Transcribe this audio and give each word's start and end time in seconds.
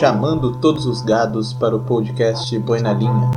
chamando 0.00 0.58
todos 0.60 0.86
os 0.86 1.02
gados 1.02 1.52
para 1.52 1.76
o 1.76 1.84
podcast 1.84 2.58
Boi 2.60 2.80
na 2.80 2.94
Linha. 2.94 3.30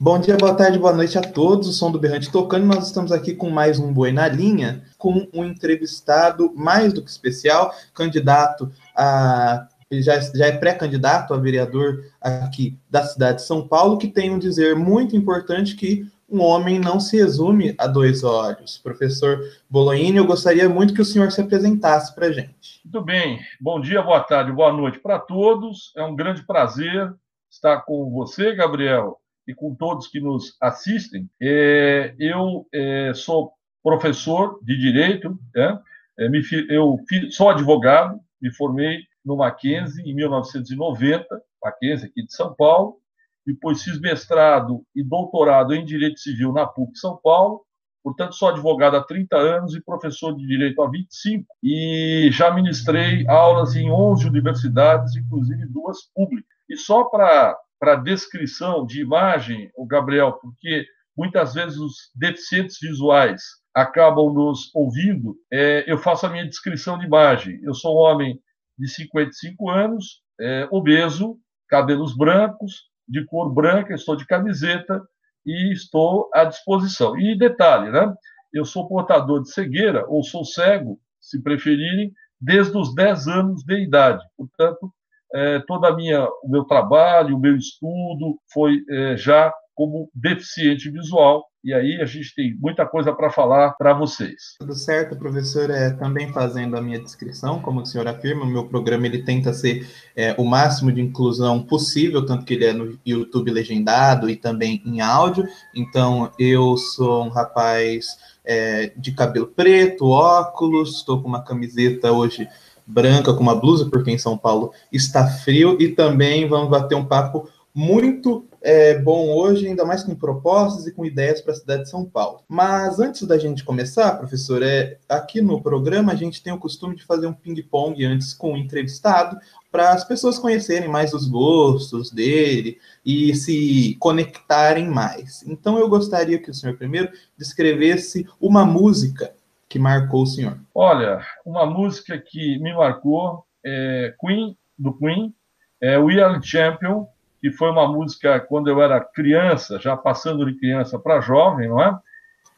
Bom 0.00 0.18
dia, 0.18 0.34
boa 0.38 0.54
tarde, 0.54 0.78
boa 0.78 0.94
noite 0.94 1.18
a 1.18 1.20
todos. 1.20 1.68
O 1.68 1.72
som 1.74 1.92
do 1.92 1.98
Berrante 1.98 2.32
tocando. 2.32 2.64
Nós 2.64 2.86
estamos 2.86 3.12
aqui 3.12 3.34
com 3.34 3.50
mais 3.50 3.78
um 3.78 3.92
Boi 3.92 4.12
na 4.12 4.26
Linha, 4.26 4.82
com 4.96 5.28
um 5.30 5.44
entrevistado 5.44 6.50
mais 6.56 6.94
do 6.94 7.02
que 7.02 7.10
especial, 7.10 7.74
candidato 7.92 8.72
a. 8.96 9.68
Já, 9.92 10.18
já 10.18 10.46
é 10.46 10.52
pré-candidato 10.52 11.34
a 11.34 11.36
vereador 11.36 12.02
aqui 12.18 12.78
da 12.90 13.04
cidade 13.04 13.42
de 13.42 13.46
São 13.46 13.68
Paulo, 13.68 13.98
que 13.98 14.08
tem 14.08 14.30
um 14.30 14.38
dizer 14.38 14.74
muito 14.74 15.14
importante 15.14 15.76
que 15.76 16.10
um 16.28 16.40
homem 16.40 16.78
não 16.78 16.98
se 16.98 17.16
resume 17.16 17.74
a 17.78 17.86
dois 17.86 18.24
olhos. 18.24 18.78
Professor 18.78 19.40
Bolognini, 19.68 20.18
eu 20.18 20.26
gostaria 20.26 20.68
muito 20.68 20.94
que 20.94 21.00
o 21.00 21.04
senhor 21.04 21.30
se 21.30 21.40
apresentasse 21.40 22.14
para 22.14 22.26
a 22.26 22.32
gente. 22.32 22.80
Muito 22.84 23.02
bem. 23.02 23.40
Bom 23.60 23.80
dia, 23.80 24.02
boa 24.02 24.20
tarde, 24.20 24.52
boa 24.52 24.72
noite 24.72 24.98
para 24.98 25.18
todos. 25.18 25.92
É 25.96 26.02
um 26.02 26.16
grande 26.16 26.42
prazer 26.42 27.14
estar 27.50 27.82
com 27.82 28.10
você, 28.10 28.54
Gabriel, 28.54 29.20
e 29.46 29.54
com 29.54 29.74
todos 29.74 30.08
que 30.08 30.20
nos 30.20 30.56
assistem. 30.60 31.28
É, 31.40 32.14
eu 32.18 32.66
é, 32.72 33.12
sou 33.14 33.52
professor 33.82 34.58
de 34.62 34.78
Direito, 34.78 35.38
né? 35.54 35.78
é, 36.18 36.28
eu 36.70 36.98
sou 37.30 37.50
advogado, 37.50 38.18
me 38.40 38.52
formei 38.52 39.00
no 39.24 39.36
Mackenzie 39.36 40.04
em 40.04 40.14
1990, 40.14 41.26
Mackenzie 41.62 42.08
aqui 42.08 42.24
de 42.24 42.34
São 42.34 42.54
Paulo, 42.54 42.98
depois 43.46 43.82
fiz 43.82 44.00
mestrado 44.00 44.84
e 44.94 45.02
doutorado 45.02 45.74
em 45.74 45.84
Direito 45.84 46.18
Civil 46.20 46.52
na 46.52 46.66
PUC 46.66 46.98
São 46.98 47.18
Paulo, 47.22 47.62
portanto 48.02 48.34
sou 48.34 48.48
advogado 48.48 48.96
há 48.96 49.02
30 49.02 49.36
anos 49.36 49.74
e 49.74 49.82
professor 49.82 50.36
de 50.36 50.46
Direito 50.46 50.82
há 50.82 50.90
25, 50.90 51.46
e 51.62 52.28
já 52.32 52.50
ministrei 52.50 53.26
aulas 53.28 53.74
em 53.76 53.90
11 53.90 54.26
universidades, 54.26 55.16
inclusive 55.16 55.66
duas 55.66 55.98
públicas. 56.14 56.54
E 56.68 56.76
só 56.76 57.04
para 57.04 57.96
descrição 58.02 58.86
de 58.86 59.00
imagem, 59.00 59.70
o 59.76 59.86
Gabriel, 59.86 60.32
porque 60.34 60.86
muitas 61.16 61.54
vezes 61.54 61.78
os 61.78 62.10
deficientes 62.14 62.78
visuais 62.80 63.42
acabam 63.74 64.32
nos 64.32 64.70
ouvindo, 64.74 65.36
é, 65.52 65.84
eu 65.86 65.98
faço 65.98 66.26
a 66.26 66.30
minha 66.30 66.46
descrição 66.46 66.98
de 66.98 67.06
imagem. 67.06 67.58
Eu 67.62 67.74
sou 67.74 67.96
um 67.96 68.00
homem 68.00 68.40
de 68.78 68.88
55 68.88 69.68
anos, 69.68 70.22
é, 70.40 70.68
obeso, 70.70 71.38
cabelos 71.68 72.16
brancos, 72.16 72.82
de 73.08 73.24
cor 73.24 73.52
branca, 73.52 73.94
estou 73.94 74.16
de 74.16 74.26
camiseta 74.26 75.02
e 75.44 75.72
estou 75.72 76.30
à 76.32 76.44
disposição. 76.44 77.18
E 77.18 77.36
detalhe, 77.36 77.90
né? 77.90 78.12
Eu 78.52 78.64
sou 78.64 78.88
portador 78.88 79.42
de 79.42 79.50
cegueira, 79.50 80.04
ou 80.08 80.22
sou 80.22 80.44
cego, 80.44 80.98
se 81.20 81.42
preferirem, 81.42 82.12
desde 82.40 82.76
os 82.76 82.94
10 82.94 83.28
anos 83.28 83.64
de 83.64 83.82
idade. 83.82 84.22
Portanto, 84.36 84.92
é, 85.34 85.58
toda 85.60 85.94
minha, 85.94 86.24
o 86.42 86.48
meu 86.48 86.64
trabalho, 86.64 87.36
o 87.36 87.40
meu 87.40 87.56
estudo 87.56 88.38
foi 88.52 88.84
é, 88.88 89.16
já 89.16 89.52
como 89.74 90.10
deficiente 90.14 90.90
visual 90.90 91.44
e 91.64 91.72
aí 91.72 91.98
a 92.02 92.04
gente 92.04 92.34
tem 92.34 92.54
muita 92.60 92.84
coisa 92.84 93.10
para 93.10 93.30
falar 93.30 93.70
para 93.78 93.94
vocês. 93.94 94.54
Tudo 94.58 94.74
certo, 94.74 95.16
professor. 95.16 95.70
É, 95.70 95.90
também 95.94 96.30
fazendo 96.30 96.76
a 96.76 96.82
minha 96.82 97.00
descrição, 97.00 97.58
como 97.58 97.80
o 97.80 97.86
senhor 97.86 98.06
afirma, 98.06 98.44
o 98.44 98.46
meu 98.46 98.68
programa 98.68 99.06
ele 99.06 99.22
tenta 99.22 99.50
ser 99.54 99.88
é, 100.14 100.34
o 100.36 100.44
máximo 100.44 100.92
de 100.92 101.00
inclusão 101.00 101.62
possível, 101.62 102.26
tanto 102.26 102.44
que 102.44 102.52
ele 102.52 102.66
é 102.66 102.74
no 102.74 102.98
YouTube 103.06 103.50
legendado 103.50 104.28
e 104.28 104.36
também 104.36 104.82
em 104.84 105.00
áudio. 105.00 105.48
Então, 105.74 106.30
eu 106.38 106.76
sou 106.76 107.24
um 107.24 107.30
rapaz 107.30 108.08
é, 108.44 108.92
de 108.94 109.12
cabelo 109.12 109.46
preto, 109.46 110.10
óculos, 110.10 110.96
estou 110.96 111.22
com 111.22 111.28
uma 111.28 111.42
camiseta 111.42 112.12
hoje 112.12 112.46
branca 112.86 113.32
com 113.32 113.40
uma 113.40 113.58
blusa, 113.58 113.88
porque 113.88 114.10
em 114.10 114.18
São 114.18 114.36
Paulo 114.36 114.70
está 114.92 115.26
frio, 115.26 115.78
e 115.80 115.88
também 115.88 116.46
vamos 116.46 116.68
bater 116.68 116.94
um 116.94 117.06
papo 117.06 117.48
muito 117.74 118.46
é, 118.64 118.98
bom 118.98 119.28
hoje, 119.28 119.68
ainda 119.68 119.84
mais 119.84 120.02
com 120.02 120.14
propostas 120.14 120.86
e 120.86 120.92
com 120.92 121.04
ideias 121.04 121.42
para 121.42 121.52
a 121.52 121.56
cidade 121.56 121.82
de 121.82 121.90
São 121.90 122.02
Paulo. 122.02 122.42
Mas 122.48 122.98
antes 122.98 123.26
da 123.26 123.36
gente 123.36 123.62
começar, 123.62 124.16
professor, 124.16 124.62
é, 124.62 124.96
aqui 125.06 125.42
no 125.42 125.62
programa 125.62 126.12
a 126.12 126.14
gente 126.14 126.42
tem 126.42 126.50
o 126.50 126.58
costume 126.58 126.96
de 126.96 127.04
fazer 127.04 127.26
um 127.26 127.34
ping-pong 127.34 128.02
antes 128.06 128.32
com 128.32 128.54
o 128.54 128.56
entrevistado, 128.56 129.38
para 129.70 129.92
as 129.92 130.02
pessoas 130.02 130.38
conhecerem 130.38 130.88
mais 130.88 131.12
os 131.12 131.28
gostos 131.28 132.10
dele 132.10 132.78
e 133.04 133.34
se 133.34 133.96
conectarem 134.00 134.88
mais. 134.88 135.42
Então 135.46 135.78
eu 135.78 135.86
gostaria 135.86 136.38
que 136.38 136.50
o 136.50 136.54
senhor 136.54 136.74
primeiro 136.78 137.12
descrevesse 137.36 138.26
uma 138.40 138.64
música 138.64 139.34
que 139.68 139.78
marcou 139.78 140.22
o 140.22 140.26
senhor. 140.26 140.58
Olha, 140.74 141.20
uma 141.44 141.66
música 141.66 142.16
que 142.16 142.58
me 142.60 142.72
marcou 142.72 143.44
é 143.62 144.14
Queen, 144.18 144.56
do 144.78 144.96
Queen, 144.96 145.34
é 145.82 145.98
We 145.98 146.22
Are 146.22 146.40
Champion, 146.42 147.06
que 147.44 147.52
foi 147.52 147.68
uma 147.68 147.86
música 147.86 148.40
quando 148.40 148.68
eu 148.68 148.80
era 148.80 149.04
criança, 149.04 149.78
já 149.78 149.94
passando 149.94 150.46
de 150.46 150.58
criança 150.58 150.98
para 150.98 151.20
jovem, 151.20 151.68
não 151.68 151.78
é? 151.78 151.94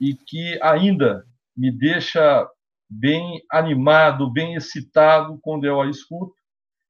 E 0.01 0.15
que 0.15 0.57
ainda 0.63 1.27
me 1.57 1.73
deixa 1.73 2.49
bem 2.89 3.43
animado, 3.51 4.31
bem 4.31 4.55
excitado 4.55 5.41
quando 5.43 5.65
eu 5.65 5.81
a 5.81 5.91
escuto, 5.91 6.37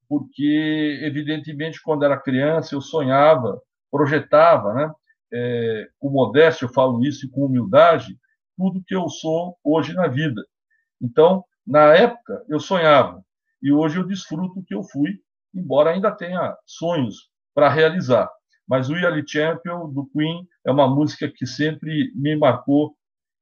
porque, 0.07 1.01
evidentemente, 1.05 1.81
quando 1.83 2.05
era 2.05 2.21
criança, 2.21 2.75
eu 2.75 2.83
sonhava, 2.83 3.59
projetava, 3.91 4.75
né? 4.75 4.93
É, 5.33 5.89
com 5.99 6.11
modéstia, 6.11 6.67
eu 6.67 6.75
falo 6.75 7.03
isso 7.03 7.25
e 7.25 7.31
com 7.31 7.47
humildade, 7.47 8.15
tudo 8.59 8.85
que 8.87 8.95
eu 8.95 9.09
sou 9.09 9.57
hoje 9.65 9.95
na 9.95 10.07
vida. 10.07 10.45
Então, 11.01 11.43
na 11.67 11.95
época, 11.95 12.45
eu 12.47 12.61
sonhava, 12.61 13.25
e 13.63 13.73
hoje 13.73 13.99
eu 13.99 14.07
desfruto 14.07 14.61
o 14.61 14.63
que 14.63 14.75
eu 14.75 14.83
fui, 14.83 15.19
embora 15.55 15.93
ainda 15.93 16.11
tenha 16.11 16.55
sonhos 16.67 17.35
para 17.57 17.71
realizar. 17.71 18.31
Mas 18.69 18.91
o 18.91 18.93
We 18.93 19.25
Champion, 19.27 19.89
do 19.89 20.05
Queen, 20.13 20.47
é 20.63 20.71
uma 20.71 20.87
música 20.87 21.27
que 21.27 21.47
sempre 21.47 22.13
me 22.15 22.37
marcou 22.37 22.95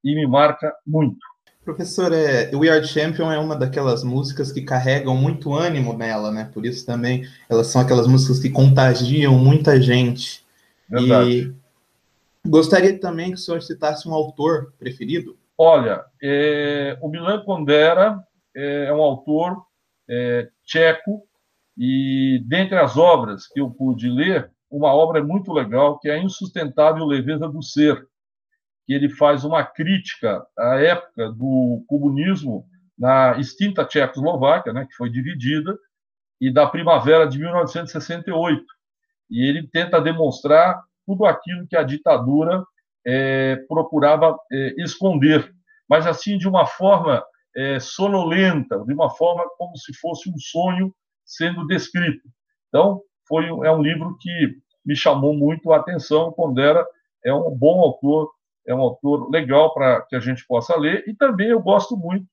e 0.05 0.15
me 0.15 0.25
marca 0.25 0.73
muito. 0.87 1.19
Professor, 1.65 2.13
é, 2.13 2.55
We 2.55 2.69
Are 2.69 2.87
Champion 2.87 3.33
é 3.33 3.39
uma 3.39 3.57
daquelas 3.57 4.05
músicas 4.05 4.53
que 4.53 4.63
carregam 4.63 5.17
muito 5.17 5.53
ânimo 5.53 5.97
nela, 5.97 6.31
né? 6.31 6.49
Por 6.55 6.65
isso 6.65 6.87
também 6.87 7.27
elas 7.49 7.67
são 7.67 7.83
aquelas 7.83 8.07
músicas 8.07 8.39
que 8.39 8.51
contagiam 8.51 9.37
muita 9.37 9.81
gente. 9.81 10.45
Verdade. 10.89 11.31
E 12.45 12.49
gostaria 12.49 12.97
também 13.01 13.31
que 13.31 13.35
o 13.35 13.39
senhor 13.39 13.63
citasse 13.63 14.07
um 14.09 14.15
autor 14.15 14.73
preferido. 14.79 15.37
Olha, 15.59 16.05
é, 16.23 16.97
o 17.01 17.09
Milan 17.09 17.43
Kundera 17.45 18.23
é, 18.55 18.85
é 18.85 18.93
um 18.93 19.03
autor 19.03 19.65
é, 20.09 20.49
tcheco 20.65 21.27
e 21.77 22.43
dentre 22.47 22.79
as 22.79 22.97
obras 22.97 23.47
que 23.49 23.61
eu 23.61 23.71
pude 23.71 24.09
ler, 24.09 24.51
uma 24.71 24.93
obra 24.95 25.23
muito 25.23 25.53
legal 25.53 25.99
que 25.99 26.09
é 26.09 26.15
a 26.15 26.23
Insustentável 26.23 27.05
Leveza 27.05 27.49
do 27.49 27.63
Ser, 27.63 28.07
que 28.87 28.93
ele 28.93 29.09
faz 29.09 29.45
uma 29.45 29.65
crítica 29.65 30.45
à 30.59 30.77
época 30.77 31.31
do 31.33 31.85
comunismo 31.89 32.67
na 32.99 33.37
extinta 33.39 33.85
Tchecoslováquia, 33.85 34.73
né, 34.73 34.87
que 34.87 34.95
foi 34.95 35.11
dividida, 35.11 35.77
e 36.41 36.53
da 36.53 36.67
primavera 36.67 37.27
de 37.27 37.39
1968. 37.39 38.65
E 39.31 39.49
ele 39.49 39.67
tenta 39.69 40.01
demonstrar 40.01 40.81
tudo 41.07 41.25
aquilo 41.25 41.67
que 41.67 41.77
a 41.77 41.83
ditadura 41.83 42.65
é, 43.07 43.57
procurava 43.69 44.37
é, 44.53 44.75
esconder, 44.79 45.53
mas 45.89 46.07
assim 46.07 46.39
de 46.39 46.49
uma 46.49 46.67
forma 46.67 47.25
é, 47.57 47.79
sonolenta, 47.81 48.79
de 48.85 48.93
uma 48.93 49.11
forma 49.11 49.45
como 49.57 49.77
se 49.77 49.95
fosse 49.99 50.31
um 50.31 50.39
sonho 50.39 50.95
sendo 51.25 51.67
descrito. 51.67 52.29
Então, 52.69 53.03
foi 53.27 53.47
é 53.47 53.71
um 53.71 53.83
livro 53.83 54.17
que 54.21 54.57
me 54.85 54.95
chamou 54.95 55.35
muito 55.35 55.73
a 55.73 55.79
atenção. 55.79 56.33
Pondera 56.33 56.87
é 57.25 57.33
um 57.33 57.51
bom 57.51 57.81
autor, 57.81 58.31
é 58.67 58.75
um 58.75 58.81
autor 58.81 59.31
legal 59.31 59.73
para 59.73 60.03
que 60.03 60.17
a 60.17 60.21
gente 60.21 60.47
possa 60.47 60.77
ler. 60.77 61.05
E 61.07 61.15
também 61.15 61.49
eu 61.49 61.61
gosto 61.61 61.97
muito, 61.97 62.27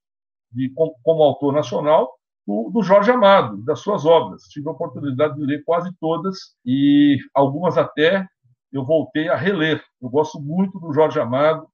de, 0.52 0.70
como, 0.74 0.96
como 1.04 1.24
autor 1.24 1.54
nacional, 1.54 2.12
do, 2.46 2.72
do, 2.74 2.84
Jorge 2.84 3.12
Amado, 3.12 3.64
das 3.64 3.80
suas 3.80 4.06
obras. 4.06 4.44
Tive 4.44 4.68
a 4.68 4.72
oportunidade 4.72 5.36
de 5.36 5.46
ler 5.46 5.64
quase 5.64 5.92
todas 6.00 6.38
e 6.66 7.18
algumas 7.34 7.78
até 7.78 8.26
eu 8.72 8.84
voltei 8.86 9.30
a 9.30 9.36
reler. 9.36 9.82
Eu 10.02 10.10
gosto 10.10 10.42
muito 10.42 10.80
do 10.80 10.92
Jorge 10.92 11.20
Amado 11.20 11.68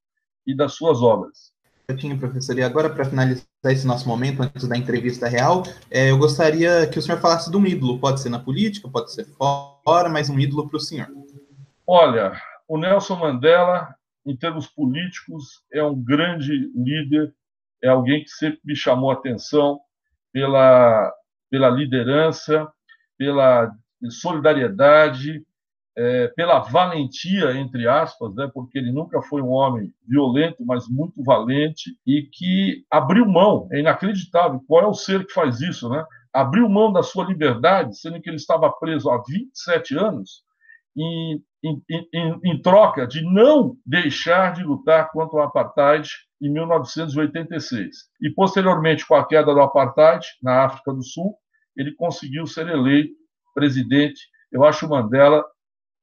e 0.46 0.56
das 0.56 0.74
suas 0.74 1.02
obras 1.02 1.57
certinho, 1.90 2.20
professor. 2.20 2.58
E 2.58 2.64
agora, 2.64 2.90
para 2.90 3.06
finalizar 3.06 3.46
esse 3.64 3.88
nosso 3.88 4.10
momento, 4.10 4.44
antes 4.44 4.68
da 4.68 4.76
entrevista 4.76 5.30
real, 5.30 5.64
é, 5.90 6.12
eu 6.12 6.18
gostaria 6.18 6.86
que 6.86 7.00
o 7.00 7.02
senhor 7.02 7.22
falasse 7.22 7.50
de 7.50 7.56
um 7.56 7.66
ídolo. 7.66 7.98
Pode 7.98 8.20
ser 8.20 8.28
na 8.28 8.40
política, 8.40 8.90
pode 8.90 9.14
ser 9.14 9.24
fora, 9.24 10.10
mas 10.10 10.30
um 10.30 10.38
ídolo 10.38 10.68
para 10.68 10.76
o 10.76 10.82
senhor. 10.82 11.08
Olha, 11.88 12.34
o 12.68 12.78
Nelson 12.78 13.16
Mandela, 13.16 13.96
em 14.26 14.36
termos 14.36 14.68
políticos, 14.68 15.64
é 15.72 15.82
um 15.82 15.96
grande 15.96 16.70
líder, 16.76 17.34
é 17.82 17.88
alguém 17.88 18.22
que 18.22 18.32
sempre 18.32 18.60
me 18.66 18.76
chamou 18.76 19.10
a 19.10 19.14
atenção 19.14 19.80
pela, 20.34 21.10
pela 21.50 21.70
liderança, 21.70 22.68
pela 23.18 23.72
solidariedade, 24.10 25.42
é, 25.98 26.28
pela 26.30 26.60
valentia, 26.60 27.54
entre 27.58 27.88
aspas, 27.88 28.34
né, 28.36 28.50
porque 28.54 28.78
ele 28.78 28.92
nunca 28.92 29.22
foi 29.24 29.42
um 29.42 29.50
homem 29.50 29.92
violento, 30.08 30.64
mas 30.64 30.88
muito 30.88 31.24
valente 31.24 31.92
e 32.06 32.22
que 32.32 32.84
abriu 32.92 33.26
mão. 33.26 33.68
É 33.72 33.80
inacreditável. 33.80 34.62
Qual 34.68 34.84
é 34.84 34.88
o 34.88 34.94
ser 34.94 35.26
que 35.26 35.34
faz 35.34 35.60
isso, 35.60 35.90
né? 35.90 36.06
abriu 36.38 36.70
mão 36.70 36.94
da 36.94 37.02
sua 37.02 37.26
liberdade, 37.26 37.98
sendo 37.98 38.22
que 38.22 38.30
ele 38.30 38.38
estava 38.38 38.72
preso 38.72 39.10
há 39.10 39.24
27 39.28 39.98
anos, 39.98 40.44
em, 40.96 41.42
em, 41.64 41.82
em, 42.14 42.40
em 42.44 42.62
troca 42.62 43.08
de 43.08 43.24
não 43.24 43.76
deixar 43.84 44.54
de 44.54 44.64
lutar 44.64 45.10
contra 45.12 45.38
o 45.38 45.42
apartheid 45.42 46.08
em 46.40 46.52
1986. 46.52 47.96
E, 48.22 48.30
posteriormente, 48.32 49.08
com 49.08 49.16
a 49.16 49.26
queda 49.26 49.52
do 49.52 49.62
apartheid 49.62 50.26
na 50.42 50.66
África 50.66 50.94
do 50.94 51.04
Sul, 51.04 51.36
ele 51.76 51.94
conseguiu 51.96 52.46
ser 52.46 52.68
eleito 52.68 53.16
presidente. 53.56 54.22
Eu 54.52 54.64
acho 54.64 54.88
Mandela 54.88 55.44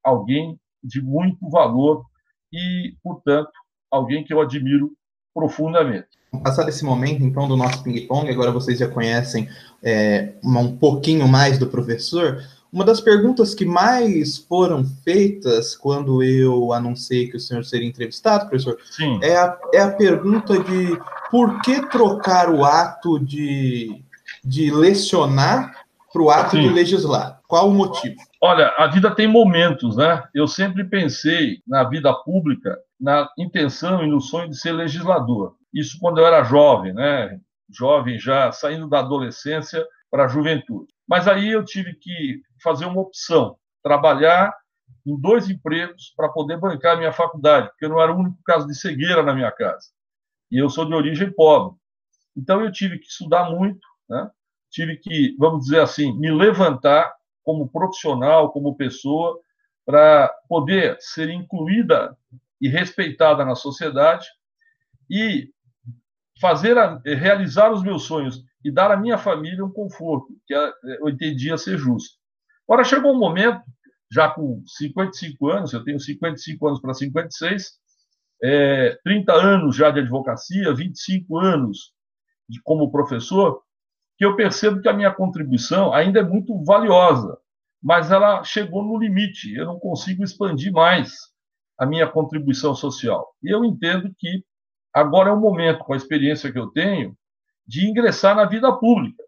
alguém 0.05 0.59
de 0.83 1.01
muito 1.01 1.49
valor 1.49 2.05
e, 2.53 2.95
portanto, 3.03 3.51
alguém 3.91 4.23
que 4.23 4.33
eu 4.33 4.41
admiro 4.41 4.93
profundamente. 5.33 6.09
Passado 6.43 6.69
esse 6.69 6.85
momento, 6.85 7.23
então, 7.23 7.49
do 7.49 7.57
nosso 7.57 7.83
ping-pong, 7.83 8.29
agora 8.31 8.51
vocês 8.51 8.79
já 8.79 8.89
conhecem 8.89 9.49
é, 9.83 10.35
um 10.45 10.77
pouquinho 10.77 11.27
mais 11.27 11.59
do 11.59 11.67
professor. 11.67 12.43
Uma 12.73 12.85
das 12.85 13.01
perguntas 13.01 13.55
que 13.55 13.65
mais 13.65 14.37
foram 14.37 14.85
feitas 15.05 15.77
quando 15.77 16.25
eu 16.25 16.73
anunciei 16.73 17.29
que 17.29 17.37
o 17.37 17.41
senhor 17.41 17.65
seria 17.65 17.87
entrevistado, 17.87 18.49
professor, 18.49 18.77
é 19.23 19.37
a, 19.37 19.59
é 19.73 19.81
a 19.81 19.93
pergunta 19.93 20.59
de 20.59 20.99
por 21.31 21.61
que 21.63 21.89
trocar 21.89 22.51
o 22.51 22.65
ato 22.65 23.19
de, 23.19 24.03
de 24.45 24.73
lecionar 24.73 25.85
para 26.13 26.23
o 26.23 26.31
ato 26.31 26.57
Sim. 26.57 26.63
de 26.63 26.69
legislar? 26.69 27.41
Qual 27.47 27.69
o 27.69 27.75
motivo? 27.75 28.17
Olha, 28.47 28.75
a 28.77 28.87
vida 28.89 29.11
tem 29.11 29.27
momentos, 29.27 29.97
né? 29.97 30.23
Eu 30.35 30.47
sempre 30.47 30.85
pensei 30.85 31.63
na 31.67 31.83
vida 31.83 32.13
pública, 32.13 32.79
na 33.01 33.27
intenção 33.39 34.05
e 34.05 34.07
no 34.07 34.21
sonho 34.21 34.51
de 34.51 34.61
ser 34.61 34.73
legislador. 34.73 35.57
Isso 35.73 35.97
quando 35.99 36.19
eu 36.19 36.27
era 36.27 36.45
jovem, 36.45 36.93
né? 36.93 37.41
Jovem 37.71 38.19
já 38.19 38.53
saindo 38.53 38.87
da 38.87 38.99
adolescência 38.99 39.83
para 40.11 40.27
a 40.27 40.29
juventude. 40.29 40.93
Mas 41.09 41.27
aí 41.27 41.53
eu 41.53 41.65
tive 41.65 41.95
que 41.95 42.43
fazer 42.63 42.85
uma 42.85 43.01
opção, 43.01 43.57
trabalhar 43.83 44.55
em 45.07 45.19
dois 45.19 45.49
empregos 45.49 46.13
para 46.15 46.29
poder 46.29 46.59
bancar 46.59 46.97
a 46.97 46.99
minha 46.99 47.15
faculdade, 47.15 47.69
porque 47.69 47.87
eu 47.87 47.89
não 47.89 48.03
era 48.03 48.13
o 48.13 48.19
único 48.19 48.37
caso 48.45 48.67
de 48.67 48.75
cegueira 48.75 49.23
na 49.23 49.33
minha 49.33 49.53
casa. 49.53 49.89
E 50.51 50.59
eu 50.59 50.69
sou 50.69 50.85
de 50.85 50.93
origem 50.93 51.33
pobre. 51.33 51.79
Então 52.37 52.61
eu 52.61 52.71
tive 52.71 52.99
que 52.99 53.07
estudar 53.07 53.51
muito, 53.51 53.81
né? 54.07 54.31
tive 54.71 54.99
que, 54.99 55.35
vamos 55.39 55.65
dizer 55.65 55.81
assim, 55.81 56.13
me 56.19 56.31
levantar 56.31 57.11
como 57.45 57.69
profissional, 57.69 58.51
como 58.51 58.77
pessoa, 58.77 59.39
para 59.85 60.29
poder 60.49 60.97
ser 61.01 61.29
incluída 61.29 62.17
e 62.61 62.69
respeitada 62.69 63.45
na 63.45 63.55
sociedade 63.55 64.27
e 65.11 65.51
fazer 66.41 66.79
a, 66.79 67.01
realizar 67.05 67.71
os 67.71 67.83
meus 67.83 68.05
sonhos 68.05 68.43
e 68.65 68.71
dar 68.71 68.91
à 68.91 68.97
minha 68.97 69.19
família 69.19 69.65
um 69.65 69.71
conforto 69.71 70.29
que 70.47 70.55
eu 70.55 71.09
entendia 71.09 71.59
ser 71.59 71.77
justo. 71.77 72.17
Agora 72.67 72.83
chegou 72.83 73.13
um 73.13 73.19
momento, 73.19 73.61
já 74.11 74.31
com 74.31 74.63
55 74.67 75.49
anos, 75.51 75.73
eu 75.73 75.85
tenho 75.85 76.01
55 76.01 76.67
anos 76.67 76.81
para 76.81 76.95
56, 76.95 77.73
é, 78.43 78.99
30 79.05 79.33
anos 79.33 79.77
já 79.77 79.91
de 79.91 80.01
advocacia, 80.01 80.75
25 80.75 81.39
anos 81.39 81.93
de, 82.49 82.61
como 82.63 82.91
professor, 82.91 83.63
que 84.17 84.25
eu 84.25 84.37
percebo 84.37 84.81
que 84.81 84.89
a 84.89 84.93
minha 84.93 85.13
contribuição 85.13 85.93
ainda 85.93 86.21
é 86.21 86.23
muito 86.23 86.63
valiosa, 86.65 87.39
mas 87.83 88.11
ela 88.11 88.43
chegou 88.45 88.83
no 88.83 88.99
limite. 88.99 89.55
Eu 89.55 89.67
não 89.67 89.79
consigo 89.79 90.23
expandir 90.23 90.73
mais 90.73 91.15
a 91.79 91.85
minha 91.85 92.07
contribuição 92.07 92.75
social. 92.75 93.35
E 93.43 93.53
eu 93.53 93.65
entendo 93.65 94.15
que 94.19 94.45
agora 94.93 95.31
é 95.31 95.33
o 95.33 95.41
momento, 95.41 95.85
com 95.85 95.93
a 95.93 95.97
experiência 95.97 96.53
que 96.53 96.59
eu 96.59 96.69
tenho, 96.69 97.17
de 97.67 97.89
ingressar 97.89 98.37
na 98.37 98.45
vida 98.45 98.73
pública 98.73 99.23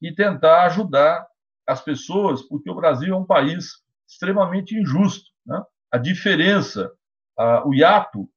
e 0.00 0.12
tentar 0.12 0.64
ajudar 0.64 1.26
as 1.66 1.80
pessoas, 1.80 2.42
porque 2.42 2.70
o 2.70 2.74
Brasil 2.74 3.14
é 3.14 3.16
um 3.16 3.24
país 3.24 3.82
extremamente 4.08 4.76
injusto. 4.76 5.30
Né? 5.46 5.62
A 5.92 5.98
diferença, 5.98 6.90
a, 7.38 7.66
o 7.66 7.72
hiato 7.72 8.28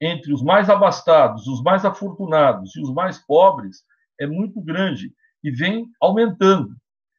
entre 0.00 0.32
os 0.32 0.42
mais 0.42 0.70
abastados, 0.70 1.46
os 1.46 1.62
mais 1.62 1.84
afortunados 1.84 2.74
e 2.74 2.80
os 2.80 2.92
mais 2.92 3.18
pobres 3.18 3.84
é 4.18 4.26
muito 4.26 4.60
grande 4.62 5.12
e 5.42 5.50
vem 5.50 5.86
aumentando. 6.00 6.74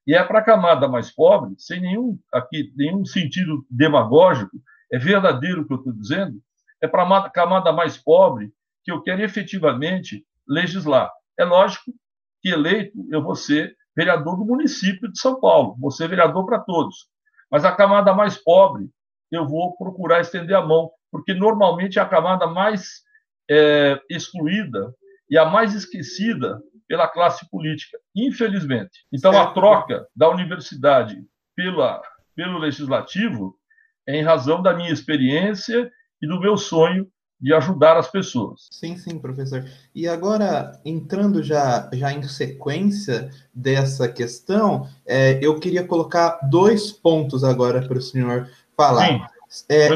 E 0.06 0.16
é 0.16 0.24
para 0.24 0.40
a 0.40 0.44
camada 0.44 0.88
mais 0.88 1.12
pobre, 1.12 1.54
sem 1.58 1.80
nenhum 1.80 2.18
aqui 2.34 2.74
nenhum 2.76 3.06
sentido 3.06 3.66
demagógico, 3.70 4.58
é 4.92 4.98
verdadeiro 4.98 5.62
o 5.62 5.68
que 5.68 5.74
eu 5.74 5.78
estou 5.78 5.94
dizendo, 5.94 6.42
é 6.82 6.88
para 6.88 7.04
a 7.04 7.30
camada 7.30 7.72
mais 7.72 7.98
pobre 7.98 8.52
que 8.84 8.92
eu 8.92 9.02
quero 9.02 9.22
efetivamente 9.22 10.26
legislar. 10.48 11.12
É 11.38 11.46
lógico 11.46 11.94
que 12.42 12.50
eleito 12.50 12.98
eu 13.12 13.22
vou 13.22 13.36
ser 13.36 13.76
vereador 13.96 14.38
do 14.38 14.46
município 14.46 15.12
de 15.12 15.20
São 15.20 15.40
Paulo, 15.40 15.76
vou 15.80 15.92
ser 15.92 16.08
vereador 16.08 16.46
para 16.46 16.60
todos. 16.60 17.08
Mas 17.50 17.64
a 17.64 17.72
camada 17.72 18.14
mais 18.14 18.38
pobre, 18.38 18.90
eu 19.32 19.48
vou 19.48 19.76
procurar 19.78 20.22
estender 20.22 20.56
a 20.56 20.66
mão, 20.66 20.90
porque 21.12 21.34
normalmente 21.34 22.00
é 22.00 22.02
a 22.02 22.08
camada 22.08 22.48
mais 22.48 23.02
é, 23.50 24.00
excluída 24.10 24.94
e 25.30 25.38
a 25.38 25.46
mais 25.46 25.76
esquecida 25.76 26.62
pela 26.92 27.08
classe 27.08 27.50
política, 27.50 27.98
infelizmente. 28.14 29.06
Então, 29.14 29.32
a 29.32 29.54
troca 29.54 30.06
da 30.14 30.30
universidade 30.30 31.16
pela, 31.56 32.02
pelo 32.36 32.58
legislativo 32.58 33.56
é 34.06 34.20
em 34.20 34.24
razão 34.24 34.62
da 34.62 34.74
minha 34.74 34.92
experiência 34.92 35.90
e 36.22 36.28
do 36.28 36.38
meu 36.38 36.58
sonho 36.58 37.08
de 37.40 37.54
ajudar 37.54 37.96
as 37.96 38.12
pessoas. 38.12 38.68
Sim, 38.70 38.98
sim, 38.98 39.18
professor. 39.18 39.64
E 39.96 40.06
agora, 40.06 40.82
entrando 40.84 41.42
já, 41.42 41.90
já 41.94 42.12
em 42.12 42.24
sequência 42.24 43.30
dessa 43.56 44.10
questão, 44.10 44.86
é, 45.08 45.40
eu 45.42 45.58
queria 45.62 45.88
colocar 45.88 46.40
dois 46.50 46.92
pontos 46.92 47.46
agora 47.46 47.88
para 47.88 48.00
o 48.00 48.02
senhor 48.02 48.50
falar. 48.76 49.30
Sim. 49.48 49.66
É, 49.70 49.88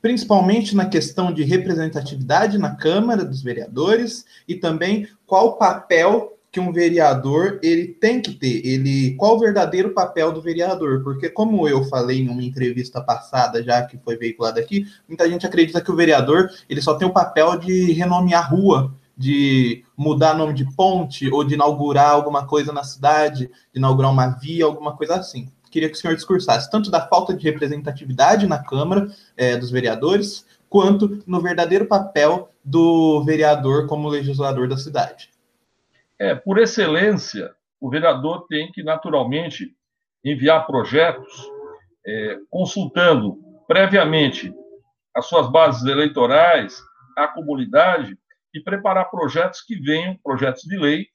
principalmente 0.00 0.74
na 0.74 0.86
questão 0.86 1.32
de 1.32 1.42
representatividade 1.42 2.58
na 2.58 2.74
Câmara 2.74 3.24
dos 3.24 3.42
Vereadores 3.42 4.24
e 4.48 4.54
também 4.54 5.06
qual 5.26 5.56
papel 5.56 6.36
que 6.52 6.58
um 6.58 6.72
vereador 6.72 7.60
ele 7.62 7.88
tem 7.88 8.20
que 8.20 8.32
ter, 8.32 8.66
ele 8.66 9.14
qual 9.14 9.36
o 9.36 9.38
verdadeiro 9.38 9.90
papel 9.90 10.32
do 10.32 10.42
vereador, 10.42 11.04
porque 11.04 11.28
como 11.28 11.68
eu 11.68 11.84
falei 11.84 12.22
em 12.22 12.28
uma 12.28 12.42
entrevista 12.42 13.00
passada 13.00 13.62
já 13.62 13.82
que 13.82 13.96
foi 13.98 14.16
veiculada 14.16 14.58
aqui, 14.58 14.84
muita 15.06 15.28
gente 15.28 15.46
acredita 15.46 15.80
que 15.80 15.92
o 15.92 15.96
vereador 15.96 16.50
ele 16.68 16.82
só 16.82 16.94
tem 16.94 17.06
o 17.06 17.12
papel 17.12 17.56
de 17.56 17.92
renomear 17.92 18.52
rua, 18.52 18.92
de 19.16 19.84
mudar 19.96 20.34
nome 20.34 20.54
de 20.54 20.64
ponte 20.74 21.30
ou 21.30 21.44
de 21.44 21.54
inaugurar 21.54 22.10
alguma 22.10 22.44
coisa 22.46 22.72
na 22.72 22.82
cidade, 22.82 23.46
de 23.72 23.78
inaugurar 23.78 24.10
uma 24.10 24.26
via, 24.26 24.64
alguma 24.64 24.96
coisa 24.96 25.16
assim 25.16 25.52
queria 25.70 25.88
que 25.88 25.96
o 25.96 25.98
senhor 25.98 26.14
discursasse 26.14 26.70
tanto 26.70 26.90
da 26.90 27.06
falta 27.06 27.34
de 27.34 27.44
representatividade 27.44 28.46
na 28.46 28.62
Câmara 28.62 29.08
é, 29.36 29.56
dos 29.56 29.70
Vereadores, 29.70 30.46
quanto 30.68 31.22
no 31.26 31.40
verdadeiro 31.40 31.86
papel 31.86 32.50
do 32.64 33.22
vereador 33.24 33.86
como 33.86 34.08
legislador 34.08 34.68
da 34.68 34.76
cidade. 34.76 35.30
É, 36.18 36.34
por 36.34 36.58
excelência, 36.58 37.54
o 37.80 37.88
vereador 37.88 38.46
tem 38.46 38.70
que, 38.70 38.82
naturalmente, 38.82 39.74
enviar 40.24 40.66
projetos 40.66 41.48
é, 42.06 42.38
consultando 42.50 43.38
previamente 43.66 44.52
as 45.14 45.26
suas 45.26 45.50
bases 45.50 45.84
eleitorais, 45.86 46.80
a 47.16 47.26
comunidade, 47.28 48.16
e 48.52 48.60
preparar 48.60 49.10
projetos 49.10 49.62
que 49.62 49.76
venham, 49.76 50.18
projetos 50.22 50.62
de 50.62 50.76
lei, 50.76 51.06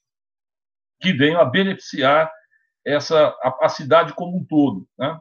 que 1.01 1.13
venham 1.13 1.39
a 1.39 1.45
beneficiar 1.45 2.31
essa 2.85 3.27
a, 3.41 3.65
a 3.65 3.69
cidade 3.69 4.13
como 4.13 4.37
um 4.37 4.43
todo. 4.43 4.87
Né? 4.97 5.19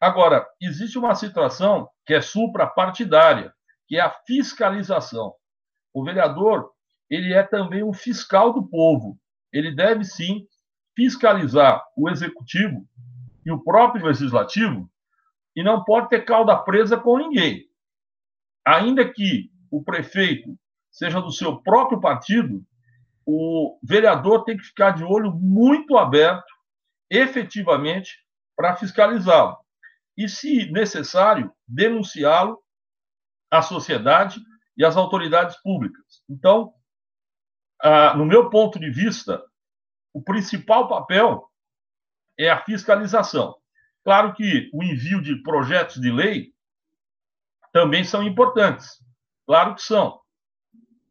Agora, 0.00 0.46
existe 0.60 0.98
uma 0.98 1.14
situação 1.14 1.88
que 2.06 2.14
é 2.14 2.20
suprapartidária, 2.20 3.52
que 3.86 3.96
é 3.96 4.00
a 4.00 4.10
fiscalização. 4.26 5.34
O 5.92 6.02
vereador 6.04 6.70
ele 7.10 7.32
é 7.32 7.42
também 7.42 7.82
um 7.82 7.92
fiscal 7.92 8.52
do 8.52 8.66
povo. 8.66 9.18
Ele 9.52 9.74
deve 9.74 10.04
sim 10.04 10.46
fiscalizar 10.96 11.82
o 11.96 12.08
executivo 12.08 12.86
e 13.44 13.50
o 13.50 13.62
próprio 13.62 14.06
legislativo 14.06 14.90
e 15.54 15.62
não 15.62 15.84
pode 15.84 16.08
ter 16.08 16.24
cauda 16.24 16.56
presa 16.56 16.96
com 16.96 17.18
ninguém. 17.18 17.68
Ainda 18.66 19.08
que 19.08 19.50
o 19.70 19.82
prefeito 19.82 20.58
seja 20.90 21.20
do 21.20 21.30
seu 21.30 21.60
próprio 21.60 22.00
partido, 22.00 22.64
o 23.26 23.78
vereador 23.82 24.44
tem 24.44 24.56
que 24.56 24.64
ficar 24.64 24.92
de 24.92 25.04
olho 25.04 25.32
muito 25.32 25.96
aberto 25.96 26.53
efetivamente 27.16 28.12
para 28.56 28.76
fiscalizá-lo. 28.76 29.56
E, 30.16 30.28
se 30.28 30.70
necessário, 30.70 31.52
denunciá-lo 31.66 32.62
à 33.50 33.62
sociedade 33.62 34.40
e 34.76 34.84
às 34.84 34.96
autoridades 34.96 35.56
públicas. 35.62 36.22
Então, 36.28 36.72
ah, 37.80 38.14
no 38.16 38.24
meu 38.24 38.48
ponto 38.50 38.78
de 38.78 38.90
vista, 38.90 39.42
o 40.12 40.22
principal 40.22 40.88
papel 40.88 41.44
é 42.38 42.48
a 42.48 42.64
fiscalização. 42.64 43.56
Claro 44.04 44.34
que 44.34 44.70
o 44.72 44.82
envio 44.82 45.20
de 45.20 45.42
projetos 45.42 46.00
de 46.00 46.10
lei 46.10 46.52
também 47.72 48.04
são 48.04 48.22
importantes. 48.22 49.02
Claro 49.46 49.74
que 49.74 49.82
são. 49.82 50.20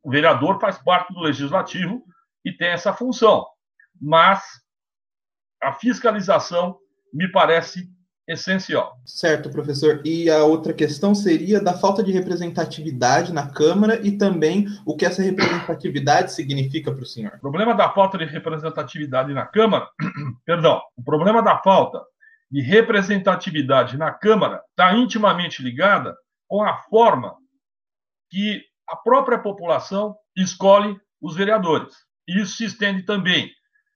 O 0.02 0.10
vereador 0.10 0.60
faz 0.60 0.78
parte 0.78 1.14
do 1.14 1.20
legislativo 1.20 2.04
e 2.46 2.52
tem 2.52 2.70
essa 2.70 2.94
função. 2.94 3.46
Mas 4.00 4.63
a 5.64 5.74
fiscalização 5.74 6.78
me 7.14 7.32
parece 7.32 7.90
essencial. 8.28 8.98
Certo, 9.06 9.50
professor. 9.50 10.02
E 10.06 10.30
a 10.30 10.44
outra 10.44 10.74
questão 10.74 11.14
seria 11.14 11.62
da 11.62 11.74
falta 11.74 12.02
de 12.02 12.12
representatividade 12.12 13.34
na 13.34 13.50
Câmara 13.50 14.00
e 14.06 14.18
também 14.18 14.66
o 14.86 14.96
que 14.96 15.06
essa 15.06 15.22
representatividade 15.22 16.32
significa 16.32 16.92
para 16.92 17.04
o 17.04 17.06
senhor. 17.06 17.34
O 17.36 17.40
problema 17.40 17.76
da 17.76 17.90
falta 17.90 18.18
de 18.18 18.26
representatividade 18.26 19.34
na 19.34 19.46
Câmara, 19.46 19.88
perdão, 20.46 20.82
o 20.96 21.04
problema 21.04 21.42
da 21.42 21.58
falta 21.58 22.02
de 22.50 22.62
representatividade 22.62 23.98
na 23.98 24.12
Câmara 24.12 24.62
está 24.70 24.94
intimamente 24.96 25.62
ligada 25.62 26.16
com 26.48 26.64
a 26.64 26.78
forma 26.84 27.36
que 28.30 28.62
a 28.88 28.96
própria 28.96 29.40
população 29.40 30.16
escolhe 30.36 30.98
os 31.22 31.36
vereadores. 31.36 31.94
Isso 32.28 32.58
se 32.58 32.66
estende 32.66 33.04
também 33.04 33.52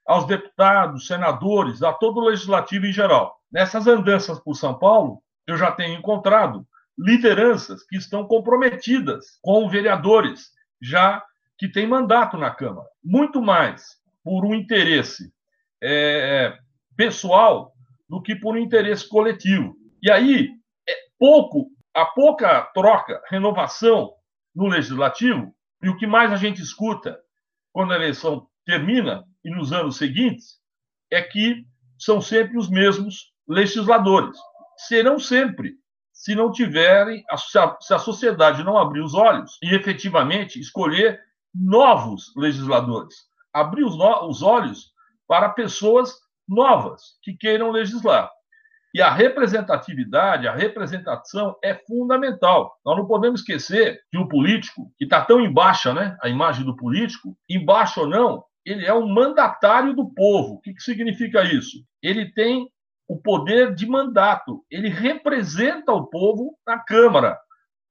aos 0.08 0.26
deputados, 0.26 1.06
senadores, 1.06 1.84
a 1.84 1.92
todo 1.92 2.22
o 2.22 2.26
legislativo 2.30 2.86
em 2.86 2.94
geral. 2.94 3.38
Nessas 3.52 3.86
andanças 3.88 4.40
por 4.40 4.56
São 4.56 4.80
Paulo, 4.80 5.22
eu 5.46 5.58
já 5.58 5.72
tenho 5.72 6.00
encontrado 6.00 6.66
lideranças 6.98 7.84
que 7.84 7.98
estão 7.98 8.26
comprometidas 8.26 9.38
com 9.42 9.70
vereadores, 9.70 10.52
já 10.82 11.22
que 11.58 11.68
têm 11.68 11.86
mandato 11.86 12.38
na 12.38 12.50
Câmara. 12.50 12.88
Muito 13.04 13.42
mais 13.42 13.98
por 14.24 14.46
um 14.46 14.56
interesse 14.56 15.32
é, 15.84 16.58
pessoal 16.96 17.74
do 18.08 18.22
que 18.22 18.36
por 18.36 18.56
um 18.56 18.60
interesse 18.60 19.08
coletivo. 19.08 19.76
E 20.02 20.10
aí, 20.10 20.50
é 20.88 20.94
pouco, 21.20 21.70
a 21.94 22.06
pouca 22.06 22.62
troca, 22.74 23.22
renovação 23.30 24.14
no 24.56 24.68
legislativo, 24.68 25.54
e 25.84 25.90
o 25.90 25.98
que 25.98 26.08
mais 26.08 26.32
a 26.32 26.38
gente 26.38 26.62
escuta 26.62 27.20
quando 27.74 27.92
a 27.92 27.96
eleição 27.96 28.48
termina 28.66 29.24
e 29.44 29.50
nos 29.50 29.72
anos 29.72 29.98
seguintes, 29.98 30.58
é 31.12 31.22
que 31.22 31.66
são 31.98 32.22
sempre 32.22 32.58
os 32.58 32.70
mesmos 32.70 33.32
legisladores. 33.48 34.38
Serão 34.88 35.20
sempre, 35.20 35.76
se 36.14 36.36
não 36.36 36.52
tiverem, 36.52 37.24
se 37.80 37.94
a 37.94 38.00
sociedade 38.00 38.64
não 38.64 38.78
abrir 38.78 39.02
os 39.02 39.14
olhos 39.14 39.58
e 39.64 39.74
efetivamente 39.74 40.60
escolher 40.60 41.20
novos 41.54 42.34
legisladores. 42.36 43.16
Abrir 43.54 43.84
os, 43.84 43.96
os 43.96 44.44
olhos 44.44 44.92
para 45.28 45.50
pessoas 45.50 46.14
novas 46.48 47.02
que 47.22 47.34
queiram 47.34 47.72
legislar. 47.72 48.32
E 48.94 49.02
a 49.02 49.12
representatividade, 49.12 50.48
a 50.48 50.56
representação 50.56 51.56
é 51.64 51.76
fundamental. 51.76 52.80
Nós 52.86 52.98
não 52.98 53.06
podemos 53.06 53.42
esquecer 53.42 54.00
que 54.10 54.18
o 54.18 54.28
político, 54.28 54.92
que 54.98 55.04
está 55.04 55.24
tão 55.24 55.42
em 55.42 55.52
baixa, 55.52 55.94
né, 55.94 56.18
a 56.22 56.30
imagem 56.30 56.66
do 56.66 56.76
político, 56.76 57.38
embaixo 57.50 58.02
ou 58.02 58.08
não, 58.08 58.44
ele 58.68 58.86
é 58.86 58.94
um 58.94 59.08
mandatário 59.08 59.96
do 59.96 60.14
povo. 60.14 60.56
O 60.56 60.60
que, 60.60 60.74
que 60.74 60.82
significa 60.82 61.42
isso? 61.44 61.78
Ele 62.04 62.30
tem 62.34 62.70
o 63.08 63.16
poder 63.18 63.74
de 63.74 63.88
mandato, 63.88 64.66
ele 64.70 64.90
representa 64.90 65.94
o 65.94 66.08
povo 66.08 66.58
na 66.68 66.78
Câmara, 66.78 67.40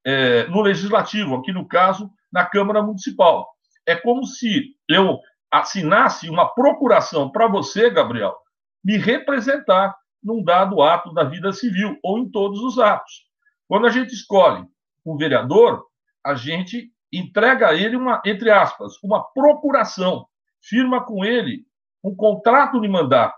é, 0.05 0.45
no 0.47 0.61
Legislativo, 0.61 1.33
aqui 1.33 1.51
no 1.51 1.67
caso, 1.67 2.11
na 2.31 2.45
Câmara 2.45 2.83
Municipal. 2.83 3.47
É 3.87 3.95
como 3.95 4.23
se 4.23 4.75
eu 4.87 5.19
assinasse 5.51 6.29
uma 6.29 6.47
procuração 6.53 7.31
para 7.31 7.47
você, 7.47 7.89
Gabriel, 7.89 8.35
me 8.83 8.97
representar 8.97 9.95
num 10.23 10.43
dado 10.43 10.83
ato 10.83 11.11
da 11.11 11.23
vida 11.23 11.51
civil 11.51 11.97
ou 12.03 12.19
em 12.19 12.29
todos 12.29 12.61
os 12.61 12.77
atos. 12.77 13.25
Quando 13.67 13.87
a 13.87 13.89
gente 13.89 14.13
escolhe 14.13 14.63
um 15.03 15.17
vereador, 15.17 15.83
a 16.23 16.35
gente 16.35 16.91
entrega 17.11 17.69
a 17.69 17.73
ele 17.73 17.95
uma, 17.95 18.21
entre 18.23 18.51
aspas, 18.51 19.01
uma 19.01 19.23
procuração 19.33 20.27
firma 20.67 21.03
com 21.03 21.23
ele 21.23 21.65
um 22.03 22.15
contrato 22.15 22.79
de 22.79 22.87
mandato 22.87 23.37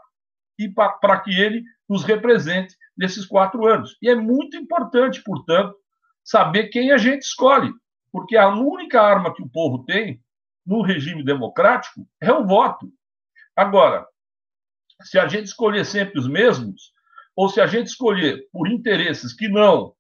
e 0.58 0.70
para 0.70 1.20
que 1.20 1.32
ele 1.32 1.64
nos 1.88 2.04
represente 2.04 2.76
nesses 2.98 3.26
quatro 3.26 3.66
anos. 3.66 3.98
E 4.02 4.10
é 4.10 4.16
muito 4.16 4.58
importante, 4.58 5.24
portanto, 5.24 5.76
saber 6.24 6.68
quem 6.68 6.92
a 6.92 6.98
gente 6.98 7.24
escolhe, 7.24 7.72
porque 8.12 8.36
a 8.36 8.50
única 8.50 9.02
arma 9.02 9.34
que 9.34 9.42
o 9.42 9.50
povo 9.50 9.86
tem 9.86 10.22
no 10.66 10.82
regime 10.82 11.24
democrático 11.24 12.06
é 12.22 12.32
o 12.32 12.46
voto. 12.46 12.92
Agora, 13.56 14.06
se 15.02 15.18
a 15.18 15.28
gente 15.28 15.46
escolher 15.46 15.86
sempre 15.86 16.20
os 16.20 16.28
mesmos, 16.28 16.92
ou 17.36 17.48
se 17.48 17.62
a 17.62 17.66
gente 17.66 17.88
escolher 17.88 18.48
por 18.52 18.68
interesses 18.68 19.34
que 19.34 19.48
não 19.48 19.94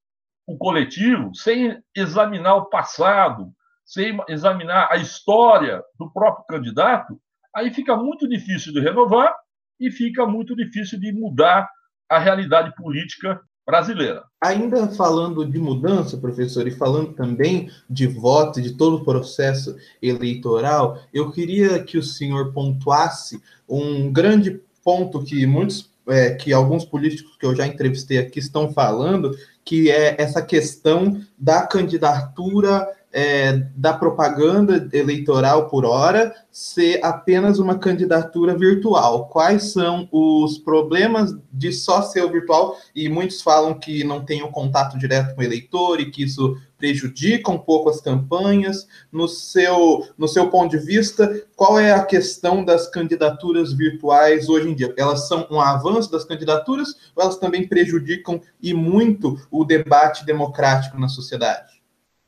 o 0.45 0.57
coletivo, 0.57 1.33
sem 1.33 1.81
examinar 1.95 2.55
o 2.55 2.69
passado, 2.69 3.53
sem 3.89 4.15
examinar 4.27 4.88
a 4.91 4.98
história 4.98 5.84
do 5.98 6.12
próprio 6.12 6.46
candidato, 6.46 7.19
aí 7.55 7.74
fica 7.74 7.98
muito 7.98 8.29
difícil 8.29 8.72
de 8.72 8.79
renovar 8.79 9.34
e 9.79 9.89
fica 9.89 10.27
muito 10.27 10.55
difícil 10.55 11.00
de 11.00 11.12
mudar 11.12 11.67
a 12.08 12.19
realidade 12.19 12.72
política 12.75 13.41
brasileira. 13.65 14.24
Ainda 14.43 14.88
falando 14.89 15.43
de 15.43 15.58
mudança, 15.58 16.17
professor, 16.17 16.67
e 16.67 16.72
falando 16.72 17.13
também 17.13 17.72
de 17.89 18.05
voto, 18.05 18.62
de 18.62 18.77
todo 18.77 18.98
o 18.98 19.03
processo 19.03 19.75
eleitoral, 20.00 21.00
eu 21.12 21.31
queria 21.31 21.84
que 21.84 21.98
o 21.98 22.03
senhor 22.03 22.53
pontuasse 22.53 23.41
um 23.67 24.12
grande 24.12 24.62
ponto 24.84 25.24
que 25.24 25.48
muitos, 25.48 25.89
é, 26.08 26.36
que 26.36 26.53
alguns 26.53 26.86
políticos 26.86 27.36
que 27.38 27.46
eu 27.46 27.55
já 27.55 27.65
entrevistei 27.65 28.19
aqui 28.19 28.38
estão 28.38 28.72
falando, 28.72 29.36
que 29.65 29.89
é 29.89 30.15
essa 30.22 30.43
questão 30.43 31.22
da 31.38 31.65
candidatura 31.65 32.88
é, 33.12 33.54
da 33.75 33.94
propaganda 33.94 34.88
eleitoral 34.94 35.68
por 35.68 35.86
hora 35.86 36.34
ser 36.51 37.00
apenas 37.04 37.60
uma 37.60 37.78
candidatura 37.78 38.58
virtual. 38.58 39.28
Quais 39.28 39.72
são 39.72 40.08
os 40.12 40.58
problemas 40.58 41.36
de 41.51 41.72
só 41.72 42.01
ser 42.01 42.24
o 42.24 42.32
virtual? 42.32 42.78
E 42.96 43.10
muitos 43.10 43.42
falam 43.42 43.74
que 43.74 44.04
não 44.04 44.24
tem 44.24 44.42
o 44.42 44.48
um 44.48 44.51
contato 44.51 44.98
direto 44.98 45.36
com 45.36 45.42
o 45.42 45.44
eleitor 45.44 46.00
e 46.00 46.12
que 46.12 46.24
isso 46.24 46.58
prejudica 46.78 47.51
um 47.51 47.58
pouco 47.58 47.89
as 47.89 48.00
campanhas. 48.00 48.88
No 49.12 49.28
seu, 49.28 50.08
no 50.18 50.28
seu 50.28 50.50
ponto 50.50 50.78
de 50.78 50.84
vista, 50.84 51.44
qual 51.56 51.80
é 51.80 51.92
a 51.92 52.06
questão 52.06 52.63
das 52.63 52.88
candidaturas 52.88 53.74
virtuais 53.74 54.50
hoje 54.50 54.70
em 54.70 54.75
dia? 54.75 54.94
Elas 54.98 55.28
são 55.28 55.48
um 55.51 55.60
avanço 55.60 56.12
das 56.12 56.25
candidaturas 56.25 56.96
ou 57.16 57.24
elas 57.24 57.38
também 57.38 57.68
prejudicam 57.68 58.42
e 58.62 58.74
muito 58.74 59.39
o 59.51 59.66
debate 59.66 60.25
democrático 60.25 61.00
na 61.00 61.08
sociedade? 61.08 61.78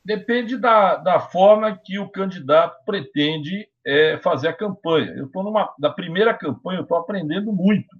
Depende 0.04 0.56
da, 0.56 0.96
da 0.96 1.20
forma 1.20 1.76
que 1.76 1.98
o 1.98 2.10
candidato 2.10 2.84
pretende 2.84 3.68
é, 3.86 4.18
fazer 4.18 4.48
a 4.48 4.56
campanha. 4.56 5.12
Eu 5.12 5.26
estou 5.26 5.42
numa 5.42 5.72
da 5.78 5.90
primeira 5.90 6.34
campanha, 6.34 6.80
eu 6.80 6.82
estou 6.82 6.98
aprendendo 6.98 7.52
muito 7.52 7.96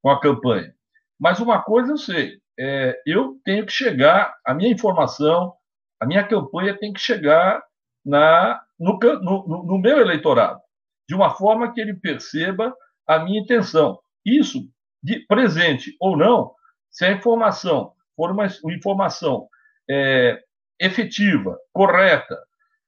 com 0.00 0.10
a 0.10 0.20
campanha. 0.20 0.72
Mas 1.18 1.40
uma 1.40 1.62
coisa 1.62 1.92
eu 1.92 1.96
sei, 1.96 2.38
é, 2.58 3.00
eu 3.06 3.40
tenho 3.44 3.64
que 3.66 3.72
chegar, 3.72 4.36
a 4.44 4.54
minha 4.54 4.70
informação, 4.70 5.54
a 6.00 6.06
minha 6.06 6.26
campanha 6.26 6.76
tem 6.76 6.92
que 6.92 7.00
chegar 7.00 7.62
na, 8.04 8.60
no, 8.78 8.98
no, 8.98 9.64
no 9.64 9.78
meu 9.78 10.00
eleitorado, 10.00 10.60
de 11.08 11.14
uma 11.14 11.30
forma 11.30 11.72
que 11.72 11.80
ele 11.80 11.94
perceba 11.94 12.74
a 13.06 13.18
minha 13.20 13.40
intenção. 13.40 14.00
Isso, 14.24 14.68
de 15.02 15.20
presente 15.26 15.96
ou 16.00 16.16
não, 16.16 16.52
se 16.90 17.04
a 17.04 17.12
informação 17.12 17.92
for 18.16 18.30
uma, 18.30 18.46
uma 18.62 18.74
informação 18.74 19.48
é, 19.88 20.40
efetiva, 20.78 21.58
correta, 21.72 22.38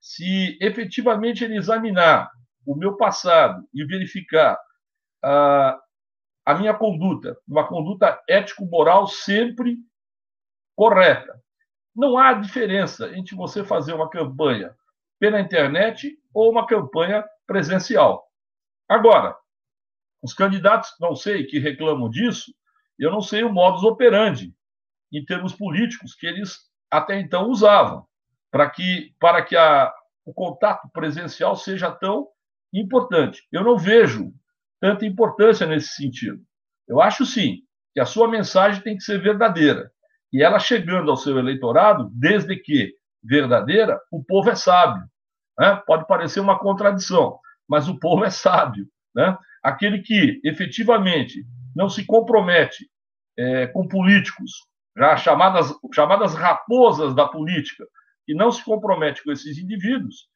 se 0.00 0.58
efetivamente 0.60 1.44
ele 1.44 1.56
examinar 1.56 2.30
o 2.66 2.74
meu 2.74 2.96
passado 2.96 3.66
e 3.72 3.84
verificar 3.84 4.58
a, 5.22 5.80
a 6.44 6.54
minha 6.54 6.74
conduta, 6.74 7.36
uma 7.46 7.66
conduta 7.66 8.22
ético-moral 8.28 9.06
sempre 9.06 9.78
correta. 10.76 11.40
Não 11.94 12.18
há 12.18 12.32
diferença 12.32 13.16
entre 13.16 13.36
você 13.36 13.64
fazer 13.64 13.94
uma 13.94 14.10
campanha 14.10 14.74
pela 15.18 15.40
internet 15.40 16.18
ou 16.32 16.50
uma 16.50 16.66
campanha 16.66 17.24
presencial. 17.46 18.26
Agora, 18.88 19.36
os 20.22 20.34
candidatos, 20.34 20.94
não 21.00 21.14
sei, 21.14 21.44
que 21.44 21.58
reclamam 21.58 22.10
disso, 22.10 22.54
eu 22.98 23.10
não 23.10 23.20
sei 23.20 23.44
o 23.44 23.52
modus 23.52 23.84
operandi 23.84 24.54
em 25.12 25.24
termos 25.24 25.54
políticos 25.54 26.14
que 26.14 26.26
eles 26.26 26.58
até 26.96 27.18
então 27.18 27.48
usavam, 27.48 28.06
para 28.52 28.70
que, 28.70 29.12
para 29.18 29.42
que 29.42 29.56
a, 29.56 29.92
o 30.24 30.32
contato 30.32 30.88
presencial 30.92 31.56
seja 31.56 31.90
tão 31.90 32.28
importante. 32.72 33.42
Eu 33.50 33.64
não 33.64 33.76
vejo 33.76 34.32
tanta 34.80 35.04
importância 35.04 35.66
nesse 35.66 35.88
sentido. 35.88 36.40
Eu 36.86 37.00
acho 37.00 37.26
sim 37.26 37.62
que 37.92 38.00
a 38.00 38.06
sua 38.06 38.28
mensagem 38.28 38.80
tem 38.80 38.96
que 38.96 39.02
ser 39.02 39.20
verdadeira. 39.20 39.90
E 40.32 40.40
ela 40.40 40.60
chegando 40.60 41.10
ao 41.10 41.16
seu 41.16 41.36
eleitorado, 41.36 42.10
desde 42.12 42.56
que 42.56 42.94
verdadeira, 43.22 44.00
o 44.10 44.22
povo 44.22 44.50
é 44.50 44.54
sábio. 44.54 45.02
Né? 45.58 45.82
Pode 45.86 46.06
parecer 46.06 46.38
uma 46.38 46.58
contradição, 46.58 47.40
mas 47.68 47.88
o 47.88 47.98
povo 47.98 48.24
é 48.24 48.30
sábio. 48.30 48.86
Né? 49.14 49.36
Aquele 49.62 50.00
que 50.00 50.40
efetivamente 50.44 51.44
não 51.74 51.88
se 51.88 52.04
compromete 52.04 52.88
é, 53.36 53.66
com 53.66 53.88
políticos 53.88 54.52
já 54.96 55.16
chamadas, 55.16 55.74
chamadas 55.92 56.34
raposas 56.34 57.14
da 57.14 57.26
política, 57.26 57.84
e 58.26 58.34
não 58.34 58.50
se 58.50 58.64
compromete 58.64 59.22
com 59.22 59.30
esses 59.30 59.58
indivíduos, 59.58 60.28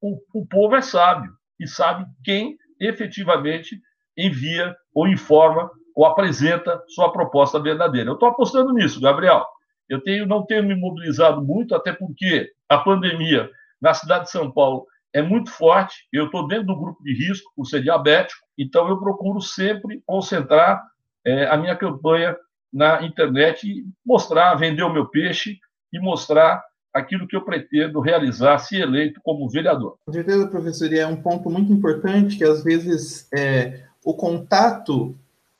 o, 0.00 0.18
o 0.34 0.46
povo 0.46 0.76
é 0.76 0.80
sábio 0.80 1.32
e 1.60 1.66
sabe 1.66 2.06
quem 2.24 2.56
efetivamente 2.80 3.80
envia 4.16 4.74
ou 4.94 5.08
informa 5.08 5.70
ou 5.94 6.04
apresenta 6.04 6.82
sua 6.88 7.10
proposta 7.10 7.58
verdadeira. 7.58 8.10
Eu 8.10 8.14
estou 8.14 8.28
apostando 8.28 8.72
nisso, 8.72 9.00
Gabriel. 9.00 9.46
Eu 9.88 10.02
tenho, 10.02 10.26
não 10.26 10.44
tenho 10.44 10.64
me 10.64 10.74
mobilizado 10.74 11.42
muito, 11.42 11.74
até 11.74 11.92
porque 11.92 12.50
a 12.68 12.78
pandemia 12.78 13.50
na 13.80 13.94
cidade 13.94 14.24
de 14.24 14.30
São 14.30 14.50
Paulo 14.50 14.86
é 15.12 15.22
muito 15.22 15.50
forte. 15.50 16.06
Eu 16.12 16.26
estou 16.26 16.46
dentro 16.46 16.66
do 16.66 16.78
grupo 16.78 17.02
de 17.02 17.14
risco 17.14 17.50
por 17.54 17.64
ser 17.64 17.82
diabético, 17.82 18.44
então 18.58 18.88
eu 18.88 18.98
procuro 18.98 19.40
sempre 19.40 20.02
concentrar 20.04 20.82
é, 21.24 21.46
a 21.46 21.56
minha 21.56 21.76
campanha 21.76 22.36
na 22.72 23.02
internet 23.02 23.66
e 23.66 23.86
mostrar, 24.04 24.54
vender 24.56 24.82
o 24.82 24.92
meu 24.92 25.06
peixe 25.06 25.58
e 25.92 25.98
mostrar 25.98 26.62
aquilo 26.92 27.26
que 27.26 27.36
eu 27.36 27.44
pretendo 27.44 28.00
realizar 28.00 28.58
se 28.58 28.76
eleito 28.76 29.20
como 29.22 29.48
vereador. 29.48 29.96
Com 30.06 30.12
certeza, 30.12 30.48
professor, 30.48 30.92
e 30.92 30.98
é 30.98 31.06
um 31.06 31.16
ponto 31.16 31.50
muito 31.50 31.72
importante 31.72 32.36
que 32.36 32.44
às 32.44 32.64
vezes 32.64 33.28
é, 33.34 33.84
o 34.04 34.14
contato 34.14 35.14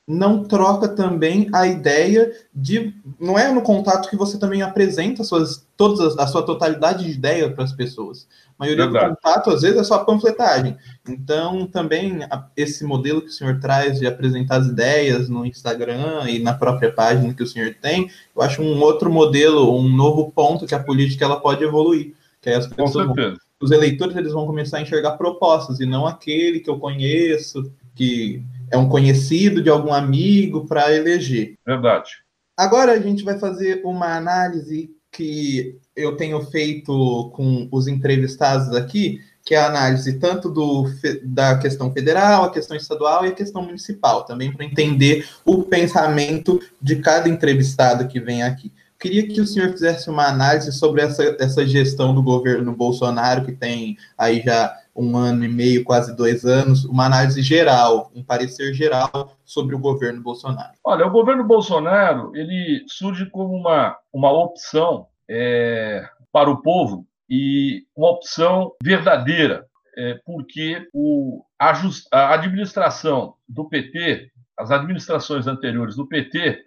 não 0.06 0.44
troca 0.44 0.86
também 0.86 1.48
a 1.52 1.66
ideia 1.66 2.32
de. 2.54 2.94
Não 3.18 3.36
é 3.36 3.50
no 3.50 3.60
contato 3.60 4.08
que 4.08 4.16
você 4.16 4.38
também 4.38 4.62
apresenta 4.62 5.25
suas, 5.25 5.66
todas 5.76 6.16
a 6.16 6.28
sua 6.28 6.44
totalidade 6.44 7.04
de 7.04 7.10
ideia 7.10 7.50
para 7.50 7.64
as 7.64 7.72
pessoas. 7.72 8.28
A 8.56 8.64
maioria 8.64 8.84
Verdade. 8.84 9.10
do 9.10 9.16
contato, 9.16 9.50
às 9.50 9.62
vezes, 9.62 9.78
é 9.78 9.82
só 9.82 10.04
panfletagem. 10.04 10.76
Então, 11.08 11.66
também 11.66 12.20
esse 12.56 12.84
modelo 12.84 13.20
que 13.20 13.28
o 13.28 13.32
senhor 13.32 13.58
traz 13.58 13.98
de 13.98 14.06
apresentar 14.06 14.58
as 14.58 14.68
ideias 14.68 15.28
no 15.28 15.44
Instagram 15.44 16.30
e 16.30 16.38
na 16.38 16.54
própria 16.54 16.92
página 16.92 17.34
que 17.34 17.42
o 17.42 17.46
senhor 17.46 17.75
tem, 17.82 18.08
eu 18.34 18.42
acho 18.42 18.62
um 18.62 18.80
outro 18.80 19.10
modelo, 19.10 19.76
um 19.76 19.88
novo 19.88 20.30
ponto 20.30 20.66
que 20.66 20.75
a 20.75 20.82
política 20.82 21.25
ela 21.25 21.40
pode 21.40 21.64
evoluir. 21.64 22.14
Que 22.40 22.50
as 22.50 22.68
pessoas 22.68 23.06
vão, 23.08 23.36
os 23.60 23.72
eleitores 23.72 24.14
eles 24.14 24.32
vão 24.32 24.46
começar 24.46 24.78
a 24.78 24.82
enxergar 24.82 25.16
propostas 25.16 25.80
e 25.80 25.86
não 25.86 26.06
aquele 26.06 26.60
que 26.60 26.70
eu 26.70 26.78
conheço, 26.78 27.72
que 27.92 28.40
é 28.70 28.76
um 28.76 28.88
conhecido 28.88 29.62
de 29.62 29.70
algum 29.70 29.92
amigo 29.92 30.66
para 30.66 30.94
eleger. 30.94 31.54
Verdade. 31.64 32.12
Agora 32.56 32.92
a 32.92 33.00
gente 33.00 33.23
vai 33.23 33.38
fazer 33.38 33.82
uma 33.85 34.16
análise 34.16 34.90
que 35.12 35.78
eu 35.94 36.16
tenho 36.16 36.40
feito 36.46 37.30
com 37.35 37.68
os 37.70 37.87
entrevistados 37.87 38.75
aqui, 38.75 39.20
que 39.44 39.54
é 39.54 39.58
a 39.58 39.66
análise 39.66 40.18
tanto 40.18 40.50
do, 40.50 40.87
da 41.23 41.56
questão 41.58 41.92
federal, 41.92 42.44
a 42.44 42.52
questão 42.52 42.76
estadual 42.76 43.25
e 43.25 43.28
a 43.28 43.35
questão 43.35 43.62
municipal, 43.62 44.25
também 44.25 44.52
para 44.52 44.64
entender 44.64 45.26
o 45.44 45.62
pensamento 45.62 46.61
de 46.82 46.96
cada 46.96 47.28
entrevistado 47.28 48.08
que 48.08 48.20
vem 48.20 48.42
aqui. 48.42 48.73
Queria 48.99 49.26
que 49.26 49.40
o 49.40 49.46
senhor 49.46 49.70
fizesse 49.70 50.11
uma 50.11 50.26
análise 50.26 50.73
sobre 50.73 51.02
essa, 51.02 51.37
essa 51.38 51.66
gestão 51.66 52.14
do 52.14 52.23
governo 52.23 52.75
Bolsonaro, 52.75 53.44
que 53.44 53.52
tem 53.52 53.96
aí 54.16 54.42
já 54.42 54.75
um 54.96 55.16
ano 55.16 55.44
e 55.44 55.48
meio, 55.48 55.84
quase 55.84 56.16
dois 56.16 56.44
anos, 56.44 56.84
uma 56.84 57.06
análise 57.06 57.42
geral, 57.42 58.10
um 58.14 58.22
parecer 58.22 58.72
geral 58.72 59.36
sobre 59.44 59.74
o 59.74 59.78
governo 59.78 60.22
Bolsonaro. 60.22 60.72
Olha, 60.82 61.06
o 61.06 61.10
governo 61.10 61.44
Bolsonaro 61.44 62.34
ele 62.34 62.84
surge 62.88 63.26
como 63.26 63.54
uma, 63.54 63.96
uma 64.12 64.32
opção 64.32 65.06
é, 65.28 66.08
para 66.32 66.50
o 66.50 66.62
povo 66.62 67.06
e 67.28 67.84
uma 67.96 68.10
opção 68.10 68.72
verdadeira, 68.82 69.66
é, 69.96 70.14
porque 70.24 70.88
o, 70.92 71.44
a, 71.58 71.74
just, 71.74 72.06
a 72.12 72.34
administração 72.34 73.34
do 73.48 73.68
PT, 73.68 74.30
as 74.58 74.70
administrações 74.70 75.46
anteriores 75.46 75.96
do 75.96 76.06
PT, 76.06 76.64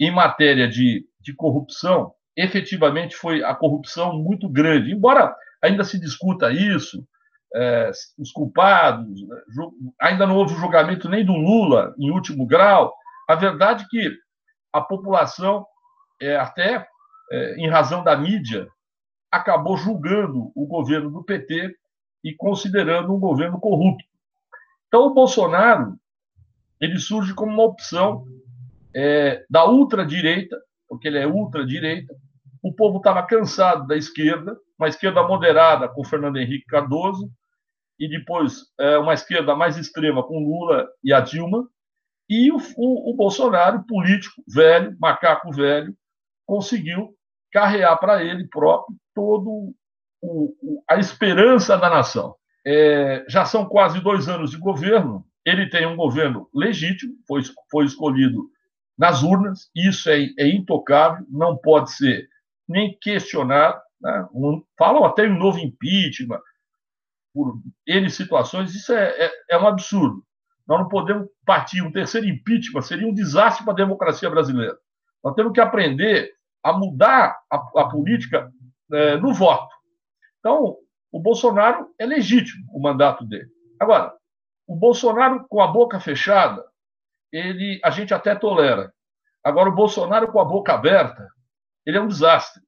em 0.00 0.10
matéria 0.10 0.68
de, 0.68 1.04
de 1.20 1.34
corrupção, 1.34 2.12
efetivamente 2.36 3.16
foi 3.16 3.42
a 3.42 3.54
corrupção 3.54 4.16
muito 4.16 4.48
grande. 4.48 4.92
Embora 4.92 5.34
ainda 5.60 5.82
se 5.82 5.98
discuta 5.98 6.52
isso, 6.52 7.04
é, 7.54 7.90
os 8.18 8.30
culpados, 8.32 9.22
né, 9.26 9.36
ainda 10.00 10.26
não 10.26 10.36
houve 10.36 10.54
julgamento 10.54 11.08
nem 11.08 11.24
do 11.24 11.32
Lula 11.32 11.94
em 11.98 12.10
último 12.10 12.46
grau. 12.46 12.94
A 13.28 13.34
verdade 13.34 13.84
é 13.84 13.88
que 13.88 14.12
a 14.72 14.80
população, 14.80 15.66
é, 16.20 16.36
até 16.36 16.86
é, 17.30 17.54
em 17.56 17.68
razão 17.68 18.04
da 18.04 18.16
mídia, 18.16 18.68
acabou 19.30 19.76
julgando 19.76 20.50
o 20.54 20.66
governo 20.66 21.10
do 21.10 21.24
PT 21.24 21.74
e 22.24 22.34
considerando 22.34 23.14
um 23.14 23.20
governo 23.20 23.60
corrupto. 23.60 24.04
Então, 24.86 25.06
o 25.06 25.14
Bolsonaro 25.14 25.98
ele 26.80 26.98
surge 26.98 27.34
como 27.34 27.52
uma 27.52 27.64
opção 27.64 28.24
é, 28.94 29.44
da 29.50 29.66
ultradireita, 29.66 30.56
porque 30.88 31.08
ele 31.08 31.18
é 31.18 31.26
ultradireita. 31.26 32.14
O 32.62 32.72
povo 32.72 32.98
estava 32.98 33.22
cansado 33.22 33.86
da 33.86 33.96
esquerda, 33.96 34.56
uma 34.78 34.88
esquerda 34.88 35.22
moderada 35.22 35.88
com 35.88 36.04
Fernando 36.04 36.38
Henrique 36.38 36.66
Cardoso, 36.66 37.30
e 37.98 38.08
depois 38.08 38.66
é, 38.78 38.98
uma 38.98 39.14
esquerda 39.14 39.56
mais 39.56 39.76
extrema 39.76 40.22
com 40.22 40.38
Lula 40.38 40.88
e 41.02 41.12
a 41.12 41.20
Dilma, 41.20 41.68
e 42.28 42.52
o, 42.52 42.58
o, 42.76 43.10
o 43.10 43.16
Bolsonaro, 43.16 43.84
político 43.86 44.42
velho, 44.46 44.96
macaco 45.00 45.50
velho, 45.50 45.94
conseguiu 46.46 47.14
carrear 47.50 47.98
para 47.98 48.22
ele 48.22 48.46
próprio 48.48 48.96
todo 49.14 49.74
o, 50.22 50.82
a 50.88 50.96
esperança 50.98 51.76
da 51.76 51.88
nação. 51.88 52.34
É, 52.66 53.24
já 53.28 53.44
são 53.44 53.64
quase 53.66 54.00
dois 54.00 54.28
anos 54.28 54.50
de 54.50 54.58
governo. 54.58 55.24
Ele 55.44 55.68
tem 55.68 55.86
um 55.86 55.96
governo 55.96 56.48
legítimo, 56.54 57.14
foi, 57.26 57.40
foi 57.70 57.86
escolhido 57.86 58.50
nas 58.98 59.22
urnas, 59.22 59.70
isso 59.74 60.10
é, 60.10 60.28
é 60.38 60.48
intocável, 60.48 61.24
não 61.30 61.56
pode 61.56 61.92
ser 61.92 62.28
nem 62.68 62.96
questionado. 63.00 63.80
Né? 64.00 64.28
Um, 64.34 64.62
falam 64.76 65.04
até 65.04 65.24
em 65.24 65.32
um 65.32 65.38
novo 65.38 65.58
impeachment, 65.58 66.40
por 67.38 67.56
N 67.86 68.10
situações, 68.10 68.74
isso 68.74 68.92
é, 68.92 69.26
é, 69.26 69.32
é 69.50 69.58
um 69.58 69.68
absurdo. 69.68 70.24
Nós 70.66 70.80
não 70.80 70.88
podemos 70.88 71.28
partir 71.46 71.82
um 71.82 71.92
terceiro 71.92 72.26
impeachment, 72.26 72.82
seria 72.82 73.06
um 73.06 73.14
desastre 73.14 73.64
para 73.64 73.74
a 73.74 73.76
democracia 73.76 74.28
brasileira. 74.28 74.76
Nós 75.22 75.36
temos 75.36 75.52
que 75.52 75.60
aprender 75.60 76.32
a 76.64 76.72
mudar 76.72 77.38
a, 77.48 77.56
a 77.80 77.88
política 77.88 78.52
é, 78.92 79.16
no 79.18 79.32
voto. 79.32 79.72
Então, 80.40 80.78
o 81.12 81.20
Bolsonaro 81.20 81.94
é 81.96 82.04
legítimo 82.04 82.66
o 82.72 82.82
mandato 82.82 83.24
dele. 83.24 83.48
Agora, 83.78 84.12
o 84.66 84.74
Bolsonaro 84.74 85.46
com 85.48 85.62
a 85.62 85.68
boca 85.68 86.00
fechada, 86.00 86.64
ele 87.32 87.80
a 87.84 87.90
gente 87.90 88.12
até 88.12 88.34
tolera. 88.34 88.92
Agora, 89.44 89.70
o 89.70 89.74
Bolsonaro 89.76 90.32
com 90.32 90.40
a 90.40 90.44
boca 90.44 90.74
aberta, 90.74 91.28
ele 91.86 91.98
é 91.98 92.00
um 92.00 92.08
desastre. 92.08 92.60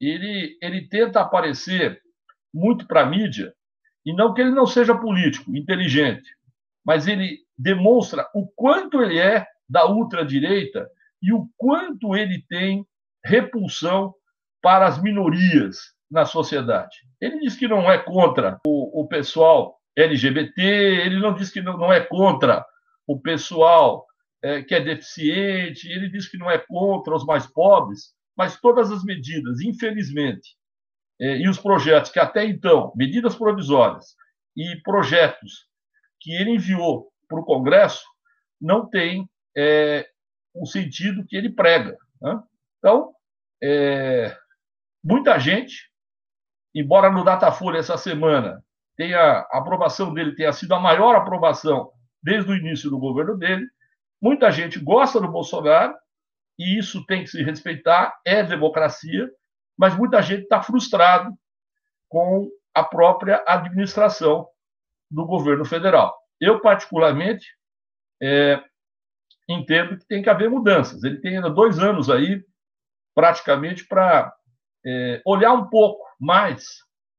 Ele, 0.00 0.58
ele 0.60 0.88
tenta 0.88 1.20
aparecer 1.20 2.02
muito 2.52 2.88
para 2.88 3.02
a 3.02 3.06
mídia 3.06 3.54
e 4.04 4.14
não 4.14 4.32
que 4.32 4.40
ele 4.40 4.50
não 4.50 4.66
seja 4.66 4.94
político, 4.94 5.54
inteligente, 5.54 6.28
mas 6.84 7.06
ele 7.06 7.38
demonstra 7.56 8.26
o 8.34 8.46
quanto 8.46 9.02
ele 9.02 9.18
é 9.18 9.46
da 9.68 9.86
ultradireita 9.86 10.88
e 11.22 11.32
o 11.32 11.48
quanto 11.56 12.16
ele 12.16 12.42
tem 12.48 12.86
repulsão 13.24 14.14
para 14.62 14.86
as 14.86 15.00
minorias 15.00 15.78
na 16.10 16.24
sociedade. 16.24 16.96
Ele 17.20 17.38
diz 17.40 17.56
que 17.56 17.68
não 17.68 17.90
é 17.90 17.98
contra 17.98 18.58
o, 18.66 19.02
o 19.02 19.06
pessoal 19.06 19.78
LGBT, 19.96 20.62
ele 20.62 21.18
não 21.18 21.34
diz 21.34 21.50
que 21.50 21.60
não, 21.60 21.76
não 21.76 21.92
é 21.92 22.00
contra 22.00 22.64
o 23.06 23.20
pessoal 23.20 24.06
é, 24.42 24.62
que 24.62 24.74
é 24.74 24.80
deficiente, 24.80 25.88
ele 25.88 26.08
diz 26.08 26.28
que 26.28 26.38
não 26.38 26.50
é 26.50 26.58
contra 26.58 27.14
os 27.14 27.24
mais 27.24 27.46
pobres, 27.46 28.14
mas 28.36 28.58
todas 28.58 28.90
as 28.90 29.04
medidas, 29.04 29.60
infelizmente, 29.60 30.56
e 31.20 31.48
os 31.48 31.58
projetos 31.58 32.10
que 32.10 32.18
até 32.18 32.44
então, 32.44 32.92
medidas 32.96 33.36
provisórias 33.36 34.16
e 34.56 34.76
projetos 34.82 35.66
que 36.18 36.32
ele 36.34 36.52
enviou 36.52 37.10
para 37.28 37.40
o 37.40 37.44
Congresso, 37.44 38.04
não 38.60 38.88
tem 38.88 39.28
é, 39.56 40.06
o 40.54 40.66
sentido 40.66 41.24
que 41.26 41.36
ele 41.36 41.50
prega. 41.50 41.96
Né? 42.20 42.42
Então, 42.78 43.12
é, 43.62 44.36
muita 45.02 45.38
gente, 45.38 45.90
embora 46.74 47.10
no 47.10 47.24
Datafolha 47.24 47.78
essa 47.78 47.96
semana 47.96 48.62
tenha, 48.96 49.18
a 49.18 49.58
aprovação 49.58 50.12
dele 50.12 50.34
tenha 50.34 50.52
sido 50.52 50.74
a 50.74 50.80
maior 50.80 51.14
aprovação 51.16 51.90
desde 52.22 52.50
o 52.50 52.56
início 52.56 52.90
do 52.90 52.98
governo 52.98 53.36
dele, 53.36 53.66
muita 54.20 54.50
gente 54.50 54.78
gosta 54.78 55.20
do 55.20 55.30
Bolsonaro, 55.30 55.94
e 56.58 56.78
isso 56.78 57.04
tem 57.06 57.24
que 57.24 57.30
se 57.30 57.42
respeitar, 57.42 58.18
é 58.26 58.42
democracia, 58.42 59.30
mas 59.80 59.96
muita 59.96 60.20
gente 60.20 60.42
está 60.42 60.62
frustrado 60.62 61.32
com 62.06 62.50
a 62.74 62.84
própria 62.84 63.42
administração 63.46 64.46
do 65.10 65.24
governo 65.24 65.64
federal. 65.64 66.14
Eu, 66.38 66.60
particularmente, 66.60 67.46
é, 68.22 68.62
entendo 69.48 69.96
que 69.96 70.06
tem 70.06 70.22
que 70.22 70.28
haver 70.28 70.50
mudanças. 70.50 71.02
Ele 71.02 71.18
tem 71.22 71.36
ainda 71.36 71.48
dois 71.48 71.78
anos 71.78 72.10
aí, 72.10 72.44
praticamente, 73.14 73.86
para 73.86 74.30
é, 74.84 75.22
olhar 75.24 75.54
um 75.54 75.66
pouco 75.70 76.04
mais 76.20 76.66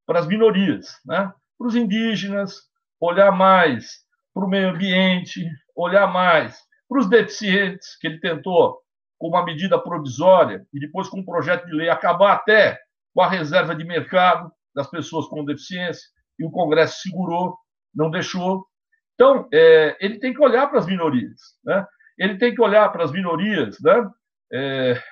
para 0.06 0.19
as 0.19 0.28
minorias, 0.28 1.00
né? 1.04 1.34
para 1.58 1.67
os 1.67 1.76
indígenas, 1.76 2.69
olhar 3.00 3.32
mais 3.32 4.06
para 4.36 4.45
o 4.45 4.47
meio 4.47 4.69
ambiente, 4.69 5.50
olhar 5.76 6.06
mais 6.06 6.60
para 6.88 7.00
os 7.00 7.10
deficientes, 7.10 7.97
que 7.97 8.06
ele 8.06 8.19
tentou 8.19 8.81
com 9.21 9.27
uma 9.27 9.45
medida 9.45 9.77
provisória 9.77 10.65
e 10.73 10.79
depois 10.79 11.07
com 11.07 11.19
um 11.19 11.23
projeto 11.23 11.67
de 11.67 11.73
lei 11.73 11.89
acabar 11.89 12.34
até 12.34 12.79
com 13.13 13.21
a 13.21 13.29
reserva 13.29 13.75
de 13.75 13.84
mercado 13.84 14.51
das 14.73 14.89
pessoas 14.89 15.27
com 15.27 15.45
deficiência, 15.45 16.01
e 16.39 16.43
o 16.43 16.49
Congresso 16.49 17.01
segurou, 17.01 17.55
não 17.93 18.10
deixou. 18.10 18.65
Então, 19.13 19.47
é, 19.53 19.95
ele 19.99 20.17
tem 20.17 20.34
que 20.34 20.41
olhar 20.41 20.65
para 20.67 20.79
as 20.79 20.88
minorias, 20.88 21.39
né? 21.63 21.86
ele 22.17 22.39
tem 22.39 22.55
que 22.55 22.62
olhar 22.62 22.89
para 22.89 23.03
as 23.03 23.12
minorias 23.12 23.79
né? 23.79 24.10
É, 24.51 25.03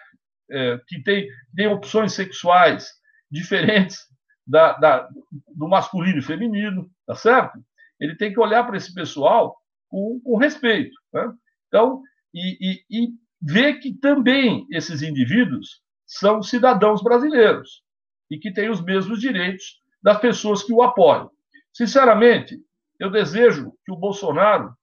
é, 0.50 0.80
que 0.88 1.04
têm 1.04 1.28
tem 1.56 1.68
opções 1.68 2.14
sexuais 2.14 2.90
diferentes 3.30 4.00
da, 4.48 4.74
da, 4.74 5.08
do 5.56 5.68
masculino 5.68 6.18
e 6.18 6.24
feminino, 6.24 6.90
tá 7.06 7.14
certo? 7.14 7.60
Ele 8.00 8.16
tem 8.16 8.34
que 8.34 8.40
olhar 8.40 8.64
para 8.64 8.76
esse 8.76 8.92
pessoal 8.92 9.56
com, 9.88 10.20
com 10.24 10.36
respeito. 10.36 10.96
Né? 11.14 11.32
Então, 11.68 12.02
e, 12.34 12.58
e, 12.60 13.04
e 13.04 13.10
ver 13.42 13.80
que 13.80 13.94
também 13.94 14.66
esses 14.72 15.02
indivíduos 15.02 15.82
são 16.06 16.42
cidadãos 16.42 17.02
brasileiros 17.02 17.84
e 18.30 18.38
que 18.38 18.52
têm 18.52 18.70
os 18.70 18.82
mesmos 18.82 19.20
direitos 19.20 19.82
das 20.02 20.20
pessoas 20.20 20.64
que 20.64 20.74
o 20.74 20.82
apoiam. 20.82 21.30
Sinceramente, 21.74 22.60
eu 23.00 23.10
desejo 23.10 23.74
que 23.86 23.92
o 23.92 23.96
Bolsonaro 23.96 24.74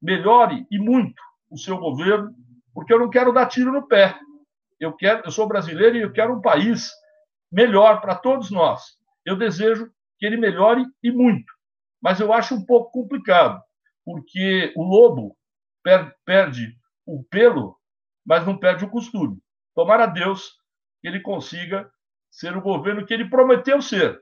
melhore 0.00 0.66
e 0.70 0.78
muito 0.78 1.20
o 1.50 1.58
seu 1.58 1.78
governo, 1.78 2.34
porque 2.72 2.92
eu 2.92 2.98
não 2.98 3.10
quero 3.10 3.32
dar 3.32 3.46
tiro 3.46 3.72
no 3.72 3.86
pé. 3.86 4.18
Eu 4.78 4.92
quero, 4.92 5.22
eu 5.24 5.30
sou 5.30 5.46
brasileiro 5.46 5.96
e 5.96 6.02
eu 6.02 6.12
quero 6.12 6.34
um 6.34 6.40
país 6.40 6.90
melhor 7.50 8.00
para 8.00 8.14
todos 8.14 8.50
nós. 8.50 8.82
Eu 9.24 9.36
desejo 9.36 9.90
que 10.18 10.26
ele 10.26 10.36
melhore 10.36 10.84
e 11.02 11.10
muito, 11.10 11.52
mas 12.00 12.20
eu 12.20 12.32
acho 12.32 12.54
um 12.54 12.64
pouco 12.64 12.90
complicado, 12.90 13.60
porque 14.04 14.72
o 14.76 14.82
lobo 14.82 15.36
per, 15.82 16.14
perde 16.24 16.74
o 17.06 17.22
pelo, 17.24 17.75
mas 18.26 18.44
não 18.44 18.58
perde 18.58 18.84
o 18.84 18.90
costume. 18.90 19.38
Tomara 19.74 20.04
a 20.04 20.08
Deus 20.08 20.54
que 21.00 21.08
ele 21.08 21.20
consiga 21.20 21.88
ser 22.30 22.56
o 22.56 22.62
governo 22.62 23.06
que 23.06 23.14
ele 23.14 23.30
prometeu 23.30 23.80
ser, 23.80 24.20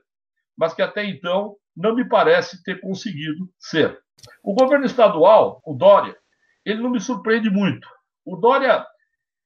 mas 0.55 0.73
que 0.73 0.81
até 0.81 1.03
então 1.03 1.55
não 1.75 1.95
me 1.95 2.07
parece 2.07 2.63
ter 2.63 2.79
conseguido 2.79 3.49
ser. 3.59 3.99
O 4.43 4.53
governo 4.53 4.85
estadual, 4.85 5.61
o 5.65 5.73
Dória, 5.73 6.15
ele 6.63 6.81
não 6.81 6.89
me 6.89 6.99
surpreende 6.99 7.49
muito. 7.49 7.87
O 8.23 8.35
Dória, 8.37 8.85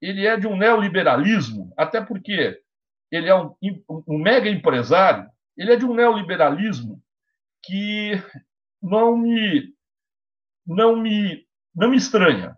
ele 0.01 0.25
é 0.27 0.37
de 0.37 0.47
um 0.47 0.55
neoliberalismo, 0.55 1.73
até 1.75 2.01
porque 2.01 2.59
ele 3.11 3.27
é 3.27 3.35
um, 3.35 3.55
um 4.07 4.19
mega 4.19 4.49
empresário, 4.49 5.27
ele 5.57 5.73
é 5.73 5.75
de 5.75 5.85
um 5.85 5.93
neoliberalismo 5.93 7.01
que 7.63 8.11
não 8.81 9.17
me 9.17 9.73
não 10.65 10.95
me 10.95 11.45
não 11.75 11.89
me 11.89 11.97
estranha. 11.97 12.55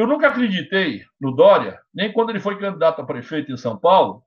Eu 0.00 0.06
nunca 0.06 0.28
acreditei 0.28 1.04
no 1.20 1.30
Dória, 1.30 1.78
nem 1.92 2.10
quando 2.10 2.30
ele 2.30 2.40
foi 2.40 2.58
candidato 2.58 3.02
a 3.02 3.04
prefeito 3.04 3.52
em 3.52 3.56
São 3.58 3.78
Paulo, 3.78 4.24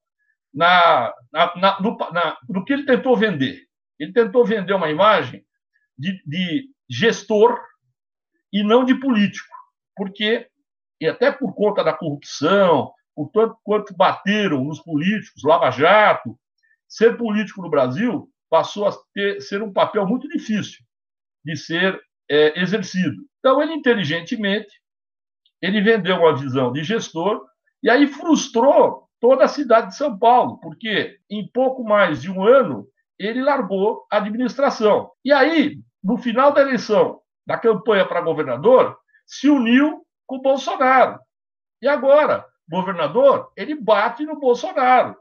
na, 0.53 1.11
na, 1.31 1.55
na, 1.55 1.81
no, 1.81 1.97
na, 1.97 2.37
no 2.47 2.63
que 2.63 2.73
ele 2.73 2.85
tentou 2.85 3.17
vender. 3.17 3.63
Ele 3.97 4.13
tentou 4.13 4.45
vender 4.45 4.73
uma 4.73 4.91
imagem 4.91 5.43
de, 5.97 6.21
de 6.27 6.69
gestor 6.87 7.59
e 8.51 8.61
não 8.61 8.85
de 8.85 8.93
político, 8.93 9.49
porque, 9.95 10.47
e 11.01 11.07
até 11.07 11.31
por 11.31 11.55
conta 11.55 11.83
da 11.83 11.91
corrupção, 11.91 12.93
por 13.15 13.31
tanto 13.31 13.57
quanto 13.63 13.97
bateram 13.97 14.63
nos 14.63 14.79
políticos, 14.79 15.43
Lava 15.43 15.71
Jato, 15.71 16.37
ser 16.87 17.17
político 17.17 17.63
no 17.63 17.69
Brasil 17.71 18.29
passou 18.47 18.87
a 18.87 18.91
ter, 19.11 19.41
ser 19.41 19.63
um 19.63 19.73
papel 19.73 20.05
muito 20.05 20.27
difícil 20.27 20.85
de 21.43 21.57
ser 21.57 21.99
é, 22.29 22.61
exercido. 22.61 23.23
Então, 23.39 23.59
ele 23.59 23.73
inteligentemente, 23.73 24.82
ele 25.63 25.79
vendeu 25.79 26.17
uma 26.17 26.35
visão 26.35 26.73
de 26.73 26.83
gestor 26.83 27.45
e 27.81 27.89
aí 27.89 28.05
frustrou 28.05 29.07
toda 29.17 29.45
a 29.45 29.47
cidade 29.47 29.87
de 29.87 29.95
São 29.95 30.19
Paulo, 30.19 30.59
porque 30.59 31.17
em 31.29 31.47
pouco 31.47 31.85
mais 31.85 32.21
de 32.21 32.29
um 32.29 32.43
ano 32.43 32.85
ele 33.17 33.41
largou 33.41 34.05
a 34.11 34.17
administração. 34.17 35.09
E 35.23 35.31
aí, 35.31 35.79
no 36.03 36.17
final 36.17 36.51
da 36.51 36.59
eleição, 36.59 37.21
da 37.47 37.57
campanha 37.57 38.05
para 38.05 38.19
governador, 38.19 38.97
se 39.25 39.49
uniu 39.49 40.05
com 40.27 40.35
o 40.35 40.41
Bolsonaro. 40.41 41.17
E 41.81 41.87
agora, 41.87 42.45
governador, 42.67 43.49
ele 43.55 43.73
bate 43.73 44.25
no 44.25 44.37
Bolsonaro. 44.37 45.15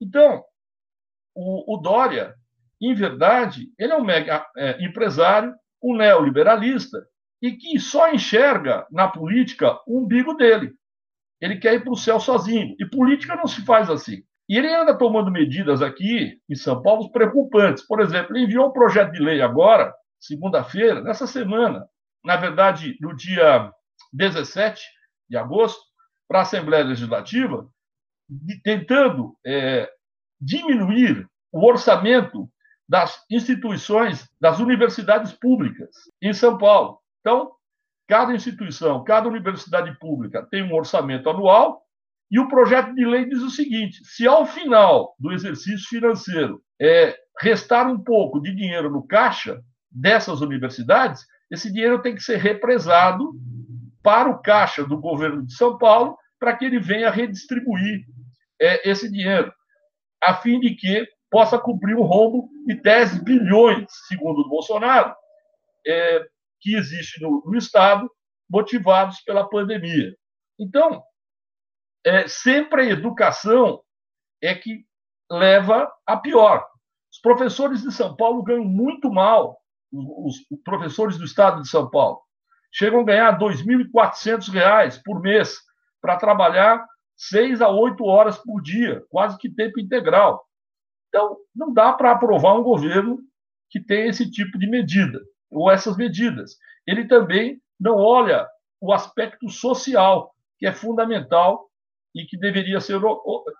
Então, 0.00 0.42
o, 1.34 1.74
o 1.74 1.76
Dória, 1.76 2.34
em 2.80 2.94
verdade, 2.94 3.70
ele 3.78 3.92
é 3.92 3.96
um 3.96 4.04
mega 4.04 4.46
é, 4.56 4.82
empresário, 4.82 5.54
um 5.82 5.94
neoliberalista, 5.94 7.06
e 7.42 7.52
que 7.52 7.78
só 7.80 8.12
enxerga 8.12 8.86
na 8.90 9.08
política 9.08 9.78
o 9.84 9.98
umbigo 9.98 10.34
dele. 10.34 10.72
Ele 11.40 11.56
quer 11.56 11.74
ir 11.74 11.82
para 11.82 11.92
o 11.92 11.96
céu 11.96 12.20
sozinho. 12.20 12.76
E 12.78 12.86
política 12.86 13.34
não 13.34 13.48
se 13.48 13.64
faz 13.64 13.90
assim. 13.90 14.22
E 14.48 14.56
ele 14.56 14.72
anda 14.72 14.96
tomando 14.96 15.30
medidas 15.30 15.82
aqui 15.82 16.40
em 16.48 16.54
São 16.54 16.80
Paulo 16.80 17.10
preocupantes. 17.10 17.84
Por 17.84 18.00
exemplo, 18.00 18.36
ele 18.36 18.44
enviou 18.44 18.68
um 18.68 18.72
projeto 18.72 19.10
de 19.10 19.20
lei 19.20 19.42
agora, 19.42 19.92
segunda-feira, 20.20 21.00
nessa 21.00 21.26
semana, 21.26 21.84
na 22.24 22.36
verdade, 22.36 22.96
no 23.00 23.16
dia 23.16 23.72
17 24.12 24.80
de 25.28 25.36
agosto, 25.36 25.82
para 26.28 26.40
a 26.40 26.42
Assembleia 26.42 26.84
Legislativa, 26.84 27.68
tentando 28.62 29.36
é, 29.44 29.90
diminuir 30.40 31.28
o 31.50 31.66
orçamento 31.66 32.48
das 32.88 33.24
instituições, 33.30 34.28
das 34.40 34.60
universidades 34.60 35.32
públicas 35.32 35.90
em 36.20 36.32
São 36.32 36.56
Paulo. 36.56 37.01
Então, 37.22 37.52
cada 38.08 38.34
instituição, 38.34 39.02
cada 39.04 39.28
universidade 39.28 39.96
pública 39.98 40.46
tem 40.50 40.62
um 40.62 40.74
orçamento 40.74 41.30
anual 41.30 41.82
e 42.30 42.38
o 42.40 42.48
projeto 42.48 42.94
de 42.94 43.06
lei 43.06 43.26
diz 43.26 43.40
o 43.42 43.50
seguinte: 43.50 44.04
se 44.04 44.26
ao 44.26 44.44
final 44.44 45.14
do 45.18 45.32
exercício 45.32 45.88
financeiro 45.88 46.60
é, 46.80 47.16
restar 47.40 47.88
um 47.88 48.02
pouco 48.02 48.40
de 48.40 48.54
dinheiro 48.54 48.90
no 48.90 49.06
caixa 49.06 49.62
dessas 49.90 50.40
universidades, 50.40 51.24
esse 51.50 51.72
dinheiro 51.72 52.02
tem 52.02 52.14
que 52.14 52.22
ser 52.22 52.38
represado 52.38 53.32
para 54.02 54.28
o 54.28 54.40
caixa 54.40 54.84
do 54.84 54.98
governo 54.98 55.46
de 55.46 55.54
São 55.54 55.78
Paulo 55.78 56.16
para 56.40 56.56
que 56.56 56.64
ele 56.64 56.80
venha 56.80 57.10
redistribuir 57.10 58.04
é, 58.60 58.90
esse 58.90 59.10
dinheiro, 59.10 59.52
a 60.22 60.34
fim 60.34 60.58
de 60.58 60.74
que 60.74 61.06
possa 61.30 61.58
cumprir 61.58 61.96
um 61.96 62.02
rombo 62.02 62.48
de 62.66 62.74
10 62.74 63.22
bilhões, 63.22 63.86
segundo 64.08 64.40
o 64.40 64.48
Bolsonaro, 64.48 65.14
é, 65.86 66.26
que 66.62 66.74
existe 66.76 67.20
no, 67.20 67.42
no 67.44 67.58
Estado, 67.58 68.10
motivados 68.48 69.20
pela 69.20 69.48
pandemia. 69.48 70.16
Então, 70.58 71.02
é, 72.04 72.26
sempre 72.28 72.82
a 72.82 72.90
educação 72.90 73.82
é 74.40 74.54
que 74.54 74.84
leva 75.30 75.90
a 76.06 76.16
pior. 76.16 76.66
Os 77.10 77.18
professores 77.20 77.82
de 77.82 77.92
São 77.92 78.16
Paulo 78.16 78.42
ganham 78.42 78.64
muito 78.64 79.10
mal, 79.10 79.58
os, 79.92 80.36
professores 80.64 81.18
do 81.18 81.24
estado 81.24 81.60
de 81.60 81.68
São 81.68 81.90
Paulo. 81.90 82.20
Chegam 82.72 83.00
a 83.00 83.04
ganhar 83.04 83.38
R$ 83.38 83.44
2.400 83.44 85.02
por 85.04 85.20
mês 85.20 85.58
para 86.00 86.16
trabalhar 86.16 86.86
seis 87.14 87.60
a 87.60 87.68
oito 87.68 88.04
horas 88.04 88.38
por 88.38 88.62
dia, 88.62 89.04
quase 89.10 89.36
que 89.38 89.50
tempo 89.50 89.78
integral. 89.78 90.42
Então, 91.08 91.36
não 91.54 91.72
dá 91.72 91.92
para 91.92 92.12
aprovar 92.12 92.54
um 92.54 92.62
governo 92.62 93.18
que 93.70 93.78
tem 93.78 94.08
esse 94.08 94.30
tipo 94.30 94.58
de 94.58 94.66
medida, 94.66 95.20
ou 95.52 95.70
essas 95.70 95.96
medidas. 95.96 96.56
Ele 96.86 97.06
também 97.06 97.60
não 97.78 97.96
olha 97.96 98.48
o 98.80 98.92
aspecto 98.92 99.48
social, 99.48 100.34
que 100.58 100.66
é 100.66 100.72
fundamental 100.72 101.68
e 102.14 102.24
que 102.24 102.36
deveria 102.36 102.80
ser 102.80 103.00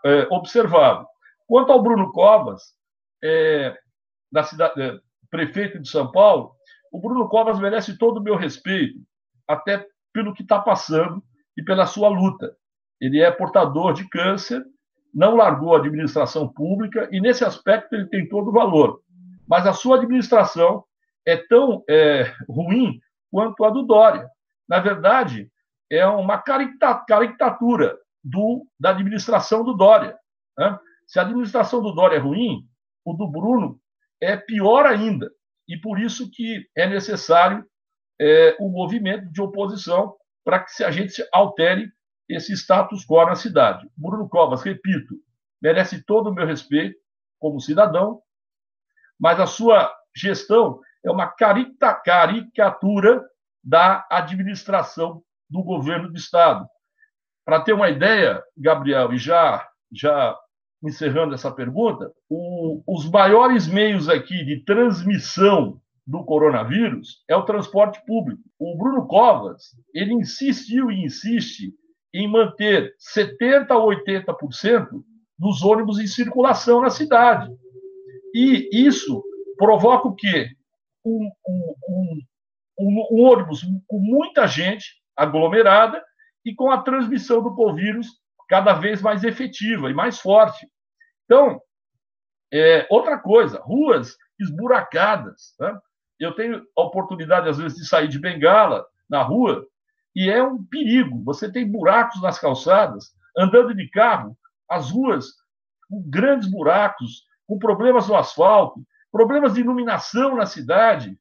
é, 0.04 0.26
observado. 0.30 1.06
Quanto 1.46 1.72
ao 1.72 1.82
Bruno 1.82 2.12
Covas, 2.12 2.62
é, 3.22 3.76
da 4.30 4.42
cidade, 4.42 4.80
é, 4.80 4.98
prefeito 5.30 5.78
de 5.78 5.88
São 5.88 6.10
Paulo, 6.10 6.52
o 6.92 7.00
Bruno 7.00 7.28
Covas 7.28 7.58
merece 7.58 7.96
todo 7.96 8.18
o 8.18 8.22
meu 8.22 8.36
respeito, 8.36 8.98
até 9.46 9.86
pelo 10.12 10.34
que 10.34 10.42
está 10.42 10.60
passando 10.60 11.22
e 11.56 11.62
pela 11.62 11.86
sua 11.86 12.08
luta. 12.08 12.54
Ele 13.00 13.20
é 13.20 13.30
portador 13.30 13.92
de 13.92 14.08
câncer, 14.08 14.62
não 15.12 15.36
largou 15.36 15.74
a 15.74 15.78
administração 15.78 16.48
pública 16.48 17.08
e, 17.10 17.20
nesse 17.20 17.44
aspecto, 17.44 17.94
ele 17.94 18.06
tem 18.06 18.28
todo 18.28 18.48
o 18.48 18.52
valor. 18.52 19.02
Mas 19.48 19.66
a 19.66 19.72
sua 19.72 19.96
administração 19.96 20.84
é 21.26 21.36
tão 21.36 21.84
é, 21.88 22.34
ruim 22.48 23.00
quanto 23.30 23.64
a 23.64 23.70
do 23.70 23.82
Dória. 23.82 24.28
Na 24.68 24.80
verdade, 24.80 25.50
é 25.90 26.06
uma 26.06 26.38
caricatura 26.38 27.98
do, 28.22 28.66
da 28.78 28.90
administração 28.90 29.64
do 29.64 29.74
Dória. 29.74 30.16
Né? 30.56 30.78
Se 31.06 31.18
a 31.18 31.22
administração 31.22 31.82
do 31.82 31.92
Dória 31.92 32.16
é 32.16 32.20
ruim, 32.20 32.66
o 33.04 33.14
do 33.14 33.28
Bruno 33.28 33.80
é 34.20 34.36
pior 34.36 34.86
ainda. 34.86 35.30
E 35.68 35.76
por 35.76 35.98
isso 35.98 36.30
que 36.30 36.68
é 36.76 36.86
necessário 36.86 37.64
é, 38.20 38.56
o 38.60 38.68
movimento 38.68 39.30
de 39.30 39.40
oposição 39.40 40.14
para 40.44 40.60
que 40.60 40.82
a 40.84 40.90
gente 40.90 41.26
altere 41.32 41.90
esse 42.28 42.52
status 42.52 43.04
quo 43.04 43.24
na 43.26 43.34
cidade. 43.34 43.88
Bruno 43.96 44.28
Covas, 44.28 44.62
repito, 44.62 45.14
merece 45.60 46.02
todo 46.04 46.30
o 46.30 46.34
meu 46.34 46.46
respeito 46.46 46.98
como 47.38 47.60
cidadão, 47.60 48.22
mas 49.18 49.38
a 49.38 49.46
sua 49.46 49.92
gestão 50.14 50.80
é 51.04 51.10
uma 51.10 51.26
caricatura 51.26 53.22
da 53.62 54.06
administração 54.10 55.22
do 55.48 55.62
governo 55.62 56.08
do 56.10 56.16
Estado. 56.16 56.66
Para 57.44 57.60
ter 57.60 57.72
uma 57.72 57.90
ideia, 57.90 58.42
Gabriel, 58.56 59.12
e 59.12 59.18
já, 59.18 59.68
já 59.92 60.36
encerrando 60.82 61.34
essa 61.34 61.50
pergunta, 61.50 62.12
o, 62.28 62.82
os 62.86 63.08
maiores 63.10 63.66
meios 63.66 64.08
aqui 64.08 64.44
de 64.44 64.64
transmissão 64.64 65.80
do 66.06 66.24
coronavírus 66.24 67.22
é 67.28 67.36
o 67.36 67.44
transporte 67.44 68.04
público. 68.06 68.42
O 68.58 68.76
Bruno 68.76 69.06
Covas, 69.06 69.76
ele 69.94 70.14
insistiu 70.14 70.90
e 70.90 71.04
insiste 71.04 71.72
em 72.14 72.28
manter 72.28 72.94
70% 73.16 73.70
a 73.70 73.76
80% 73.76 74.88
dos 75.38 75.62
ônibus 75.62 75.98
em 75.98 76.06
circulação 76.06 76.80
na 76.80 76.90
cidade. 76.90 77.50
E 78.34 78.68
isso 78.72 79.22
provoca 79.56 80.08
o 80.08 80.14
quê? 80.14 80.48
Um, 81.04 81.30
um, 81.48 81.74
um, 81.88 82.20
um, 82.78 83.24
ônibus 83.24 83.62
com 83.88 83.98
muita 83.98 84.46
gente 84.46 85.02
aglomerada 85.16 86.02
e 86.44 86.54
com 86.54 86.70
a 86.70 86.82
transmissão 86.82 87.42
do 87.42 87.74
vírus 87.74 88.08
cada 88.48 88.74
vez 88.74 89.00
mais 89.00 89.24
efetiva 89.24 89.90
e 89.90 89.94
mais 89.94 90.20
forte. 90.20 90.66
Então, 91.24 91.60
é, 92.52 92.86
outra 92.90 93.18
coisa, 93.18 93.60
ruas 93.62 94.16
esburacadas. 94.38 95.54
Né? 95.58 95.78
Eu 96.20 96.34
tenho 96.34 96.62
a 96.76 96.82
oportunidade, 96.82 97.48
às 97.48 97.58
vezes, 97.58 97.78
de 97.78 97.86
sair 97.86 98.08
de 98.08 98.18
bengala 98.18 98.84
na 99.08 99.22
rua 99.22 99.66
e 100.14 100.28
é 100.30 100.42
um 100.42 100.62
perigo. 100.62 101.22
Você 101.24 101.50
tem 101.50 101.70
buracos 101.70 102.20
nas 102.20 102.38
calçadas, 102.38 103.12
andando 103.36 103.74
de 103.74 103.88
carro, 103.88 104.36
as 104.68 104.90
ruas 104.90 105.26
com 105.88 106.02
grandes 106.08 106.50
buracos, 106.50 107.24
com 107.46 107.58
problemas 107.58 108.08
no 108.08 108.16
asfalto, 108.16 108.80
problemas 109.12 109.54
de 109.54 109.60
iluminação 109.60 110.34
na 110.34 110.46
cidade, 110.46 111.16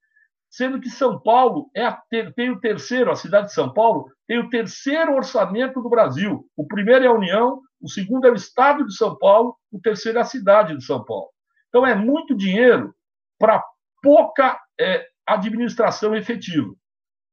sendo 0.49 0.80
que 0.80 0.89
São 0.89 1.19
Paulo 1.19 1.69
é 1.75 1.86
a, 1.86 2.01
tem 2.36 2.49
o 2.49 2.60
terceiro, 2.60 3.12
a 3.12 3.15
cidade 3.15 3.47
de 3.47 3.54
São 3.54 3.71
Paulo 3.71 4.10
tem 4.27 4.39
o 4.39 4.49
terceiro 4.49 5.13
orçamento 5.13 5.82
do 5.82 5.89
Brasil. 5.89 6.45
O 6.56 6.65
primeiro 6.65 7.06
é 7.06 7.08
a 7.08 7.13
União, 7.13 7.62
o 7.82 7.89
segundo 7.89 8.25
é 8.25 8.32
o 8.32 8.36
Estado 8.36 8.86
de 8.86 8.95
São 8.95 9.17
Paulo, 9.17 9.58
o 9.71 9.80
terceiro 9.80 10.17
é 10.17 10.21
a 10.21 10.25
cidade 10.25 10.75
de 10.75 10.84
São 10.84 11.04
Paulo. 11.04 11.30
Então 11.69 11.86
é 11.86 11.93
muito 11.93 12.36
dinheiro 12.36 12.95
para 13.38 13.63
pouca 14.01 14.60
é, 14.80 15.08
administração 15.25 16.15
efetiva. 16.15 16.73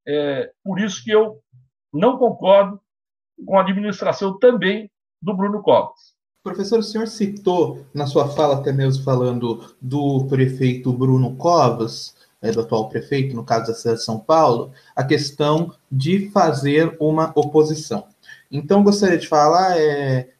É, 0.07 0.51
por 0.65 0.81
isso 0.81 1.03
que 1.05 1.11
eu 1.11 1.41
não 1.93 2.19
concordo 2.19 2.81
com 3.47 3.59
a 3.59 3.63
administração 3.63 4.39
também 4.39 4.91
do 5.21 5.37
Bruno 5.37 5.63
Covas. 5.63 6.18
Professor, 6.43 6.79
o 6.79 6.83
senhor 6.83 7.07
citou 7.07 7.85
na 7.93 8.07
sua 8.07 8.29
fala, 8.29 8.57
até 8.57 8.73
mesmo 8.73 9.05
falando 9.05 9.75
do 9.81 10.27
prefeito 10.27 10.93
Bruno 10.93 11.37
Covas, 11.37 12.17
é, 12.41 12.51
do 12.51 12.61
atual 12.61 12.89
prefeito, 12.89 13.35
no 13.35 13.45
caso 13.45 13.67
da 13.67 13.75
cidade 13.75 13.99
de 13.99 14.05
São 14.05 14.19
Paulo, 14.19 14.73
a 14.95 15.03
questão 15.03 15.75
de 15.91 16.31
fazer 16.31 16.97
uma 17.01 17.33
oposição. 17.35 18.07
Então, 18.51 18.85
gostaria 18.85 19.19
de 19.19 19.27
falar 19.27 19.79
é, 19.79 20.31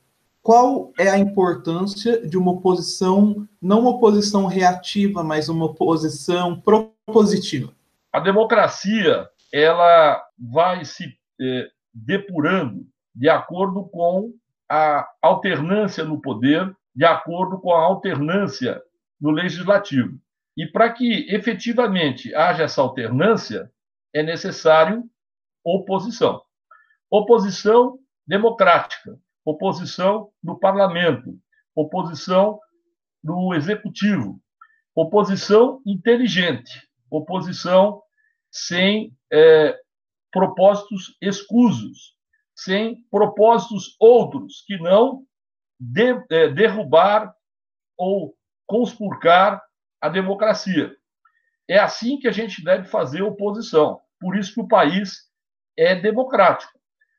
qual 0.41 0.93
é 0.99 1.11
a 1.11 1.19
importância 1.19 2.27
de 2.27 2.39
uma 2.39 2.53
oposição, 2.53 3.47
não 3.61 3.81
uma 3.81 3.91
oposição 3.91 4.47
reativa, 4.47 5.23
mas 5.23 5.49
uma 5.49 5.67
oposição 5.67 6.61
propositiva? 6.61 7.73
A 8.13 8.21
democracia 8.21 9.29
ela 9.53 10.23
vai 10.39 10.85
se 10.85 11.15
eh, 11.41 11.69
depurando 11.93 12.87
de 13.15 13.29
acordo 13.29 13.85
com 13.85 14.33
a 14.69 15.09
alternância 15.23 16.05
no 16.05 16.21
poder, 16.21 16.75
de 16.95 17.05
acordo 17.05 17.59
com 17.59 17.73
a 17.73 17.83
alternância 17.83 18.83
no 19.21 19.31
legislativo. 19.31 20.19
E 20.57 20.67
para 20.67 20.93
que 20.93 21.27
efetivamente 21.33 22.35
haja 22.35 22.65
essa 22.65 22.83
alternância, 22.83 23.71
é 24.13 24.23
necessário 24.23 25.05
oposição. 25.65 26.43
Oposição 27.11 27.99
democrática, 28.27 29.19
oposição 29.45 30.31
no 30.43 30.59
parlamento, 30.59 31.39
oposição 31.75 32.59
no 33.23 33.55
executivo, 33.55 34.41
oposição 34.95 35.81
inteligente, 35.87 36.89
oposição 37.11 38.03
sem 38.51 39.17
é, 39.33 39.79
propósitos 40.33 41.17
escusos, 41.23 42.18
sem 42.59 43.05
propósitos 43.09 43.95
outros 44.01 44.65
que 44.67 44.77
não 44.79 45.23
de, 45.79 46.21
é, 46.29 46.49
derrubar 46.49 47.33
ou 47.97 48.35
conspurcar 48.67 49.63
a 50.01 50.09
democracia. 50.09 50.93
É 51.69 51.79
assim 51.79 52.19
que 52.19 52.27
a 52.27 52.33
gente 52.33 52.65
deve 52.65 52.89
fazer 52.89 53.23
oposição. 53.23 54.01
Por 54.19 54.37
isso 54.37 54.55
que 54.55 54.61
o 54.61 54.67
país 54.67 55.29
é 55.77 55.95
democrático. 55.95 56.73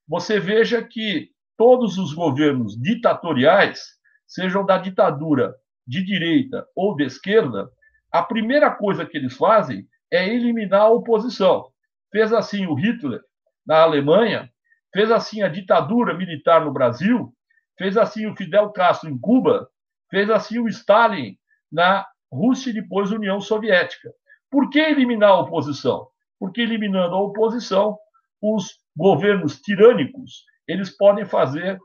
Você 0.05 0.41
veja 0.41 0.83
que 0.83 1.29
todos 1.57 1.97
os 1.97 2.13
governos 2.13 2.75
ditatoriais, 2.77 3.81
sejam 4.27 4.65
da 4.65 4.77
ditadura 4.77 5.55
de 5.87 6.03
direita 6.03 6.67
ou 6.75 6.97
de 6.97 7.05
esquerda, 7.05 7.71
a 8.11 8.21
primeira 8.21 8.69
coisa 8.71 9.05
que 9.05 9.17
eles 9.17 9.37
fazem 9.37 9.87
é 10.11 10.27
eliminar 10.27 10.81
a 10.81 10.89
oposição. 10.89 11.71
Fez 12.11 12.33
assim 12.33 12.65
o 12.65 12.73
Hitler 12.73 13.21
na 13.65 13.83
Alemanha, 13.83 14.51
fez 14.93 15.11
assim 15.11 15.41
a 15.41 15.47
ditadura 15.47 16.13
militar 16.13 16.63
no 16.63 16.73
Brasil, 16.73 17.33
fez 17.77 17.97
assim 17.97 18.27
o 18.27 18.35
Fidel 18.35 18.71
Castro 18.71 19.09
em 19.09 19.17
Cuba, 19.17 19.69
fez 20.09 20.29
assim 20.29 20.59
o 20.59 20.67
Stalin 20.67 21.37
na 21.71 22.05
Rússia 22.31 22.71
e 22.71 22.73
depois 22.73 23.11
União 23.11 23.39
Soviética. 23.39 24.11
Por 24.49 24.69
que 24.69 24.79
eliminar 24.79 25.31
a 25.31 25.39
oposição? 25.39 26.07
Porque 26.39 26.61
eliminando 26.61 27.15
a 27.15 27.21
oposição, 27.21 27.97
os 28.41 28.77
governos 28.95 29.59
tirânicos, 29.59 30.43
eles 30.67 30.95
podem 30.95 31.25
fazer 31.25 31.79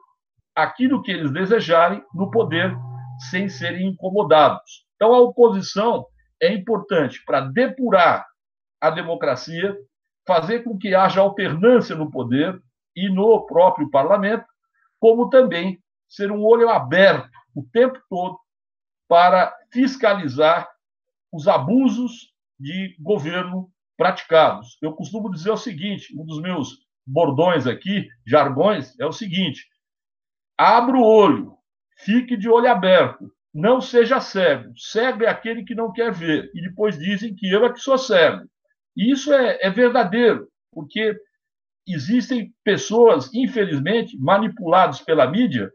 aquilo 0.55 1.03
que 1.03 1.11
eles 1.11 1.33
desejarem 1.33 2.03
no 2.15 2.31
poder 2.31 2.75
sem 3.31 3.49
serem 3.49 3.89
incomodados. 3.89 4.87
Então 4.97 5.13
a 5.13 5.21
oposição 5.21 6.07
é 6.41 6.53
importante 6.53 7.23
para 7.25 7.41
depurar 7.41 8.27
a 8.81 8.91
democracia, 8.91 9.77
fazer 10.27 10.61
com 10.61 10.79
que 10.79 10.95
haja 10.95 11.21
alternância 11.21 11.95
no 11.97 12.11
poder 12.11 12.61
e 12.95 13.09
no 13.09 13.47
próprio 13.47 13.91
parlamento, 13.91 14.47
como 14.99 15.29
também 15.29 15.83
ser 16.09 16.31
um 16.31 16.43
olho 16.45 16.69
aberto 16.69 17.29
o 17.55 17.63
tempo 17.63 17.99
todo 18.09 18.39
para 19.09 19.55
fiscalizar 19.73 20.69
os 21.33 21.49
abusos 21.49 22.33
de 22.59 22.97
governo 23.01 23.71
praticados. 23.97 24.79
Eu 24.81 24.93
costumo 24.93 25.31
dizer 25.31 25.51
o 25.51 25.57
seguinte: 25.57 26.17
um 26.19 26.25
dos 26.25 26.41
meus 26.41 26.85
bordões 27.07 27.67
aqui, 27.67 28.09
jargões, 28.27 28.99
é 28.99 29.07
o 29.07 29.13
seguinte: 29.13 29.67
abra 30.57 30.97
o 30.97 31.05
olho, 31.05 31.57
fique 31.99 32.37
de 32.37 32.49
olho 32.49 32.71
aberto, 32.71 33.31
não 33.53 33.81
seja 33.81 34.21
cego. 34.21 34.73
Cego 34.77 35.25
é 35.25 35.29
aquele 35.29 35.65
que 35.65 35.75
não 35.75 35.93
quer 35.93 36.13
ver. 36.13 36.51
E 36.55 36.63
depois 36.63 36.99
dizem 36.99 37.35
que 37.35 37.51
eu 37.51 37.65
é 37.65 37.73
que 37.73 37.81
sou 37.81 37.99
cego. 37.99 38.49
E 38.97 39.13
isso 39.13 39.33
é, 39.33 39.59
é 39.61 39.71
verdadeiro, 39.71 40.49
porque 40.73 41.17
existem 41.87 42.53
pessoas, 42.65 43.31
infelizmente, 43.35 44.17
manipuladas 44.19 45.01
pela 45.01 45.31
mídia, 45.31 45.71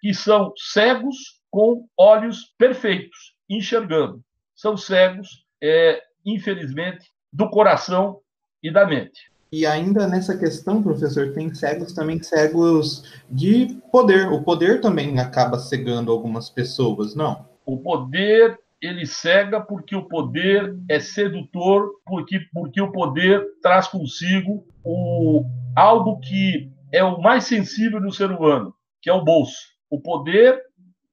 que 0.00 0.12
são 0.12 0.52
cegos 0.56 1.16
com 1.50 1.86
olhos 1.96 2.52
perfeitos, 2.58 3.34
enxergando. 3.48 4.22
São 4.54 4.76
cegos, 4.76 5.44
é, 5.62 6.02
infelizmente, 6.24 7.10
do 7.32 7.48
coração 7.48 8.20
e 8.62 8.70
da 8.70 8.86
mente. 8.86 9.32
E 9.52 9.64
ainda 9.64 10.08
nessa 10.08 10.36
questão, 10.36 10.82
professor, 10.82 11.32
tem 11.32 11.54
cegos 11.54 11.92
também 11.92 12.20
cegos 12.20 13.04
de 13.30 13.80
poder. 13.92 14.26
O 14.32 14.42
poder 14.42 14.80
também 14.80 15.20
acaba 15.20 15.58
cegando 15.58 16.10
algumas 16.10 16.50
pessoas, 16.50 17.14
não? 17.14 17.48
O 17.64 17.78
poder 17.78 18.58
ele 18.84 19.06
cega 19.06 19.60
porque 19.60 19.96
o 19.96 20.06
poder 20.06 20.76
é 20.90 21.00
sedutor, 21.00 21.90
porque, 22.04 22.40
porque 22.52 22.80
o 22.80 22.92
poder 22.92 23.42
traz 23.62 23.88
consigo 23.88 24.66
o, 24.84 25.44
algo 25.74 26.20
que 26.20 26.70
é 26.92 27.02
o 27.02 27.20
mais 27.20 27.44
sensível 27.44 28.00
do 28.00 28.12
ser 28.12 28.30
humano, 28.30 28.74
que 29.00 29.08
é 29.08 29.12
o 29.12 29.24
bolso. 29.24 29.58
O 29.88 30.00
poder, 30.00 30.60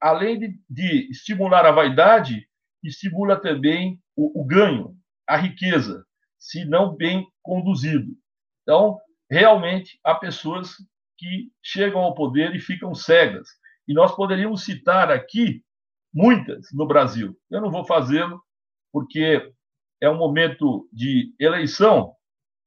além 0.00 0.38
de, 0.38 0.58
de 0.68 1.10
estimular 1.10 1.64
a 1.64 1.72
vaidade, 1.72 2.46
estimula 2.82 3.40
também 3.40 3.98
o, 4.14 4.42
o 4.42 4.44
ganho, 4.44 4.94
a 5.26 5.36
riqueza, 5.36 6.04
se 6.38 6.64
não 6.64 6.94
bem 6.94 7.26
conduzido. 7.42 8.12
Então, 8.62 8.98
realmente, 9.30 9.98
há 10.04 10.14
pessoas 10.14 10.70
que 11.16 11.50
chegam 11.62 12.00
ao 12.00 12.14
poder 12.14 12.54
e 12.54 12.60
ficam 12.60 12.94
cegas. 12.94 13.48
E 13.88 13.94
nós 13.94 14.14
poderíamos 14.14 14.64
citar 14.64 15.10
aqui 15.10 15.62
muitas 16.12 16.66
no 16.72 16.86
Brasil. 16.86 17.36
Eu 17.50 17.60
não 17.60 17.70
vou 17.70 17.84
fazê-lo, 17.84 18.42
porque 18.92 19.52
é 20.00 20.10
um 20.10 20.16
momento 20.16 20.88
de 20.92 21.34
eleição 21.38 22.12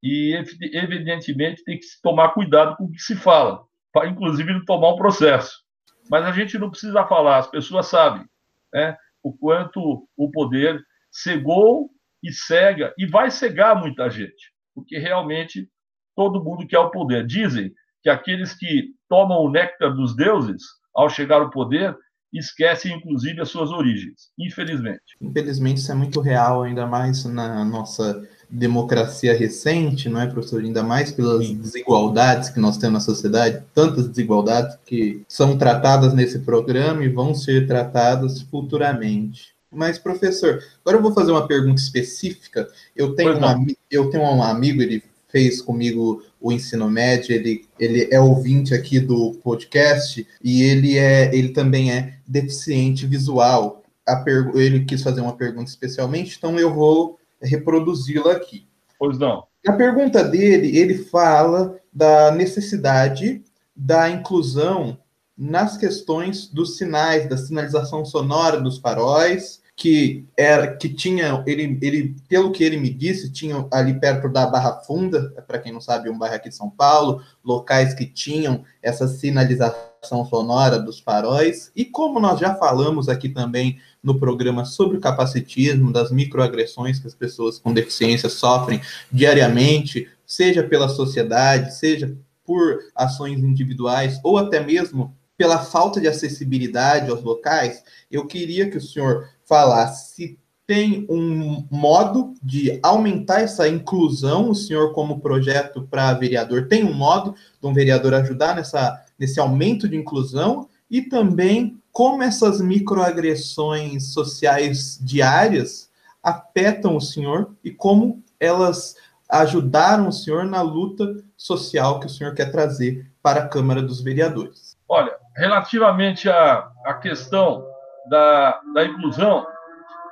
e, 0.01 0.35
evidentemente, 0.73 1.63
tem 1.63 1.77
que 1.77 1.83
se 1.83 2.01
tomar 2.01 2.29
cuidado 2.29 2.75
com 2.77 2.85
o 2.85 2.91
que 2.91 2.99
se 2.99 3.15
fala, 3.15 3.63
para, 3.91 4.07
inclusive, 4.07 4.53
não 4.53 4.63
tomar 4.63 4.93
um 4.93 4.97
processo. 4.97 5.63
Mas 6.09 6.23
a 6.25 6.31
gente 6.31 6.57
não 6.57 6.69
precisa 6.69 7.05
falar, 7.05 7.37
as 7.37 7.47
pessoas 7.47 7.87
sabem 7.87 8.25
né, 8.73 8.95
o 9.23 9.33
quanto 9.33 10.07
o 10.15 10.31
poder 10.31 10.83
cegou 11.11 11.89
e 12.21 12.31
cega, 12.31 12.93
e 12.97 13.05
vai 13.05 13.31
cegar 13.31 13.79
muita 13.79 14.09
gente, 14.09 14.51
porque 14.73 14.97
realmente 14.97 15.69
todo 16.15 16.43
mundo 16.43 16.67
quer 16.67 16.79
o 16.79 16.91
poder. 16.91 17.25
Dizem 17.25 17.73
que 18.01 18.09
aqueles 18.09 18.53
que 18.53 18.91
tomam 19.09 19.39
o 19.39 19.49
néctar 19.49 19.93
dos 19.93 20.15
deuses, 20.15 20.61
ao 20.93 21.09
chegar 21.09 21.41
ao 21.41 21.49
poder, 21.49 21.95
esquecem, 22.33 22.95
inclusive, 22.95 23.41
as 23.41 23.49
suas 23.49 23.71
origens, 23.71 24.29
infelizmente. 24.37 25.01
Infelizmente, 25.21 25.77
isso 25.77 25.91
é 25.91 25.95
muito 25.95 26.19
real, 26.19 26.63
ainda 26.63 26.85
mais 26.85 27.23
na 27.25 27.63
nossa 27.63 28.27
democracia 28.49 29.35
recente, 29.35 30.09
não 30.09 30.21
é, 30.21 30.27
professor? 30.27 30.61
Ainda 30.61 30.83
mais 30.83 31.11
pelas 31.11 31.49
desigualdades 31.49 32.49
que 32.49 32.59
nós 32.59 32.77
temos 32.77 32.93
na 32.93 32.99
sociedade, 32.99 33.63
tantas 33.73 34.07
desigualdades 34.07 34.77
que 34.85 35.23
são 35.27 35.57
tratadas 35.57 36.13
nesse 36.13 36.39
programa 36.39 37.03
e 37.03 37.09
vão 37.09 37.33
ser 37.33 37.67
tratadas 37.67 38.41
futuramente. 38.41 39.55
Mas, 39.71 39.97
professor, 39.97 40.63
agora 40.81 40.97
eu 40.97 41.01
vou 41.01 41.13
fazer 41.13 41.31
uma 41.31 41.47
pergunta 41.47 41.81
específica. 41.81 42.67
Eu 42.95 43.13
tenho, 43.13 43.33
um, 43.33 43.67
eu 43.91 44.09
tenho 44.09 44.23
um 44.23 44.41
amigo, 44.41 44.81
ele 44.81 45.03
fez 45.27 45.61
comigo 45.61 46.23
o 46.45 46.51
ensino 46.51 46.87
médio, 46.87 47.33
ele, 47.33 47.67
ele 47.79 48.07
é 48.11 48.19
ouvinte 48.19 48.71
aqui 48.75 48.99
do 48.99 49.31
podcast 49.43 50.27
e 50.43 50.61
ele 50.61 50.95
é 50.95 51.35
ele 51.35 51.49
também 51.49 51.91
é 51.91 52.19
deficiente 52.27 53.07
visual. 53.07 53.81
A 54.07 54.23
ele 54.53 54.85
quis 54.85 55.01
fazer 55.01 55.21
uma 55.21 55.35
pergunta 55.35 55.71
especialmente, 55.71 56.35
então 56.37 56.59
eu 56.59 56.71
vou 56.71 57.17
reproduzi-la 57.41 58.33
aqui. 58.33 58.67
Pois 58.99 59.17
não. 59.17 59.45
A 59.67 59.73
pergunta 59.73 60.23
dele, 60.23 60.77
ele 60.77 60.99
fala 60.99 61.79
da 61.91 62.29
necessidade 62.29 63.41
da 63.75 64.07
inclusão 64.07 64.99
nas 65.35 65.75
questões 65.75 66.47
dos 66.47 66.77
sinais, 66.77 67.27
da 67.27 67.37
sinalização 67.37 68.05
sonora 68.05 68.61
dos 68.61 68.77
faróis, 68.77 69.63
que 69.75 70.25
era 70.37 70.75
que 70.75 70.87
tinha 70.87 71.43
ele, 71.45 71.77
ele 71.81 72.15
pelo 72.29 72.51
que 72.51 72.63
ele 72.63 72.77
me 72.77 72.89
disse 72.89 73.31
tinha 73.31 73.67
ali 73.71 73.99
perto 73.99 74.29
da 74.29 74.47
Barra 74.47 74.81
Funda 74.83 75.33
para 75.45 75.59
quem 75.59 75.73
não 75.73 75.81
sabe 75.81 76.09
um 76.09 76.17
bairro 76.17 76.35
aqui 76.35 76.47
de 76.47 76.55
São 76.55 76.69
Paulo 76.69 77.21
locais 77.43 77.93
que 77.93 78.05
tinham 78.05 78.63
essa 78.81 79.05
sinalização 79.07 80.23
sonora 80.29 80.79
dos 80.79 80.99
faróis. 80.99 81.71
E 81.75 81.83
como 81.83 82.19
nós 82.19 82.39
já 82.39 82.55
falamos 82.55 83.09
aqui 83.09 83.27
também 83.27 83.79
no 84.01 84.17
programa 84.17 84.63
sobre 84.63 84.97
o 84.97 85.01
capacitismo 85.01 85.91
das 85.91 86.11
microagressões 86.11 86.99
que 86.99 87.07
as 87.07 87.15
pessoas 87.15 87.59
com 87.59 87.73
deficiência 87.73 88.29
sofrem 88.29 88.79
diariamente 89.11 90.07
seja 90.25 90.63
pela 90.63 90.87
sociedade 90.87 91.75
seja 91.75 92.15
por 92.45 92.79
ações 92.95 93.39
individuais 93.39 94.19
ou 94.23 94.37
até 94.37 94.63
mesmo 94.63 95.13
pela 95.37 95.59
falta 95.59 95.99
de 95.99 96.07
acessibilidade 96.07 97.09
aos 97.09 97.21
locais, 97.21 97.83
eu 98.09 98.25
queria 98.25 98.69
que 98.69 98.77
o 98.77 98.81
senhor 98.81 99.27
falar 99.45 99.87
se 99.87 100.39
tem 100.67 101.05
um 101.09 101.67
modo 101.69 102.33
de 102.41 102.79
aumentar 102.81 103.41
essa 103.41 103.67
inclusão, 103.67 104.49
o 104.49 104.55
senhor, 104.55 104.93
como 104.93 105.19
projeto 105.19 105.83
para 105.83 106.13
vereador, 106.13 106.67
tem 106.67 106.83
um 106.83 106.93
modo 106.93 107.35
de 107.61 107.67
um 107.67 107.73
vereador 107.73 108.13
ajudar 108.15 108.55
nessa, 108.55 108.99
nesse 109.17 109.39
aumento 109.39 109.87
de 109.87 109.95
inclusão 109.95 110.67
e 110.89 111.03
também 111.03 111.79
como 111.91 112.23
essas 112.23 112.59
microagressões 112.59 114.11
sociais 114.11 114.99
diárias 115.01 115.89
afetam 116.21 116.95
o 116.95 117.01
senhor 117.01 117.55
e 117.63 117.71
como 117.71 118.23
elas 118.39 118.95
ajudaram 119.29 120.07
o 120.07 120.13
senhor 120.13 120.45
na 120.45 120.61
luta 120.61 121.23
social 121.37 121.99
que 121.99 122.07
o 122.07 122.09
senhor 122.09 122.33
quer 122.33 122.51
trazer 122.51 123.09
para 123.21 123.41
a 123.41 123.47
Câmara 123.47 123.81
dos 123.81 124.01
Vereadores. 124.01 124.75
Olha, 124.89 125.15
relativamente 125.35 126.27
à, 126.29 126.71
à 126.85 126.93
questão 126.95 127.65
da, 128.09 128.61
da 128.73 128.85
inclusão, 128.85 129.45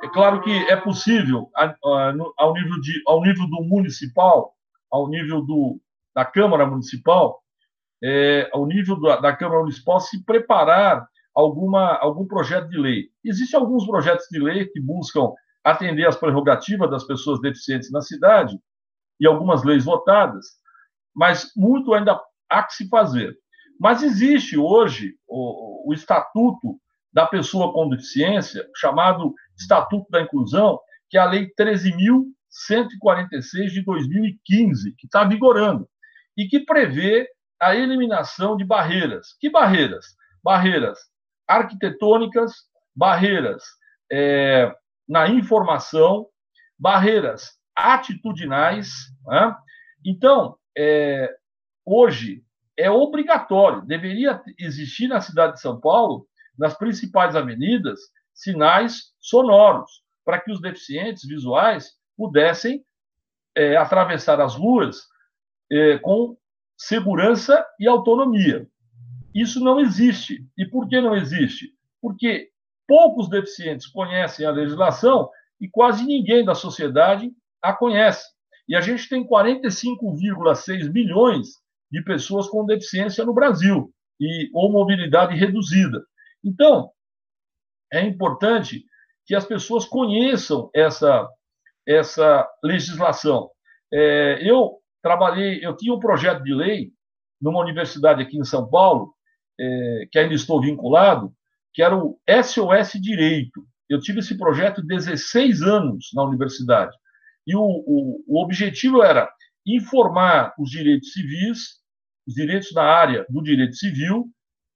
é 0.03 0.09
claro 0.09 0.41
que 0.41 0.51
é 0.69 0.75
possível, 0.75 1.49
ao 2.37 2.53
nível, 2.53 2.81
de, 2.81 3.01
ao 3.07 3.21
nível 3.21 3.47
do 3.47 3.63
municipal, 3.63 4.53
ao 4.91 5.07
nível 5.09 5.41
do, 5.41 5.79
da 6.13 6.25
Câmara 6.25 6.65
Municipal, 6.65 7.41
é, 8.03 8.49
ao 8.51 8.65
nível 8.65 8.99
da, 8.99 9.17
da, 9.17 9.35
Câmara 9.35 9.61
Municipal, 9.61 9.99
se 9.99 10.23
preparar 10.25 11.07
alguma, 11.33 11.97
algum 11.97 12.27
projeto 12.27 12.67
de 12.67 12.77
lei. 12.77 13.05
Existem 13.23 13.59
alguns 13.59 13.85
projetos 13.85 14.27
de 14.29 14.39
lei 14.39 14.65
que 14.65 14.81
buscam 14.81 15.31
atender 15.63 16.05
às 16.05 16.17
prerrogativas 16.17 16.91
das 16.91 17.05
pessoas 17.05 17.39
deficientes 17.39 17.89
na 17.89 18.01
cidade, 18.01 18.59
e 19.19 19.27
algumas 19.27 19.63
leis 19.63 19.85
votadas, 19.85 20.45
mas 21.15 21.51
muito 21.55 21.93
ainda 21.93 22.19
há 22.49 22.63
que 22.63 22.73
se 22.73 22.89
fazer. 22.89 23.33
Mas 23.79 24.03
existe 24.03 24.57
hoje 24.57 25.15
o, 25.27 25.89
o 25.89 25.93
Estatuto 25.93 26.77
da 27.13 27.27
pessoa 27.27 27.71
com 27.71 27.89
deficiência, 27.89 28.67
chamado 28.75 29.33
Estatuto 29.57 30.09
da 30.09 30.21
Inclusão, 30.21 30.79
que 31.09 31.17
é 31.17 31.21
a 31.21 31.25
Lei 31.25 31.49
13.146 31.59 33.67
de 33.67 33.83
2015, 33.83 34.95
que 34.97 35.05
está 35.05 35.23
vigorando, 35.23 35.87
e 36.35 36.47
que 36.47 36.61
prevê 36.61 37.29
a 37.61 37.75
eliminação 37.75 38.57
de 38.57 38.65
barreiras. 38.65 39.37
Que 39.39 39.49
barreiras? 39.49 40.07
Barreiras 40.43 40.99
arquitetônicas, 41.47 42.53
barreiras 42.95 43.63
é, 44.11 44.73
na 45.07 45.27
informação, 45.27 46.27
barreiras 46.77 47.51
atitudinais. 47.75 48.89
Né? 49.25 49.55
Então, 50.05 50.57
é, 50.77 51.29
hoje 51.85 52.43
é 52.77 52.89
obrigatório, 52.89 53.83
deveria 53.83 54.41
existir 54.57 55.07
na 55.07 55.21
cidade 55.21 55.53
de 55.53 55.61
São 55.61 55.79
Paulo 55.79 56.27
nas 56.57 56.77
principais 56.77 57.35
avenidas, 57.35 57.99
sinais 58.33 59.13
sonoros, 59.19 60.03
para 60.25 60.39
que 60.39 60.51
os 60.51 60.61
deficientes 60.61 61.27
visuais 61.27 61.91
pudessem 62.17 62.83
é, 63.55 63.75
atravessar 63.75 64.39
as 64.39 64.55
ruas 64.55 65.07
é, 65.71 65.97
com 65.99 66.37
segurança 66.77 67.65
e 67.79 67.87
autonomia. 67.87 68.67
Isso 69.33 69.59
não 69.59 69.79
existe. 69.79 70.45
E 70.57 70.65
por 70.65 70.87
que 70.87 70.99
não 71.01 71.15
existe? 71.15 71.71
Porque 72.01 72.49
poucos 72.87 73.29
deficientes 73.29 73.87
conhecem 73.87 74.45
a 74.45 74.51
legislação 74.51 75.29
e 75.59 75.67
quase 75.67 76.05
ninguém 76.05 76.43
da 76.43 76.53
sociedade 76.53 77.31
a 77.61 77.73
conhece. 77.73 78.27
E 78.67 78.75
a 78.75 78.81
gente 78.81 79.09
tem 79.09 79.27
45,6 79.27 80.91
milhões 80.91 81.47
de 81.91 82.03
pessoas 82.03 82.47
com 82.47 82.65
deficiência 82.65 83.25
no 83.25 83.33
Brasil 83.33 83.91
e 84.19 84.49
ou 84.53 84.71
mobilidade 84.71 85.35
reduzida. 85.35 86.03
Então, 86.43 86.91
é 87.91 88.01
importante 88.01 88.83
que 89.25 89.35
as 89.35 89.45
pessoas 89.45 89.85
conheçam 89.85 90.69
essa, 90.75 91.29
essa 91.87 92.47
legislação. 92.63 93.49
É, 93.91 94.39
eu 94.41 94.79
trabalhei, 95.01 95.65
eu 95.65 95.75
tinha 95.75 95.93
um 95.93 95.99
projeto 95.99 96.43
de 96.43 96.53
lei 96.53 96.91
numa 97.41 97.61
universidade 97.61 98.21
aqui 98.21 98.37
em 98.37 98.43
São 98.43 98.69
Paulo, 98.69 99.13
é, 99.59 100.07
que 100.11 100.19
ainda 100.19 100.33
estou 100.33 100.61
vinculado, 100.61 101.33
que 101.73 101.81
era 101.81 101.95
o 101.95 102.19
SOS 102.27 102.93
Direito. 103.01 103.65
Eu 103.89 103.99
tive 103.99 104.19
esse 104.19 104.37
projeto 104.37 104.81
16 104.81 105.61
anos 105.61 106.09
na 106.13 106.23
universidade. 106.23 106.95
E 107.45 107.55
o, 107.55 107.61
o, 107.61 108.23
o 108.27 108.41
objetivo 108.41 109.03
era 109.03 109.29
informar 109.65 110.53
os 110.57 110.69
direitos 110.69 111.11
civis, 111.11 111.81
os 112.27 112.33
direitos 112.33 112.73
na 112.73 112.83
área 112.83 113.25
do 113.29 113.41
direito 113.41 113.75
civil, 113.75 114.25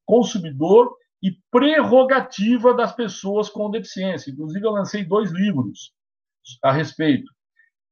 consumidor 0.05 0.93
e 1.21 1.31
prerrogativa 1.51 2.73
das 2.73 2.93
pessoas 2.93 3.49
com 3.49 3.71
deficiência. 3.71 4.31
Inclusive, 4.31 4.65
eu 4.65 4.71
lancei 4.71 5.03
dois 5.03 5.31
livros 5.31 5.91
a 6.63 6.71
respeito 6.71 7.31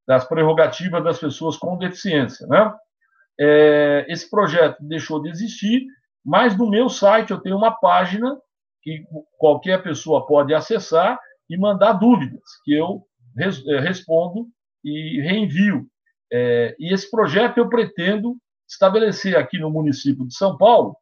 das 0.07 0.25
prerrogativas 0.27 1.03
das 1.03 1.19
pessoas 1.19 1.57
com 1.57 1.77
deficiência. 1.77 2.45
Né? 2.47 2.73
É, 3.39 4.05
esse 4.07 4.29
projeto 4.29 4.77
deixou 4.81 5.21
de 5.21 5.29
existir, 5.29 5.85
mas 6.23 6.57
no 6.57 6.69
meu 6.69 6.89
site 6.89 7.31
eu 7.31 7.41
tenho 7.41 7.57
uma 7.57 7.71
página 7.71 8.37
que 8.81 9.03
qualquer 9.37 9.81
pessoa 9.81 10.27
pode 10.27 10.53
acessar 10.53 11.19
e 11.49 11.57
mandar 11.57 11.93
dúvidas, 11.93 12.43
que 12.63 12.73
eu 12.73 13.03
res, 13.35 13.65
é, 13.67 13.79
respondo 13.79 14.47
e 14.83 15.19
reenvio. 15.21 15.87
É, 16.31 16.75
e 16.79 16.93
esse 16.93 17.09
projeto 17.09 17.57
eu 17.57 17.67
pretendo 17.67 18.37
estabelecer 18.69 19.35
aqui 19.35 19.57
no 19.57 19.69
município 19.69 20.27
de 20.27 20.35
São 20.35 20.57
Paulo 20.57 20.95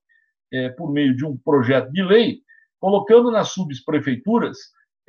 é, 0.54 0.70
por 0.70 0.92
meio 0.92 1.16
de 1.16 1.26
um 1.26 1.36
projeto 1.36 1.91
de 1.91 2.04
lei, 2.04 2.39
colocando 2.80 3.32
nas 3.32 3.49
subprefeituras 3.49 4.58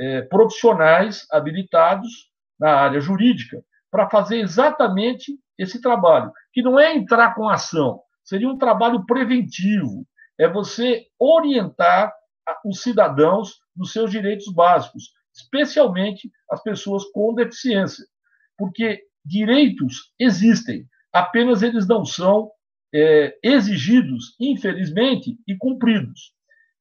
é, 0.01 0.23
profissionais 0.23 1.27
habilitados 1.31 2.31
na 2.59 2.71
área 2.75 3.01
jurídica 3.01 3.63
para 3.91 4.09
fazer 4.09 4.39
exatamente 4.39 5.39
esse 5.59 5.81
trabalho, 5.81 6.33
que 6.53 6.63
não 6.63 6.81
é 6.81 6.95
entrar 6.95 7.35
com 7.35 7.49
ação, 7.49 8.01
seria 8.25 8.49
um 8.49 8.59
trabalho 8.59 9.05
preventivo, 9.07 10.07
é 10.39 10.49
você 10.49 11.07
orientar 11.19 12.13
os 12.65 12.83
cidadãos 12.83 13.61
nos 13.77 13.93
seus 13.93 14.11
direitos 14.11 14.53
básicos, 14.53 15.13
especialmente 15.33 16.31
as 16.51 16.63
pessoas 16.63 17.05
com 17.13 17.35
deficiência, 17.35 18.05
porque 18.57 19.03
direitos 19.25 20.13
existem, 20.19 20.87
apenas 21.13 21.63
eles 21.63 21.87
não 21.87 22.05
são 22.05 22.51
é, 22.95 23.37
exigidos, 23.43 24.37
infelizmente, 24.39 25.37
e 25.49 25.57
cumpridos. 25.57 26.33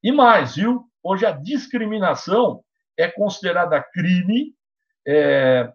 E 0.04 0.12
mais, 0.12 0.56
viu? 0.56 0.84
Hoje 1.02 1.26
a 1.26 1.32
discriminação 1.32 2.64
é 2.96 3.10
considerada 3.10 3.82
crime, 3.82 4.54
é, 5.08 5.74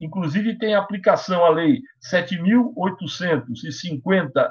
inclusive 0.00 0.56
tem 0.56 0.74
aplicação 0.74 1.44
à 1.44 1.50
lei 1.50 1.82
7.859 2.10 4.50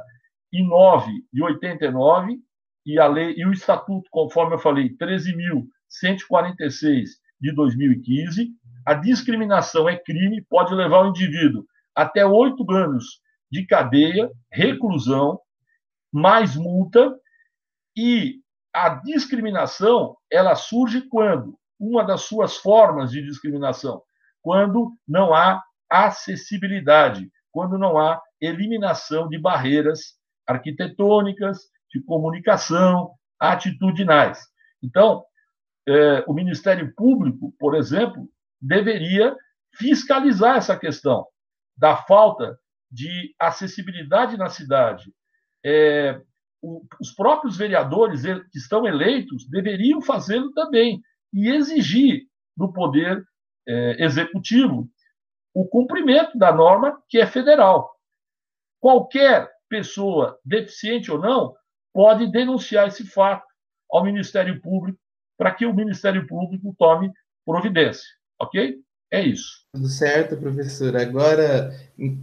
de 1.34 1.42
89, 1.42 2.38
e 2.86 3.00
a 3.00 3.08
lei 3.08 3.34
e 3.36 3.44
o 3.46 3.52
estatuto, 3.52 4.08
conforme 4.12 4.54
eu 4.56 4.60
falei, 4.60 4.96
13.146 4.96 7.06
de 7.42 7.52
2015, 7.56 8.52
a 8.86 8.94
discriminação 8.94 9.90
é 9.90 9.98
crime, 9.98 10.46
pode 10.50 10.76
levar 10.76 11.04
o 11.04 11.08
indivíduo 11.08 11.66
até 11.96 12.26
oito 12.26 12.70
anos 12.72 13.23
de 13.54 13.68
cadeia, 13.68 14.32
reclusão, 14.52 15.40
mais 16.12 16.56
multa, 16.56 17.16
e 17.96 18.42
a 18.74 18.90
discriminação 18.90 20.18
ela 20.32 20.56
surge 20.56 21.04
quando 21.04 21.56
uma 21.80 22.04
das 22.04 22.22
suas 22.22 22.58
formas 22.58 23.12
de 23.12 23.22
discriminação, 23.24 24.02
quando 24.42 24.92
não 25.08 25.36
há 25.36 25.64
acessibilidade, 25.88 27.32
quando 27.52 27.78
não 27.78 28.00
há 28.00 28.20
eliminação 28.42 29.30
de 29.30 29.38
barreiras 29.38 30.16
arquitetônicas, 30.48 31.60
de 31.92 32.02
comunicação, 32.02 33.12
atitudinais. 33.40 34.42
Então, 34.82 35.24
é, 35.88 36.24
o 36.26 36.34
Ministério 36.34 36.92
Público, 36.96 37.54
por 37.60 37.76
exemplo, 37.76 38.28
deveria 38.60 39.38
fiscalizar 39.76 40.58
essa 40.58 40.76
questão 40.76 41.28
da 41.78 41.96
falta 41.96 42.58
de 42.94 43.34
acessibilidade 43.40 44.38
na 44.38 44.50
cidade. 44.50 45.12
É, 45.66 46.22
o, 46.62 46.86
os 47.02 47.12
próprios 47.12 47.58
vereadores 47.58 48.22
que 48.24 48.58
estão 48.58 48.86
eleitos 48.86 49.50
deveriam 49.50 50.02
fazê-lo 50.02 50.52
também 50.54 51.02
e 51.34 51.50
exigir 51.50 52.28
do 52.56 52.72
Poder 52.72 53.26
é, 53.68 54.04
Executivo 54.04 54.88
o 55.54 55.68
cumprimento 55.68 56.38
da 56.38 56.52
norma 56.52 57.02
que 57.10 57.20
é 57.20 57.26
federal. 57.26 57.92
Qualquer 58.80 59.50
pessoa, 59.70 60.40
deficiente 60.46 61.12
ou 61.12 61.20
não, 61.20 61.56
pode 61.94 62.32
denunciar 62.32 62.88
esse 62.88 63.06
fato 63.06 63.46
ao 63.90 64.04
Ministério 64.04 64.60
Público 64.62 65.00
para 65.38 65.54
que 65.54 65.66
o 65.66 65.74
Ministério 65.74 66.28
Público 66.28 66.76
tome 66.78 67.12
providência. 67.46 68.08
Ok? 68.40 68.80
É 69.14 69.22
isso. 69.22 69.62
Tudo 69.72 69.88
certo, 69.88 70.36
professor. 70.36 70.98
Agora, 70.98 71.72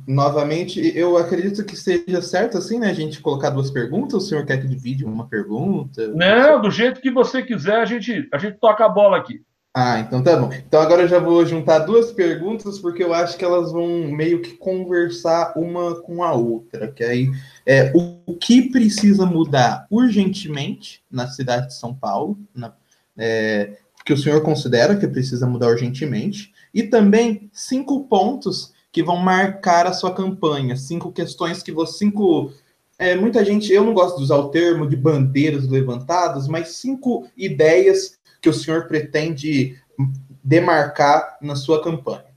novamente, 0.09 0.80
eu 0.99 1.16
acredito 1.16 1.64
que 1.64 1.76
seja 1.76 2.20
certo 2.20 2.59
assim, 2.59 2.80
né? 2.80 2.91
A 2.91 2.93
gente 2.93 3.20
colocar 3.20 3.51
duas 3.51 3.70
perguntas. 3.70 4.24
O 4.24 4.26
senhor 4.26 4.45
quer 4.45 4.61
que 4.61 4.66
divide 4.66 5.05
uma 5.05 5.28
pergunta? 5.28 6.09
Não, 6.09 6.61
do 6.61 6.68
jeito 6.68 7.01
que 7.01 7.09
você 7.09 7.45
quiser, 7.45 7.76
a 7.76 7.84
gente, 7.84 8.28
a 8.32 8.38
gente 8.38 8.59
toca 8.59 8.84
a 8.84 8.88
bola 8.88 9.18
aqui. 9.18 9.41
Ah, 9.72 10.01
então 10.01 10.20
tá 10.20 10.36
bom. 10.36 10.53
Então 10.53 10.80
agora 10.80 11.03
eu 11.03 11.09
já 11.09 11.20
vou 11.20 11.47
juntar 11.47 11.78
duas 11.78 12.11
perguntas, 12.11 12.80
porque 12.80 13.05
eu 13.05 13.14
acho 13.14 13.38
que 13.38 13.45
elas 13.45 13.70
vão 13.70 14.09
meio 14.09 14.43
que 14.43 14.57
conversar 14.57 15.53
uma 15.55 15.95
com 16.03 16.24
a 16.24 16.32
outra. 16.32 16.91
Que 16.91 17.05
aí 17.05 17.30
é 17.64 17.93
o 17.95 18.34
que 18.34 18.68
precisa 18.68 19.24
mudar 19.24 19.86
urgentemente 19.88 21.05
na 21.09 21.28
cidade 21.28 21.68
de 21.68 21.74
São 21.74 21.95
Paulo, 21.95 22.36
na, 22.53 22.72
é, 23.16 23.76
que 24.11 24.15
o 24.15 24.17
senhor 24.17 24.43
considera 24.43 24.97
que 24.97 25.07
precisa 25.07 25.47
mudar 25.47 25.69
urgentemente, 25.69 26.53
e 26.75 26.83
também 26.83 27.49
cinco 27.53 28.09
pontos 28.09 28.75
que 28.91 29.05
vão 29.05 29.17
marcar 29.17 29.87
a 29.87 29.93
sua 29.93 30.13
campanha, 30.13 30.75
cinco 30.75 31.13
questões 31.13 31.63
que 31.63 31.71
você. 31.71 31.99
Cinco. 31.99 32.53
É, 32.99 33.15
muita 33.15 33.45
gente, 33.45 33.73
eu 33.73 33.85
não 33.85 33.95
gosto 33.95 34.17
de 34.17 34.25
usar 34.25 34.35
o 34.39 34.49
termo 34.49 34.89
de 34.89 34.97
bandeiras 34.97 35.69
levantadas, 35.69 36.49
mas 36.49 36.71
cinco 36.71 37.31
ideias 37.37 38.19
que 38.43 38.49
o 38.49 38.53
senhor 38.53 38.89
pretende 38.89 39.81
demarcar 40.43 41.39
na 41.41 41.55
sua 41.55 41.81
campanha? 41.81 42.35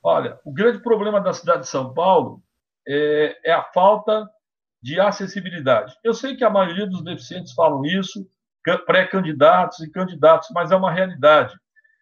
Olha, 0.00 0.38
o 0.44 0.52
grande 0.52 0.78
problema 0.78 1.20
da 1.20 1.32
cidade 1.32 1.62
de 1.62 1.68
São 1.68 1.92
Paulo 1.92 2.40
é, 2.86 3.36
é 3.44 3.52
a 3.52 3.64
falta 3.64 4.24
de 4.80 5.00
acessibilidade. 5.00 5.96
Eu 6.04 6.14
sei 6.14 6.36
que 6.36 6.44
a 6.44 6.48
maioria 6.48 6.86
dos 6.86 7.02
deficientes 7.02 7.54
falam 7.54 7.84
isso, 7.84 8.24
pré-candidatos 8.86 9.80
e 9.80 9.90
candidatos, 9.90 10.48
mas 10.54 10.70
é 10.70 10.76
uma 10.76 10.92
realidade. 10.92 11.54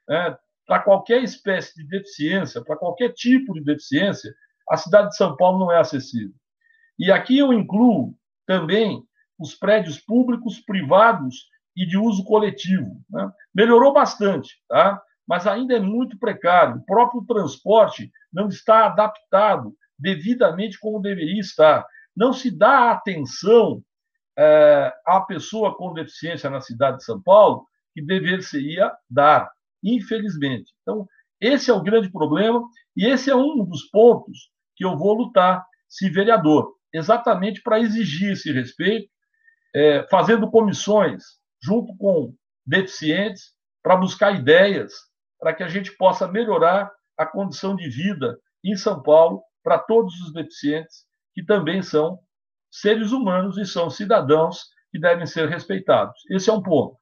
Né? 0.08 0.36
Para 0.66 0.80
qualquer 0.80 1.22
espécie 1.22 1.74
de 1.76 1.88
deficiência, 1.88 2.62
para 2.62 2.76
qualquer 2.76 3.12
tipo 3.12 3.54
de 3.54 3.62
deficiência, 3.62 4.34
a 4.68 4.76
cidade 4.76 5.10
de 5.10 5.16
São 5.16 5.36
Paulo 5.36 5.58
não 5.58 5.72
é 5.72 5.78
acessível. 5.78 6.34
E 6.98 7.10
aqui 7.10 7.38
eu 7.38 7.52
incluo 7.52 8.14
também 8.46 9.02
os 9.38 9.54
prédios 9.54 9.98
públicos, 9.98 10.58
privados 10.58 11.46
e 11.76 11.86
de 11.86 11.96
uso 11.96 12.24
coletivo. 12.24 13.00
Né? 13.08 13.30
Melhorou 13.54 13.92
bastante, 13.92 14.56
tá? 14.68 15.00
mas 15.26 15.46
ainda 15.46 15.76
é 15.76 15.80
muito 15.80 16.18
precário. 16.18 16.76
O 16.76 16.84
próprio 16.84 17.24
transporte 17.24 18.10
não 18.32 18.48
está 18.48 18.86
adaptado 18.86 19.74
devidamente 19.98 20.78
como 20.78 21.00
deveria 21.00 21.40
estar. 21.40 21.86
Não 22.16 22.32
se 22.32 22.50
dá 22.50 22.90
atenção 22.90 23.82
é, 24.38 24.92
à 25.04 25.20
pessoa 25.20 25.76
com 25.76 25.92
deficiência 25.92 26.48
na 26.48 26.60
cidade 26.60 26.98
de 26.98 27.04
São 27.04 27.20
Paulo 27.20 27.66
que 27.92 28.00
deveria 28.00 28.92
dar, 29.10 29.50
infelizmente. 29.82 30.72
Então, 30.82 31.06
esse 31.40 31.70
é 31.70 31.74
o 31.74 31.82
grande 31.82 32.10
problema 32.10 32.62
e 32.96 33.06
esse 33.06 33.30
é 33.30 33.34
um 33.34 33.64
dos 33.64 33.84
pontos 33.90 34.50
que 34.76 34.84
eu 34.84 34.96
vou 34.96 35.14
lutar, 35.14 35.64
se 35.88 36.08
vereador, 36.08 36.72
exatamente 36.92 37.62
para 37.62 37.80
exigir 37.80 38.32
esse 38.32 38.52
respeito, 38.52 39.08
é, 39.74 40.06
fazendo 40.08 40.50
comissões 40.50 41.24
junto 41.60 41.96
com 41.96 42.32
deficientes, 42.64 43.56
para 43.82 43.96
buscar 43.96 44.32
ideias 44.32 44.92
para 45.40 45.54
que 45.54 45.62
a 45.62 45.68
gente 45.68 45.96
possa 45.96 46.28
melhorar 46.28 46.90
a 47.16 47.24
condição 47.24 47.74
de 47.74 47.88
vida 47.88 48.38
em 48.62 48.76
São 48.76 49.02
Paulo 49.02 49.42
para 49.62 49.78
todos 49.78 50.14
os 50.20 50.32
deficientes, 50.32 51.06
que 51.34 51.44
também 51.44 51.82
são 51.82 52.18
seres 52.70 53.12
humanos 53.12 53.58
e 53.58 53.64
são 53.64 53.90
cidadãos 53.90 54.66
que 54.90 54.98
devem 54.98 55.26
ser 55.26 55.48
respeitados. 55.48 56.18
Esse 56.30 56.50
é 56.50 56.52
um 56.52 56.62
ponto. 56.62 56.96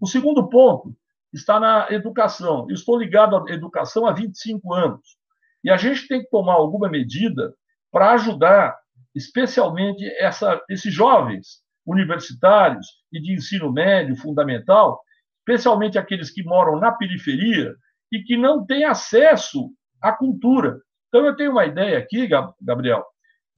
O 0.00 0.06
segundo 0.06 0.48
ponto 0.48 0.94
está 1.32 1.60
na 1.60 1.88
educação. 1.90 2.66
Eu 2.68 2.74
estou 2.74 2.98
ligado 2.98 3.36
à 3.36 3.52
educação 3.52 4.06
há 4.06 4.12
25 4.12 4.72
anos. 4.72 5.18
E 5.62 5.70
a 5.70 5.76
gente 5.76 6.08
tem 6.08 6.20
que 6.22 6.30
tomar 6.30 6.54
alguma 6.54 6.88
medida 6.88 7.54
para 7.92 8.12
ajudar, 8.12 8.76
especialmente 9.14 10.04
essa, 10.18 10.60
esses 10.68 10.92
jovens 10.92 11.62
universitários 11.86 12.86
e 13.12 13.20
de 13.20 13.34
ensino 13.34 13.72
médio 13.72 14.16
fundamental, 14.16 15.00
especialmente 15.38 15.98
aqueles 15.98 16.30
que 16.30 16.42
moram 16.42 16.78
na 16.78 16.92
periferia 16.92 17.74
e 18.12 18.22
que 18.22 18.36
não 18.36 18.64
têm 18.64 18.84
acesso 18.84 19.70
à 20.00 20.12
cultura. 20.12 20.80
Então, 21.08 21.26
eu 21.26 21.36
tenho 21.36 21.50
uma 21.50 21.66
ideia 21.66 21.98
aqui, 21.98 22.28
Gabriel, 22.60 23.04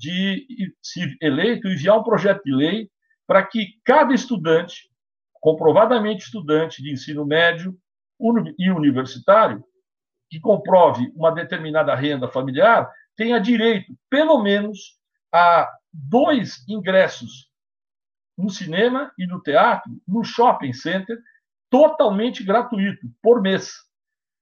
de, 0.03 0.75
se 0.83 1.17
eleito, 1.21 1.69
enviar 1.69 1.97
um 1.97 2.03
projeto 2.03 2.43
de 2.45 2.53
lei 2.53 2.91
para 3.25 3.47
que 3.47 3.81
cada 3.85 4.13
estudante, 4.13 4.91
comprovadamente 5.41 6.25
estudante 6.25 6.83
de 6.83 6.93
ensino 6.93 7.25
médio 7.25 7.77
e 8.59 8.71
universitário, 8.71 9.65
que 10.29 10.41
comprove 10.41 11.13
uma 11.15 11.31
determinada 11.31 11.95
renda 11.95 12.27
familiar, 12.27 12.91
tenha 13.17 13.39
direito, 13.39 13.95
pelo 14.11 14.43
menos, 14.43 14.99
a 15.33 15.69
dois 15.93 16.65
ingressos 16.69 17.49
no 18.37 18.51
cinema 18.51 19.13
e 19.17 19.27
no 19.27 19.41
teatro, 19.41 19.91
no 20.07 20.25
shopping 20.25 20.73
center, 20.73 21.17
totalmente 21.71 22.43
gratuito, 22.43 23.07
por 23.23 23.41
mês. 23.41 23.73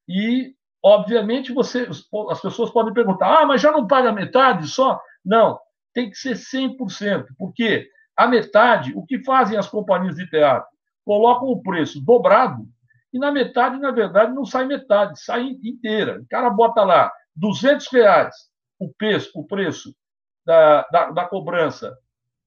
E, 0.09 0.55
obviamente, 0.83 1.53
você, 1.53 1.87
as 2.31 2.41
pessoas 2.41 2.71
podem 2.71 2.95
perguntar: 2.95 3.43
ah, 3.43 3.47
mas 3.47 3.61
já 3.61 3.71
não 3.71 3.87
paga 3.87 4.13
metade 4.13 4.67
só? 4.69 5.01
Não, 5.25 5.59
tem 5.93 6.11
que 6.11 6.17
ser 6.17 6.37
100%, 6.37 7.27
porque 7.39 7.89
a 8.17 8.27
metade, 8.27 8.93
o 8.95 9.05
que 9.05 9.23
fazem 9.25 9.59
as 9.59 9.69
companhias 9.69 10.17
de 10.17 10.29
teatro? 10.29 10.69
Colocam 11.05 11.49
o 11.49 11.63
preço 11.63 12.01
dobrado 12.05 12.67
e 13.13 13.19
na 13.19 13.33
metade, 13.33 13.79
na 13.79 13.91
verdade, 13.91 14.33
não 14.33 14.45
sai 14.45 14.67
metade, 14.67 15.21
sai 15.21 15.57
inteira. 15.63 16.21
O 16.21 16.27
cara 16.29 16.49
bota 16.51 16.85
lá 16.85 17.13
200 17.35 17.87
reais 17.93 18.35
o 18.79 18.93
preço, 18.93 19.31
o 19.35 19.47
preço 19.47 19.95
da, 20.45 20.83
da, 20.91 21.11
da 21.11 21.25
cobrança 21.27 21.97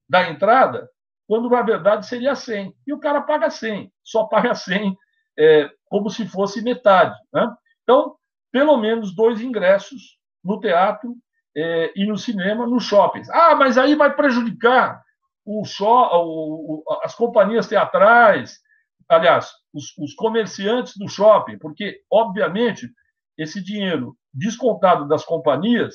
da 0.09 0.29
entrada, 0.29 0.89
quando 1.27 1.49
na 1.49 1.61
verdade 1.61 2.07
seria 2.07 2.35
100. 2.35 2.73
E 2.87 2.93
o 2.93 2.99
cara 2.99 3.21
paga 3.21 3.49
100, 3.49 3.91
só 4.03 4.25
paga 4.25 4.55
100 4.55 4.97
é, 5.37 5.69
como 5.85 6.09
se 6.09 6.27
fosse 6.27 6.61
metade. 6.61 7.15
Né? 7.33 7.51
Então, 7.83 8.15
pelo 8.51 8.77
menos 8.77 9.15
dois 9.15 9.41
ingressos 9.41 10.17
no 10.43 10.59
teatro 10.59 11.15
é, 11.55 11.91
e 11.95 12.05
no 12.05 12.17
cinema, 12.17 12.65
nos 12.65 12.85
shoppings. 12.85 13.29
Ah, 13.29 13.55
mas 13.55 13.77
aí 13.77 13.95
vai 13.95 14.13
prejudicar 14.15 15.01
o 15.45 15.63
o, 15.81 16.83
as 17.03 17.13
companhias 17.15 17.67
teatrais, 17.67 18.59
aliás, 19.09 19.51
os, 19.73 19.97
os 19.97 20.13
comerciantes 20.13 20.93
do 20.97 21.07
shopping, 21.07 21.57
porque, 21.57 22.01
obviamente, 22.11 22.89
esse 23.37 23.61
dinheiro 23.61 24.15
descontado 24.33 25.07
das 25.07 25.25
companhias 25.25 25.93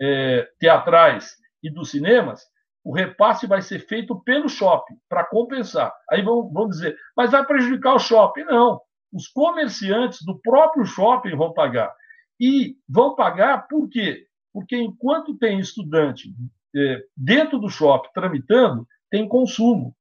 é, 0.00 0.46
teatrais 0.58 1.36
e 1.62 1.70
dos 1.70 1.90
cinemas 1.90 2.42
o 2.86 2.92
repasse 2.92 3.48
vai 3.48 3.60
ser 3.62 3.80
feito 3.80 4.14
pelo 4.20 4.48
shopping, 4.48 4.94
para 5.08 5.24
compensar. 5.24 5.92
Aí 6.08 6.22
vão, 6.22 6.48
vão 6.52 6.68
dizer, 6.68 6.96
mas 7.16 7.32
vai 7.32 7.44
prejudicar 7.44 7.94
o 7.94 7.98
shopping. 7.98 8.44
Não. 8.44 8.80
Os 9.12 9.26
comerciantes 9.26 10.24
do 10.24 10.38
próprio 10.38 10.84
shopping 10.86 11.34
vão 11.34 11.52
pagar. 11.52 11.92
E 12.38 12.76
vão 12.88 13.16
pagar 13.16 13.66
por 13.66 13.88
quê? 13.88 14.25
Porque 14.56 14.74
enquanto 14.74 15.36
tem 15.36 15.60
estudante 15.60 16.34
é, 16.74 17.04
dentro 17.14 17.58
do 17.58 17.68
shopping 17.68 18.08
tramitando, 18.14 18.88
tem 19.10 19.28
consumo. 19.28 19.94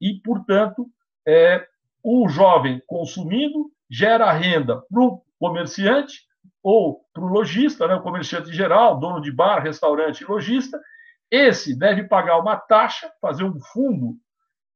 e, 0.00 0.20
portanto, 0.20 0.86
é, 1.26 1.66
o 2.04 2.28
jovem 2.28 2.80
consumindo 2.86 3.68
gera 3.90 4.30
renda 4.30 4.80
para 4.88 5.02
o 5.02 5.20
comerciante 5.40 6.20
ou 6.62 7.04
para 7.12 7.24
o 7.24 7.26
lojista, 7.26 7.88
né, 7.88 7.96
o 7.96 8.00
comerciante 8.00 8.52
geral, 8.52 9.00
dono 9.00 9.20
de 9.20 9.32
bar, 9.32 9.60
restaurante 9.60 10.20
e 10.20 10.26
lojista. 10.26 10.80
Esse 11.28 11.76
deve 11.76 12.04
pagar 12.04 12.38
uma 12.38 12.56
taxa, 12.56 13.10
fazer 13.20 13.42
um 13.42 13.58
fundo 13.58 14.14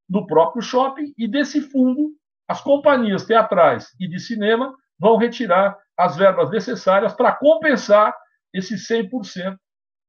no 0.09 0.27
próprio 0.27 0.61
shopping, 0.61 1.15
e 1.17 1.29
desse 1.29 1.61
fundo, 1.61 2.17
as 2.49 2.61
companhias 2.61 3.25
teatrais 3.25 3.95
e 4.01 4.09
de 4.09 4.19
cinema 4.19 4.75
vão 4.99 5.17
retirar 5.17 5.79
as 5.97 6.17
verbas 6.17 6.51
necessárias 6.51 7.15
para 7.15 7.31
compensar 7.31 8.13
esse 8.53 8.75
100% 8.75 9.57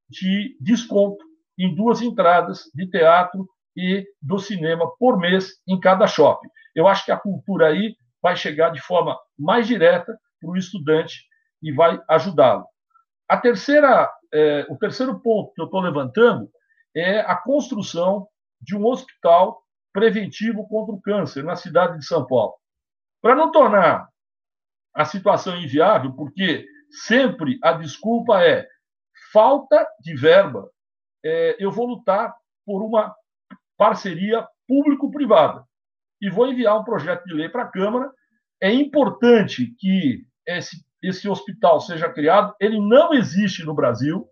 de 0.10 0.58
desconto 0.60 1.24
em 1.58 1.74
duas 1.76 2.02
entradas 2.02 2.64
de 2.74 2.90
teatro 2.90 3.48
e 3.76 4.06
do 4.22 4.40
cinema 4.40 4.92
por 4.98 5.18
mês 5.18 5.54
em 5.68 5.80
cada 5.80 6.08
shopping. 6.08 6.50
Eu 6.76 6.88
acho 6.88 7.06
que 7.06 7.12
a 7.12 7.18
cultura 7.18 7.68
aí 7.68 7.96
vai 8.22 8.36
chegar 8.36 8.70
de 8.72 8.82
forma 8.82 9.18
mais 9.38 9.68
direta 9.68 10.18
para 10.40 10.50
o 10.50 10.58
estudante 10.58 11.26
e 11.62 11.72
vai 11.72 12.00
ajudá-lo. 12.10 12.66
A 13.28 13.38
terceira, 13.38 14.12
é, 14.34 14.66
o 14.70 14.78
terceiro 14.78 15.20
ponto 15.22 15.54
que 15.54 15.62
eu 15.62 15.66
estou 15.66 15.80
levantando 15.80 16.50
é 16.96 17.20
a 17.20 17.36
construção 17.36 18.28
de 18.60 18.76
um 18.76 18.86
hospital 18.86 19.62
preventivo 19.94 20.68
contra 20.68 20.94
o 20.94 21.02
câncer 21.02 21.44
na 21.44 21.56
cidade 21.56 21.98
de 21.98 22.06
São 22.06 22.26
Paulo. 22.26 22.54
Para 23.22 23.36
não 23.36 23.52
tornar 23.52 24.08
a 24.94 25.06
situação 25.06 25.56
inviável, 25.58 26.14
porque 26.14 26.66
sempre 26.92 27.58
a 27.64 27.74
desculpa 27.74 28.42
é 28.44 28.68
falta 29.32 29.88
de 30.02 30.16
verba, 30.16 30.70
é, 31.24 31.56
eu 31.60 31.72
vou 31.72 31.86
lutar 31.88 32.34
por 32.66 32.84
uma 32.84 33.16
parceria 33.78 34.48
público-privada 34.68 35.64
e 36.22 36.30
vou 36.30 36.48
enviar 36.48 36.80
um 36.80 36.84
projeto 36.84 37.24
de 37.26 37.34
lei 37.34 37.50
para 37.50 37.64
a 37.64 37.72
Câmara. 37.72 38.12
É 38.62 38.72
importante 38.72 39.74
que 39.80 40.24
esse, 40.48 40.78
esse 41.02 41.28
hospital 41.28 41.82
seja 41.82 42.10
criado. 42.10 42.54
Ele 42.60 42.80
não 42.80 43.14
existe 43.14 43.66
no 43.66 43.74
Brasil, 43.74 44.28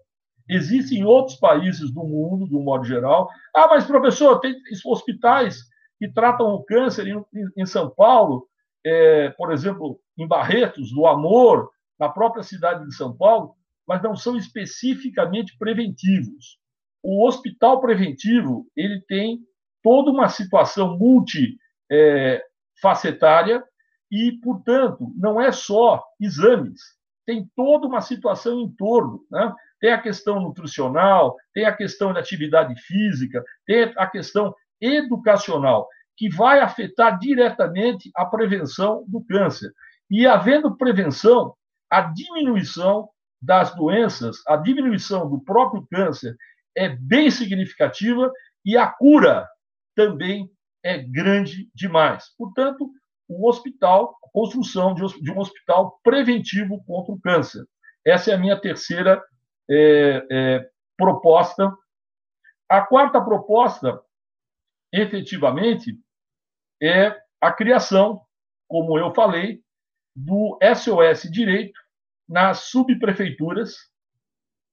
existe 0.47 0.95
em 0.95 1.03
outros 1.03 1.37
países 1.37 1.91
do 1.91 2.03
mundo, 2.03 2.47
de 2.47 2.55
um 2.55 2.63
modo 2.63 2.83
geral. 2.83 3.29
Ah, 3.55 3.67
mas 3.67 3.85
professor, 3.85 4.39
tem 4.39 4.55
hospitais 4.85 5.63
que 5.97 6.11
tratam 6.11 6.47
o 6.53 6.63
câncer 6.63 7.07
em, 7.07 7.23
em 7.57 7.65
São 7.65 7.89
Paulo, 7.89 8.47
é, 8.85 9.29
por 9.31 9.51
exemplo, 9.51 9.99
em 10.17 10.27
Barretos, 10.27 10.91
do 10.93 11.05
Amor, 11.05 11.69
na 11.99 12.09
própria 12.09 12.43
cidade 12.43 12.85
de 12.85 12.95
São 12.95 13.15
Paulo, 13.15 13.55
mas 13.87 14.01
não 14.01 14.15
são 14.15 14.37
especificamente 14.37 15.55
preventivos. 15.57 16.57
O 17.01 17.25
hospital 17.25 17.81
preventivo 17.81 18.67
ele 18.75 19.01
tem 19.01 19.39
toda 19.81 20.11
uma 20.11 20.29
situação 20.29 20.97
multifacetária 20.97 23.55
é, 23.55 23.63
e, 24.11 24.33
portanto, 24.43 25.11
não 25.15 25.39
é 25.39 25.51
só 25.51 26.03
exames, 26.19 26.81
tem 27.25 27.49
toda 27.55 27.87
uma 27.87 28.01
situação 28.01 28.59
em 28.59 28.69
torno. 28.71 29.21
Né? 29.31 29.53
Tem 29.79 29.91
a 29.91 30.01
questão 30.01 30.41
nutricional, 30.41 31.35
tem 31.53 31.65
a 31.65 31.75
questão 31.75 32.11
da 32.11 32.19
atividade 32.19 32.75
física, 32.81 33.43
tem 33.65 33.93
a 33.95 34.07
questão 34.07 34.53
educacional, 34.81 35.87
que 36.17 36.29
vai 36.29 36.59
afetar 36.59 37.17
diretamente 37.19 38.09
a 38.15 38.25
prevenção 38.25 39.05
do 39.07 39.23
câncer. 39.23 39.71
E 40.09 40.25
havendo 40.25 40.75
prevenção, 40.75 41.53
a 41.89 42.01
diminuição 42.01 43.09
das 43.41 43.73
doenças, 43.75 44.37
a 44.47 44.57
diminuição 44.57 45.29
do 45.29 45.39
próprio 45.39 45.85
câncer 45.89 46.35
é 46.75 46.89
bem 46.89 47.31
significativa 47.31 48.31
e 48.65 48.77
a 48.77 48.87
cura 48.87 49.47
também 49.95 50.49
é 50.83 50.97
grande 50.97 51.69
demais. 51.73 52.33
Portanto, 52.37 52.91
o 53.27 53.47
hospital, 53.47 54.17
a 54.23 54.29
construção 54.31 54.93
de 54.93 55.31
um 55.31 55.39
hospital 55.39 55.99
preventivo 56.03 56.83
contra 56.85 57.13
o 57.13 57.19
câncer. 57.19 57.65
Essa 58.05 58.31
é 58.31 58.33
a 58.33 58.37
minha 58.37 58.59
terceira 58.59 59.21
é, 59.69 60.25
é, 60.31 60.69
proposta. 60.97 61.71
A 62.67 62.81
quarta 62.81 63.21
proposta, 63.21 64.01
efetivamente, 64.91 65.97
é 66.81 67.15
a 67.41 67.51
criação, 67.51 68.21
como 68.67 68.97
eu 68.97 69.13
falei, 69.13 69.61
do 70.19 70.59
SOS 70.61 71.31
Direito 71.31 71.79
nas 72.27 72.65
subprefeituras, 72.65 73.77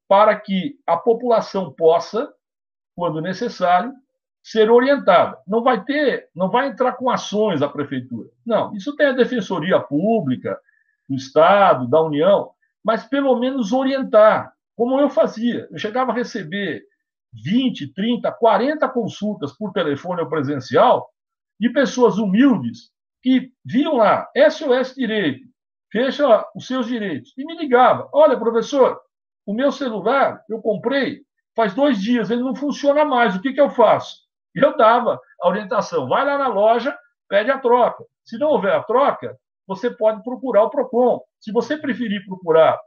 para 0.09 0.39
que 0.39 0.79
a 0.87 0.97
população 0.97 1.73
possa, 1.73 2.33
quando 2.95 3.21
necessário, 3.21 3.93
ser 4.43 4.71
orientada. 4.71 5.39
Não 5.47 5.63
vai 5.63 5.85
ter, 5.85 6.29
não 6.35 6.51
vai 6.51 6.69
entrar 6.69 6.93
com 6.93 7.11
ações 7.11 7.63
a 7.63 7.69
prefeitura. 7.69 8.29
Não, 8.45 8.75
isso 8.75 8.95
tem 8.97 9.07
a 9.07 9.13
defensoria 9.13 9.81
pública 9.81 10.59
do 11.09 11.15
estado, 11.15 11.89
da 11.89 12.03
União, 12.03 12.51
mas 12.85 13.05
pelo 13.05 13.39
menos 13.39 13.73
orientar, 13.73 14.53
como 14.77 15.01
eu 15.01 15.09
fazia. 15.09 15.69
Eu 15.71 15.79
chegava 15.79 16.13
a 16.13 16.15
receber 16.15 16.85
20, 17.33 17.93
30, 17.93 18.33
40 18.33 18.89
consultas 18.89 19.53
por 19.53 19.73
telefone 19.73 20.21
ou 20.23 20.29
presencial 20.29 21.09
de 21.59 21.71
pessoas 21.71 22.19
humildes 22.19 22.91
que 23.27 23.51
viam 23.65 23.97
lá 23.97 24.31
SOS 24.37 24.95
Direito, 24.95 25.49
fecha 25.91 26.47
os 26.55 26.65
seus 26.65 26.87
direitos 26.87 27.33
e 27.37 27.45
me 27.45 27.57
ligava: 27.57 28.09
"Olha, 28.13 28.39
professor, 28.39 29.01
o 29.45 29.53
meu 29.53 29.73
celular 29.73 30.45
eu 30.49 30.63
comprei 30.63 31.23
faz 31.57 31.75
dois 31.75 32.01
dias, 32.01 32.31
ele 32.31 32.45
não 32.45 32.55
funciona 32.55 33.05
mais. 33.05 33.35
O 33.35 33.43
que, 33.43 33.53
que 33.53 33.61
eu 33.61 33.69
faço? 33.69 34.15
eu 34.55 34.77
dava 34.77 35.21
a 35.43 35.49
orientação: 35.49 36.09
vai 36.09 36.25
lá 36.25 36.39
na 36.39 36.47
loja, 36.47 36.97
pede 37.29 37.51
a 37.51 37.59
troca. 37.59 38.05
Se 38.25 38.39
não 38.39 38.47
houver 38.47 38.73
a 38.73 38.85
troca, 38.85 39.37
você 39.67 39.91
pode 39.91 40.23
procurar 40.23 40.63
o 40.63 40.71
PROCON. 40.71 41.21
Se 41.41 41.51
você 41.51 41.77
preferir 41.77 42.25
procurar, 42.25 42.79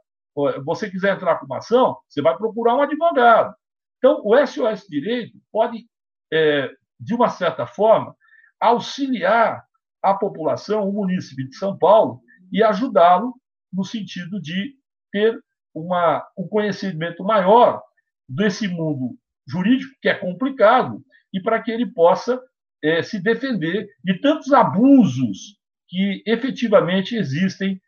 você 0.64 0.90
quiser 0.90 1.16
entrar 1.16 1.38
com 1.38 1.44
uma 1.44 1.58
ação, 1.58 1.98
você 2.08 2.22
vai 2.22 2.34
procurar 2.34 2.76
um 2.76 2.80
advogado. 2.80 3.54
Então, 3.98 4.22
o 4.24 4.34
SOS 4.46 4.86
Direito 4.88 5.36
pode, 5.52 5.84
é, 6.32 6.70
de 6.98 7.14
uma 7.14 7.28
certa 7.28 7.66
forma, 7.66 8.16
auxiliar 8.58 9.68
a 10.02 10.14
população, 10.14 10.88
o 10.88 10.92
município 10.92 11.48
de 11.48 11.56
São 11.56 11.76
Paulo, 11.76 12.20
e 12.52 12.62
ajudá-lo 12.62 13.34
no 13.72 13.84
sentido 13.84 14.40
de 14.40 14.74
ter 15.12 15.38
uma, 15.74 16.26
um 16.36 16.48
conhecimento 16.48 17.22
maior 17.22 17.82
desse 18.28 18.68
mundo 18.68 19.16
jurídico, 19.46 19.92
que 20.00 20.08
é 20.08 20.14
complicado, 20.14 21.02
e 21.32 21.40
para 21.40 21.60
que 21.62 21.70
ele 21.70 21.86
possa 21.86 22.40
é, 22.82 23.02
se 23.02 23.20
defender 23.20 23.88
de 24.02 24.20
tantos 24.20 24.52
abusos 24.52 25.58
que 25.88 26.22
efetivamente 26.26 27.16
existem 27.16 27.80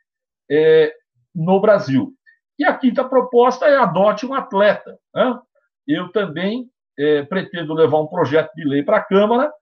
é, 0.50 0.92
no 1.34 1.60
Brasil. 1.60 2.12
E 2.58 2.64
a 2.64 2.76
quinta 2.76 3.04
proposta 3.04 3.66
é 3.66 3.76
adote 3.76 4.26
um 4.26 4.34
atleta. 4.34 4.98
Né? 5.14 5.38
Eu 5.86 6.10
também 6.12 6.68
é, 6.98 7.22
pretendo 7.22 7.72
levar 7.74 8.00
um 8.00 8.06
projeto 8.06 8.52
de 8.54 8.64
lei 8.64 8.82
para 8.82 8.98
a 8.98 9.04
Câmara 9.04 9.52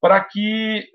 para 0.00 0.22
que 0.22 0.88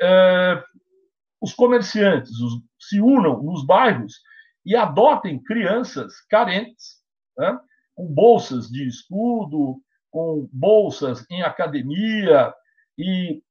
os 1.42 1.54
comerciantes 1.54 2.40
os, 2.40 2.62
se 2.80 3.02
unam 3.02 3.42
nos 3.42 3.66
bairros 3.66 4.22
e 4.66 4.76
adotem 4.76 5.42
crianças 5.42 6.22
carentes, 6.30 7.02
né? 7.38 7.60
com 7.96 8.06
bolsas 8.06 8.68
de 8.68 8.88
estudo, 8.88 9.82
com 10.12 10.48
bolsas 10.54 11.26
em 11.30 11.42
academia 11.42 12.54
e 12.98 13.42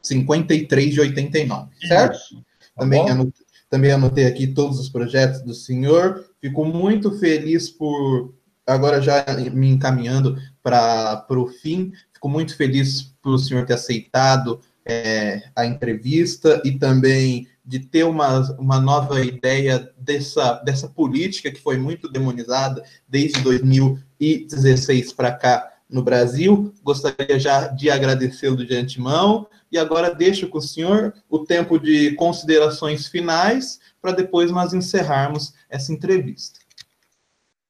53 0.00 0.94
de 0.94 1.00
89, 1.02 1.68
certo? 1.86 2.14
Isso. 2.14 2.42
Também, 2.78 3.10
anotei, 3.10 3.44
também 3.68 3.92
anotei 3.92 4.24
aqui 4.24 4.46
todos 4.46 4.80
os 4.80 4.88
projetos 4.88 5.42
do 5.42 5.52
senhor. 5.52 6.24
Fico 6.40 6.64
muito 6.64 7.12
feliz 7.18 7.68
por, 7.68 8.32
agora 8.66 9.02
já 9.02 9.22
me 9.52 9.68
encaminhando 9.68 10.38
para 10.64 11.26
o 11.28 11.46
fim, 11.46 11.92
fico 12.14 12.26
muito 12.26 12.56
feliz 12.56 13.14
por 13.22 13.34
o 13.34 13.38
senhor 13.38 13.66
ter 13.66 13.74
aceitado 13.74 14.58
é, 14.82 15.42
a 15.54 15.66
entrevista 15.66 16.62
e 16.64 16.72
também 16.72 17.46
de 17.64 17.78
ter 17.78 18.04
uma, 18.04 18.40
uma 18.58 18.80
nova 18.80 19.20
ideia 19.22 19.90
dessa, 19.98 20.54
dessa 20.64 20.88
política 20.88 21.50
que 21.50 21.60
foi 21.60 21.76
muito 21.76 22.08
demonizada 22.10 22.82
desde 23.06 23.40
2016 23.42 25.12
para 25.12 25.32
cá 25.32 25.70
no 25.88 26.02
Brasil. 26.02 26.74
Gostaria 26.82 27.38
já 27.38 27.68
de 27.68 27.90
agradecê-lo 27.90 28.64
de 28.64 28.74
antemão 28.74 29.46
e 29.70 29.78
agora 29.78 30.14
deixo 30.14 30.48
com 30.48 30.58
o 30.58 30.62
senhor 30.62 31.14
o 31.28 31.40
tempo 31.40 31.78
de 31.78 32.12
considerações 32.12 33.06
finais 33.06 33.80
para 34.00 34.12
depois 34.12 34.50
nós 34.50 34.72
encerrarmos 34.72 35.52
essa 35.68 35.92
entrevista. 35.92 36.63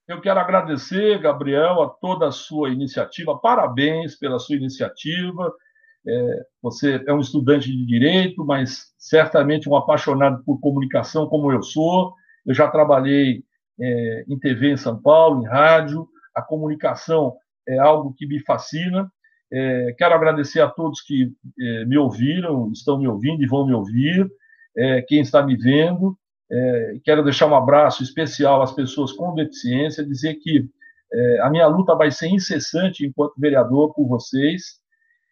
Eu 0.06 0.20
quero 0.20 0.38
agradecer, 0.38 1.18
Gabriel, 1.18 1.82
a 1.82 1.88
toda 1.88 2.28
a 2.28 2.32
sua 2.32 2.68
iniciativa. 2.68 3.38
Parabéns 3.38 4.14
pela 4.14 4.38
sua 4.38 4.56
iniciativa. 4.56 5.50
É, 6.06 6.46
você 6.62 7.02
é 7.06 7.14
um 7.14 7.20
estudante 7.20 7.70
de 7.72 7.86
direito, 7.86 8.44
mas 8.44 8.92
certamente 8.98 9.66
um 9.66 9.74
apaixonado 9.74 10.44
por 10.44 10.60
comunicação, 10.60 11.26
como 11.26 11.50
eu 11.50 11.62
sou. 11.62 12.12
Eu 12.44 12.54
já 12.54 12.68
trabalhei 12.70 13.42
é, 13.80 14.24
em 14.28 14.38
TV 14.38 14.72
em 14.72 14.76
São 14.76 15.00
Paulo, 15.00 15.42
em 15.42 15.46
rádio. 15.46 16.06
A 16.34 16.42
comunicação 16.42 17.34
é 17.66 17.78
algo 17.78 18.12
que 18.12 18.26
me 18.26 18.40
fascina. 18.40 19.10
É, 19.50 19.94
quero 19.96 20.14
agradecer 20.14 20.60
a 20.60 20.68
todos 20.68 21.00
que 21.00 21.32
é, 21.58 21.84
me 21.86 21.96
ouviram, 21.96 22.70
estão 22.72 22.98
me 22.98 23.08
ouvindo 23.08 23.42
e 23.42 23.46
vão 23.46 23.66
me 23.66 23.72
ouvir, 23.72 24.30
é, 24.76 25.00
quem 25.00 25.20
está 25.20 25.42
me 25.42 25.56
vendo. 25.56 26.14
É, 26.50 26.98
quero 27.04 27.24
deixar 27.24 27.46
um 27.46 27.54
abraço 27.54 28.02
especial 28.02 28.62
às 28.62 28.72
pessoas 28.72 29.12
com 29.12 29.34
deficiência, 29.34 30.04
dizer 30.04 30.34
que 30.36 30.68
a 31.42 31.48
minha 31.48 31.68
luta 31.68 31.94
vai 31.94 32.10
ser 32.10 32.26
incessante 32.26 33.06
enquanto 33.06 33.38
vereador 33.38 33.94
por 33.94 34.04
vocês 34.08 34.80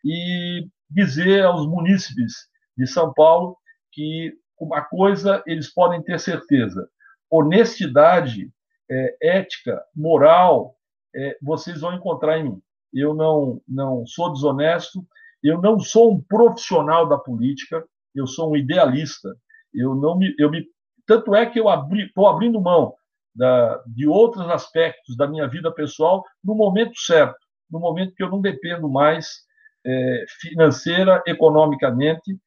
e 0.05 0.69
dizer 0.89 1.45
aos 1.45 1.67
munícipes 1.67 2.33
de 2.77 2.87
São 2.87 3.13
Paulo 3.13 3.57
que 3.91 4.33
uma 4.61 4.83
coisa 4.83 5.43
eles 5.47 5.73
podem 5.73 6.03
ter 6.03 6.19
certeza: 6.21 6.89
honestidade, 7.31 8.51
é, 8.91 9.17
ética, 9.21 9.83
moral, 9.95 10.77
é, 11.15 11.37
vocês 11.43 11.81
vão 11.81 11.95
encontrar 11.95 12.39
em 12.39 12.45
mim. 12.45 12.63
Eu 12.93 13.15
não, 13.15 13.61
não 13.67 14.07
sou 14.07 14.33
desonesto, 14.33 15.05
eu 15.43 15.61
não 15.61 15.79
sou 15.79 16.13
um 16.13 16.21
profissional 16.21 17.09
da 17.09 17.17
política, 17.17 17.85
eu 18.15 18.27
sou 18.27 18.53
um 18.53 18.57
idealista. 18.57 19.35
Eu 19.75 19.95
não 19.95 20.19
me, 20.19 20.35
eu 20.39 20.51
me 20.51 20.67
tanto 21.13 21.35
é 21.35 21.45
que 21.45 21.61
eu 21.61 21.69
estou 21.69 22.27
abri, 22.27 22.35
abrindo 22.35 22.59
mão 22.59 22.95
da, 23.35 23.83
de 23.87 24.07
outros 24.07 24.49
aspectos 24.49 25.15
da 25.15 25.27
minha 25.27 25.47
vida 25.47 25.71
pessoal 25.71 26.25
no 26.43 26.55
momento 26.55 26.99
certo, 26.99 27.37
no 27.71 27.79
momento 27.79 28.15
que 28.15 28.23
eu 28.23 28.31
não 28.31 28.41
dependo 28.41 28.89
mais 28.89 29.43
é, 29.85 30.25
financeira, 30.41 31.23
economicamente, 31.27 32.39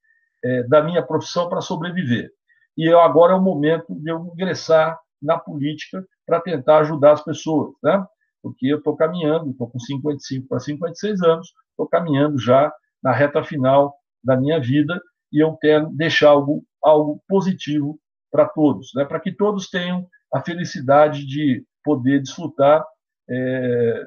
é, 0.43 0.63
da 0.63 0.81
minha 0.81 1.03
profissão 1.03 1.47
para 1.47 1.61
sobreviver. 1.61 2.31
E 2.75 2.91
eu, 2.91 2.99
agora 2.99 3.33
é 3.33 3.35
o 3.35 3.41
momento 3.41 3.93
de 3.93 4.09
eu 4.09 4.31
ingressar 4.33 4.99
na 5.21 5.37
política 5.37 6.03
para 6.25 6.41
tentar 6.41 6.79
ajudar 6.79 7.13
as 7.13 7.23
pessoas, 7.23 7.73
né? 7.83 8.03
Porque 8.41 8.65
eu 8.67 8.79
estou 8.79 8.95
caminhando, 8.95 9.51
estou 9.51 9.69
com 9.69 9.79
55 9.79 10.47
para 10.47 10.59
56 10.59 11.21
anos, 11.21 11.53
estou 11.69 11.87
caminhando 11.87 12.39
já 12.39 12.73
na 13.01 13.11
reta 13.11 13.43
final 13.43 13.95
da 14.23 14.35
minha 14.35 14.59
vida 14.59 14.99
e 15.31 15.39
eu 15.43 15.55
quero 15.55 15.89
deixar 15.91 16.29
algo, 16.29 16.63
algo 16.83 17.21
positivo 17.27 17.99
para 18.35 18.49
todos, 18.49 18.91
né? 18.93 19.05
Para 19.05 19.21
que 19.21 19.31
todos 19.31 19.69
tenham 19.69 20.05
a 20.33 20.41
felicidade 20.41 21.25
de 21.25 21.65
poder 21.81 22.21
desfrutar 22.21 22.85
é, 23.29 24.05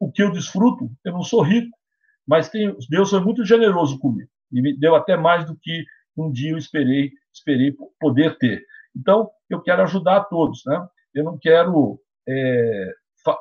o 0.00 0.10
que 0.10 0.22
eu 0.22 0.32
desfruto. 0.32 0.90
Eu 1.04 1.12
não 1.12 1.22
sou 1.22 1.42
rico, 1.42 1.76
mas 2.26 2.48
tem, 2.48 2.74
Deus 2.88 3.10
foi 3.10 3.20
muito 3.20 3.44
generoso 3.44 3.98
comigo 3.98 4.30
e 4.50 4.62
me 4.62 4.74
deu 4.74 4.94
até 4.94 5.18
mais 5.18 5.44
do 5.44 5.54
que 5.54 5.84
um 6.16 6.32
dia 6.32 6.52
eu 6.52 6.58
esperei, 6.58 7.12
esperei 7.30 7.76
poder 8.00 8.38
ter. 8.38 8.64
Então, 8.96 9.30
eu 9.50 9.60
quero 9.60 9.82
ajudar 9.82 10.16
a 10.16 10.24
todos, 10.24 10.62
né? 10.64 10.88
Eu 11.14 11.24
não 11.24 11.38
quero 11.38 12.00
é, 12.26 12.92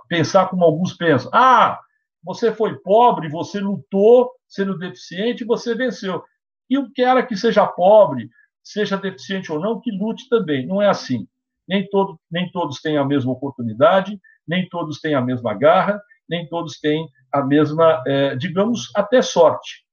pensar 0.10 0.50
como 0.50 0.66
alguns 0.66 0.94
pensam. 0.94 1.32
Ah, 1.34 1.80
você 2.22 2.54
foi 2.54 2.78
pobre, 2.80 3.30
você 3.30 3.62
lutou 3.62 4.30
sendo 4.46 4.78
deficiente, 4.78 5.46
você 5.46 5.74
venceu. 5.74 6.22
E 6.70 6.78
o 6.78 6.92
cara 6.94 7.26
que 7.26 7.38
seja 7.38 7.66
pobre, 7.66 8.30
seja 8.72 8.98
deficiente 8.98 9.52
ou 9.52 9.60
não, 9.60 9.82
que 9.82 9.92
lute 9.92 10.30
também. 10.30 10.66
Não 10.66 10.80
é 10.80 10.88
assim. 10.88 11.28
Nem, 11.68 11.88
todo, 11.90 12.20
nem 12.32 12.52
todos 12.52 12.80
têm 12.82 12.98
a 12.98 13.06
mesma 13.06 13.32
oportunidade, 13.32 14.20
nem 14.48 14.70
todos 14.70 15.00
têm 15.00 15.16
a 15.16 15.22
mesma 15.22 15.56
garra, 15.56 16.00
nem 16.28 16.48
todos 16.48 16.80
têm 16.80 17.08
a 17.32 17.44
mesma, 17.44 18.04
é, 18.06 18.36
digamos, 18.36 18.92
até 18.96 19.22
sorte. 19.22 19.84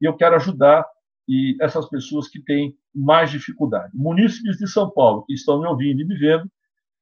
E 0.00 0.04
eu 0.04 0.14
quero 0.14 0.36
ajudar 0.36 0.84
e 1.26 1.56
essas 1.60 1.88
pessoas 1.88 2.28
que 2.28 2.38
têm 2.40 2.74
mais 2.94 3.30
dificuldade. 3.30 3.90
Munícipes 3.94 4.58
de 4.58 4.68
São 4.68 4.90
Paulo 4.90 5.24
que 5.24 5.32
estão 5.32 5.60
me 5.60 5.66
ouvindo 5.66 6.02
e 6.02 6.04
me 6.04 6.16
vendo, 6.16 6.48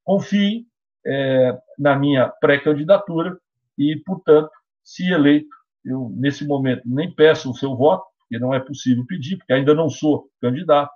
confiem 0.04 0.66
é, 1.04 1.58
na 1.78 1.98
minha 1.98 2.28
pré-candidatura 2.40 3.36
e, 3.76 3.96
portanto, 4.06 4.50
se 4.84 5.10
eleito, 5.12 5.54
eu 5.84 6.10
nesse 6.16 6.46
momento 6.46 6.82
nem 6.86 7.12
peço 7.12 7.50
o 7.50 7.54
seu 7.54 7.76
voto, 7.76 8.04
porque 8.20 8.38
não 8.38 8.54
é 8.54 8.60
possível 8.60 9.04
pedir, 9.06 9.36
porque 9.36 9.52
ainda 9.52 9.74
não 9.74 9.90
sou 9.90 10.28
candidato, 10.40 10.90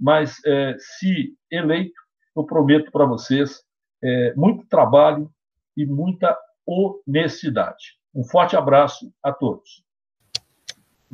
mas 0.00 0.36
é, 0.44 0.76
se 0.78 1.34
eleito, 1.50 2.00
eu 2.36 2.44
prometo 2.44 2.90
para 2.90 3.06
vocês 3.06 3.62
é, 4.02 4.34
muito 4.34 4.66
trabalho 4.66 5.30
e 5.76 5.86
muita 5.86 6.36
honestidade. 6.66 7.98
Um 8.14 8.24
forte 8.24 8.56
abraço 8.56 9.12
a 9.22 9.32
todos. 9.32 9.83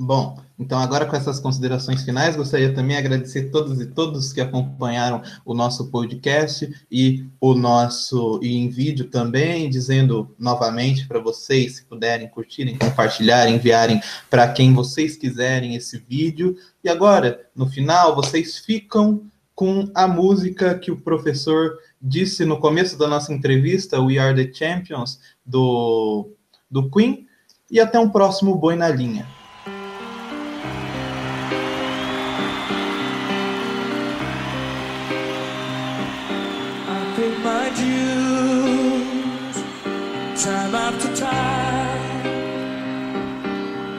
Bom, 0.03 0.39
então 0.59 0.79
agora 0.79 1.05
com 1.05 1.15
essas 1.15 1.39
considerações 1.39 2.03
finais, 2.03 2.35
gostaria 2.35 2.73
também 2.73 2.97
de 2.97 3.01
agradecer 3.01 3.51
todos 3.51 3.79
e 3.83 3.85
todos 3.85 4.33
que 4.33 4.41
acompanharam 4.41 5.21
o 5.45 5.53
nosso 5.53 5.91
podcast 5.91 6.67
e 6.91 7.27
o 7.39 7.53
nosso 7.53 8.41
e 8.43 8.57
em 8.57 8.71
vídeo 8.71 9.11
também, 9.11 9.69
dizendo 9.69 10.35
novamente 10.39 11.07
para 11.07 11.21
vocês, 11.21 11.77
se 11.77 11.85
puderem 11.85 12.29
curtirem, 12.29 12.79
compartilharem, 12.79 13.57
enviarem 13.57 14.01
para 14.31 14.49
quem 14.49 14.73
vocês 14.73 15.19
quiserem 15.19 15.75
esse 15.75 15.99
vídeo. 15.99 16.57
E 16.83 16.89
agora, 16.89 17.47
no 17.55 17.67
final, 17.67 18.17
vocês 18.17 18.57
ficam 18.57 19.25
com 19.55 19.87
a 19.95 20.09
música 20.09 20.79
que 20.79 20.91
o 20.91 20.99
professor 20.99 21.77
disse 22.01 22.47
no 22.47 22.59
começo 22.59 22.97
da 22.97 23.07
nossa 23.07 23.35
entrevista, 23.35 24.01
We 24.01 24.17
Are 24.17 24.35
the 24.35 24.51
Champions, 24.51 25.21
do 25.45 26.31
do 26.71 26.91
Queen 26.91 27.27
e 27.71 27.79
até 27.79 27.99
um 27.99 28.09
próximo 28.09 28.55
Boi 28.55 28.77
na 28.77 28.89
Linha. 28.89 29.40